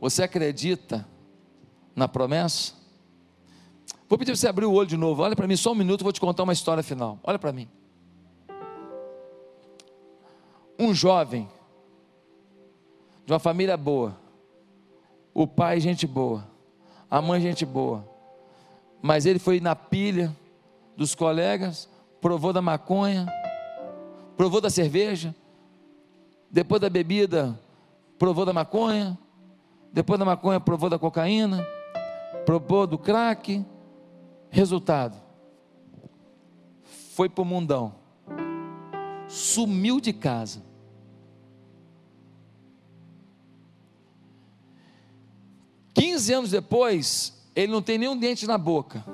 Você 0.00 0.22
acredita 0.22 1.06
na 1.94 2.08
promessa? 2.08 2.74
Vou 4.08 4.18
pedir 4.18 4.32
para 4.32 4.36
você 4.36 4.48
abrir 4.48 4.66
o 4.66 4.72
olho 4.72 4.88
de 4.88 4.96
novo. 4.96 5.22
Olha 5.22 5.36
para 5.36 5.46
mim 5.46 5.56
só 5.56 5.72
um 5.72 5.74
minuto, 5.74 6.02
vou 6.02 6.12
te 6.12 6.20
contar 6.20 6.42
uma 6.42 6.52
história 6.52 6.82
final. 6.82 7.18
Olha 7.22 7.38
para 7.38 7.52
mim. 7.52 7.68
Um 10.78 10.92
jovem 10.92 11.48
de 13.24 13.32
uma 13.32 13.38
família 13.38 13.76
boa, 13.76 14.18
o 15.32 15.46
pai 15.46 15.78
gente 15.80 16.06
boa, 16.06 16.46
a 17.12 17.20
mãe 17.20 17.42
gente 17.42 17.66
boa, 17.66 18.08
mas 19.02 19.26
ele 19.26 19.38
foi 19.38 19.60
na 19.60 19.76
pilha 19.76 20.34
dos 20.96 21.14
colegas, 21.14 21.86
provou 22.22 22.54
da 22.54 22.62
maconha, 22.62 23.26
provou 24.34 24.62
da 24.62 24.70
cerveja, 24.70 25.34
depois 26.50 26.80
da 26.80 26.88
bebida, 26.88 27.60
provou 28.18 28.46
da 28.46 28.54
maconha, 28.54 29.18
depois 29.92 30.18
da 30.18 30.24
maconha, 30.24 30.58
provou 30.58 30.88
da 30.88 30.98
cocaína, 30.98 31.62
provou 32.46 32.86
do 32.86 32.96
crack. 32.96 33.62
Resultado: 34.48 35.20
foi 37.14 37.28
para 37.28 37.42
o 37.42 37.44
mundão, 37.44 37.94
sumiu 39.28 40.00
de 40.00 40.14
casa. 40.14 40.62
Quinze 45.94 46.32
anos 46.32 46.50
depois, 46.50 47.32
ele 47.54 47.72
não 47.72 47.82
tem 47.82 47.98
nenhum 47.98 48.16
dente 48.16 48.46
na 48.46 48.56
boca. 48.56 49.04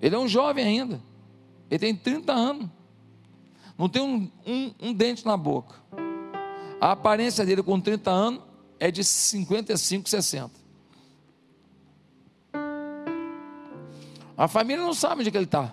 Ele 0.00 0.14
é 0.14 0.18
um 0.18 0.26
jovem 0.26 0.64
ainda. 0.64 1.00
Ele 1.70 1.78
tem 1.78 1.94
30 1.94 2.32
anos. 2.32 2.68
Não 3.78 3.88
tem 3.88 4.02
um, 4.02 4.30
um, 4.46 4.74
um 4.80 4.92
dente 4.92 5.24
na 5.24 5.36
boca. 5.36 5.76
A 6.80 6.92
aparência 6.92 7.44
dele 7.44 7.62
com 7.62 7.80
30 7.80 8.10
anos 8.10 8.42
é 8.80 8.90
de 8.90 9.04
55, 9.04 10.08
60. 10.08 10.50
A 14.36 14.48
família 14.48 14.82
não 14.82 14.94
sabe 14.94 15.20
onde 15.20 15.30
que 15.30 15.36
ele 15.36 15.44
está. 15.44 15.72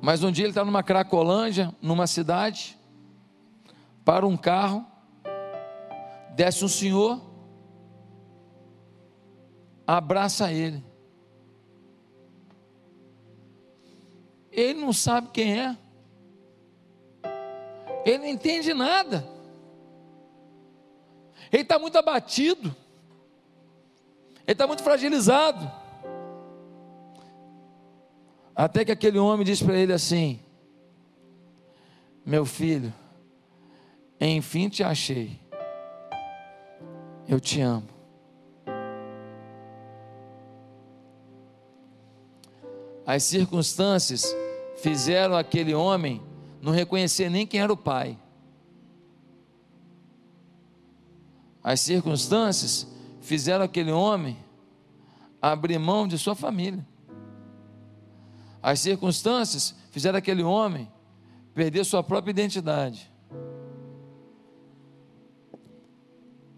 Mas 0.00 0.22
um 0.22 0.32
dia 0.32 0.44
ele 0.44 0.52
está 0.52 0.64
numa 0.64 0.82
Cracolândia, 0.82 1.74
numa 1.82 2.06
cidade, 2.06 2.77
para 4.08 4.26
um 4.26 4.38
carro, 4.38 4.86
desce 6.34 6.64
um 6.64 6.68
senhor, 6.68 7.20
abraça 9.86 10.50
ele. 10.50 10.82
Ele 14.50 14.80
não 14.80 14.94
sabe 14.94 15.28
quem 15.30 15.60
é. 15.60 15.76
Ele 18.02 18.16
não 18.16 18.26
entende 18.28 18.72
nada. 18.72 19.28
Ele 21.52 21.64
está 21.64 21.78
muito 21.78 21.98
abatido. 21.98 22.74
Ele 24.46 24.52
está 24.52 24.66
muito 24.66 24.82
fragilizado. 24.82 25.70
Até 28.56 28.86
que 28.86 28.92
aquele 28.92 29.18
homem 29.18 29.44
diz 29.44 29.62
para 29.62 29.76
ele 29.76 29.92
assim: 29.92 30.40
Meu 32.24 32.46
filho, 32.46 32.90
enfim 34.26 34.68
te 34.68 34.82
achei. 34.82 35.40
Eu 37.26 37.38
te 37.38 37.60
amo. 37.60 37.88
As 43.06 43.22
circunstâncias 43.22 44.34
fizeram 44.76 45.36
aquele 45.36 45.74
homem 45.74 46.22
não 46.60 46.72
reconhecer 46.72 47.30
nem 47.30 47.46
quem 47.46 47.60
era 47.60 47.72
o 47.72 47.76
pai. 47.76 48.18
As 51.62 51.80
circunstâncias 51.80 52.86
fizeram 53.20 53.64
aquele 53.64 53.92
homem 53.92 54.36
abrir 55.40 55.78
mão 55.78 56.08
de 56.08 56.18
sua 56.18 56.34
família. 56.34 56.86
As 58.62 58.80
circunstâncias 58.80 59.74
fizeram 59.90 60.18
aquele 60.18 60.42
homem 60.42 60.90
perder 61.54 61.84
sua 61.84 62.02
própria 62.02 62.30
identidade. 62.30 63.10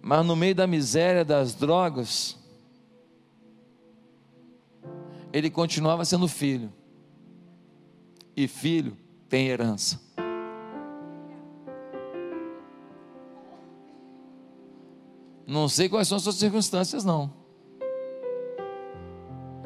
Mas 0.03 0.24
no 0.24 0.34
meio 0.34 0.55
da 0.55 0.66
miséria 0.66 1.24
das 1.24 1.55
drogas, 1.55 2.38
ele 5.32 5.51
continuava 5.51 6.05
sendo 6.05 6.26
filho. 6.26 6.72
E 8.36 8.48
filho 8.48 8.96
tem 9.28 9.48
herança. 9.48 10.01
Não 15.46 15.68
sei 15.68 15.88
quais 15.88 16.07
são 16.09 16.16
as 16.16 16.22
suas 16.22 16.36
circunstâncias, 16.36 17.05
não. 17.05 17.32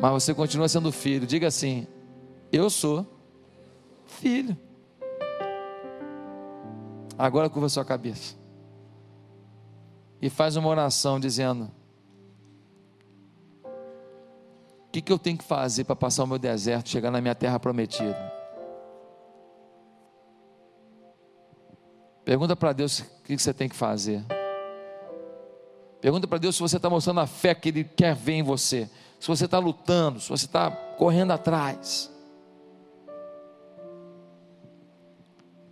Mas 0.00 0.12
você 0.12 0.34
continua 0.34 0.68
sendo 0.68 0.90
filho. 0.90 1.26
Diga 1.26 1.46
assim: 1.46 1.86
Eu 2.50 2.68
sou 2.70 3.06
filho. 4.06 4.56
Agora 7.18 7.48
curva 7.48 7.68
sua 7.68 7.84
cabeça. 7.84 8.43
E 10.24 10.30
faz 10.30 10.56
uma 10.56 10.70
oração 10.70 11.20
dizendo: 11.20 11.70
O 13.62 14.90
que, 14.90 15.02
que 15.02 15.12
eu 15.12 15.18
tenho 15.18 15.36
que 15.36 15.44
fazer 15.44 15.84
para 15.84 15.94
passar 15.94 16.24
o 16.24 16.26
meu 16.26 16.38
deserto, 16.38 16.88
chegar 16.88 17.10
na 17.10 17.20
minha 17.20 17.34
terra 17.34 17.60
prometida? 17.60 18.32
Pergunta 22.24 22.56
para 22.56 22.72
Deus 22.72 23.00
o 23.00 23.22
que 23.24 23.36
você 23.36 23.52
tem 23.52 23.68
que 23.68 23.76
fazer. 23.76 24.24
Pergunta 26.00 26.26
para 26.26 26.38
Deus 26.38 26.56
se 26.56 26.62
você 26.62 26.78
está 26.78 26.88
mostrando 26.88 27.20
a 27.20 27.26
fé 27.26 27.54
que 27.54 27.68
Ele 27.68 27.84
quer 27.84 28.14
ver 28.14 28.32
em 28.32 28.42
você. 28.42 28.88
Se 29.20 29.28
você 29.28 29.44
está 29.44 29.58
lutando, 29.58 30.20
se 30.20 30.30
você 30.30 30.46
está 30.46 30.70
correndo 30.70 31.32
atrás. 31.32 32.10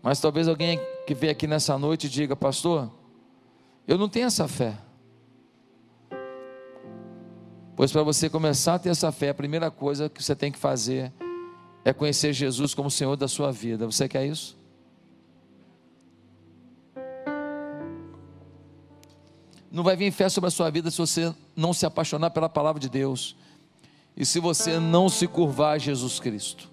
Mas 0.02 0.20
talvez 0.20 0.46
alguém 0.46 0.78
que 1.06 1.14
veio 1.14 1.32
aqui 1.32 1.46
nessa 1.46 1.78
noite 1.78 2.06
diga, 2.06 2.36
pastor, 2.36 2.90
eu 3.86 3.98
não 3.98 4.08
tenho 4.08 4.26
essa 4.26 4.46
fé. 4.46 4.76
Pois 7.74 7.90
para 7.90 8.02
você 8.02 8.28
começar 8.28 8.74
a 8.74 8.78
ter 8.78 8.90
essa 8.90 9.10
fé, 9.10 9.30
a 9.30 9.34
primeira 9.34 9.70
coisa 9.70 10.08
que 10.08 10.22
você 10.22 10.36
tem 10.36 10.52
que 10.52 10.58
fazer 10.58 11.12
é 11.84 11.92
conhecer 11.92 12.32
Jesus 12.32 12.74
como 12.74 12.90
Senhor 12.90 13.16
da 13.16 13.26
sua 13.26 13.50
vida. 13.50 13.86
Você 13.86 14.08
quer 14.08 14.26
isso? 14.26 14.56
Não 19.70 19.82
vai 19.82 19.96
vir 19.96 20.12
fé 20.12 20.28
sobre 20.28 20.48
a 20.48 20.50
sua 20.50 20.70
vida 20.70 20.90
se 20.90 20.98
você 20.98 21.34
não 21.56 21.72
se 21.72 21.86
apaixonar 21.86 22.30
pela 22.30 22.48
palavra 22.48 22.78
de 22.78 22.90
Deus 22.90 23.34
e 24.14 24.26
se 24.26 24.38
você 24.38 24.78
não 24.78 25.08
se 25.08 25.26
curvar 25.26 25.76
a 25.76 25.78
Jesus 25.78 26.20
Cristo. 26.20 26.70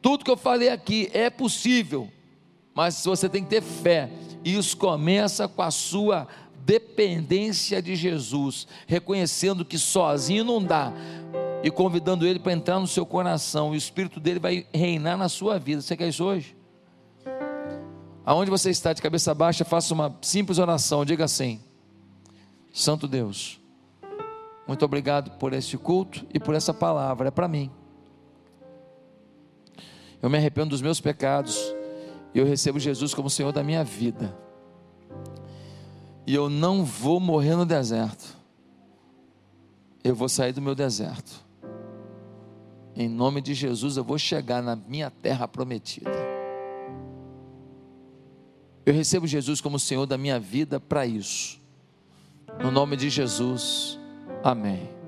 Tudo 0.00 0.24
que 0.24 0.30
eu 0.30 0.36
falei 0.36 0.70
aqui 0.70 1.10
é 1.12 1.28
possível, 1.28 2.10
mas 2.74 3.04
você 3.04 3.28
tem 3.28 3.44
que 3.44 3.50
ter 3.50 3.60
fé. 3.60 4.10
Isso 4.44 4.76
começa 4.76 5.46
com 5.46 5.62
a 5.62 5.70
sua 5.70 6.26
dependência 6.64 7.82
de 7.82 7.94
Jesus, 7.94 8.66
reconhecendo 8.86 9.64
que 9.64 9.78
sozinho 9.78 10.44
não 10.44 10.62
dá 10.62 10.92
e 11.62 11.70
convidando 11.70 12.26
Ele 12.26 12.38
para 12.38 12.52
entrar 12.52 12.78
no 12.78 12.86
seu 12.86 13.04
coração. 13.04 13.72
E 13.72 13.76
o 13.76 13.78
Espírito 13.78 14.20
dele 14.20 14.38
vai 14.40 14.66
reinar 14.72 15.16
na 15.16 15.28
sua 15.28 15.58
vida. 15.58 15.80
Você 15.80 15.96
quer 15.96 16.08
isso 16.08 16.24
hoje? 16.24 16.56
Aonde 18.24 18.50
você 18.50 18.70
está 18.70 18.92
de 18.92 19.02
cabeça 19.02 19.34
baixa, 19.34 19.64
faça 19.64 19.92
uma 19.92 20.16
simples 20.22 20.58
oração. 20.58 21.04
Diga 21.04 21.24
assim: 21.24 21.60
Santo 22.72 23.08
Deus, 23.08 23.60
muito 24.66 24.84
obrigado 24.84 25.32
por 25.38 25.52
este 25.52 25.76
culto 25.76 26.24
e 26.32 26.38
por 26.38 26.54
essa 26.54 26.72
palavra, 26.72 27.28
é 27.28 27.30
para 27.30 27.48
mim. 27.48 27.70
Eu 30.20 30.30
me 30.30 30.38
arrependo 30.38 30.70
dos 30.70 30.80
meus 30.80 31.00
pecados 31.00 31.74
e 32.34 32.38
eu 32.38 32.44
recebo 32.44 32.78
Jesus 32.78 33.12
como 33.14 33.28
Senhor 33.28 33.52
da 33.52 33.62
minha 33.62 33.84
vida. 33.84 34.36
E 36.26 36.34
eu 36.34 36.48
não 36.48 36.84
vou 36.84 37.20
morrer 37.20 37.56
no 37.56 37.66
deserto. 37.66 38.36
Eu 40.02 40.14
vou 40.14 40.28
sair 40.28 40.52
do 40.52 40.62
meu 40.62 40.74
deserto. 40.74 41.44
Em 42.94 43.08
nome 43.08 43.40
de 43.40 43.54
Jesus, 43.54 43.96
eu 43.96 44.04
vou 44.04 44.18
chegar 44.18 44.62
na 44.62 44.76
minha 44.76 45.10
terra 45.10 45.48
prometida. 45.48 46.10
Eu 48.84 48.92
recebo 48.92 49.26
Jesus 49.26 49.60
como 49.60 49.78
Senhor 49.78 50.06
da 50.06 50.18
minha 50.18 50.38
vida 50.40 50.80
para 50.80 51.06
isso. 51.06 51.60
No 52.62 52.70
nome 52.70 52.96
de 52.96 53.08
Jesus, 53.08 53.98
amém. 54.42 55.01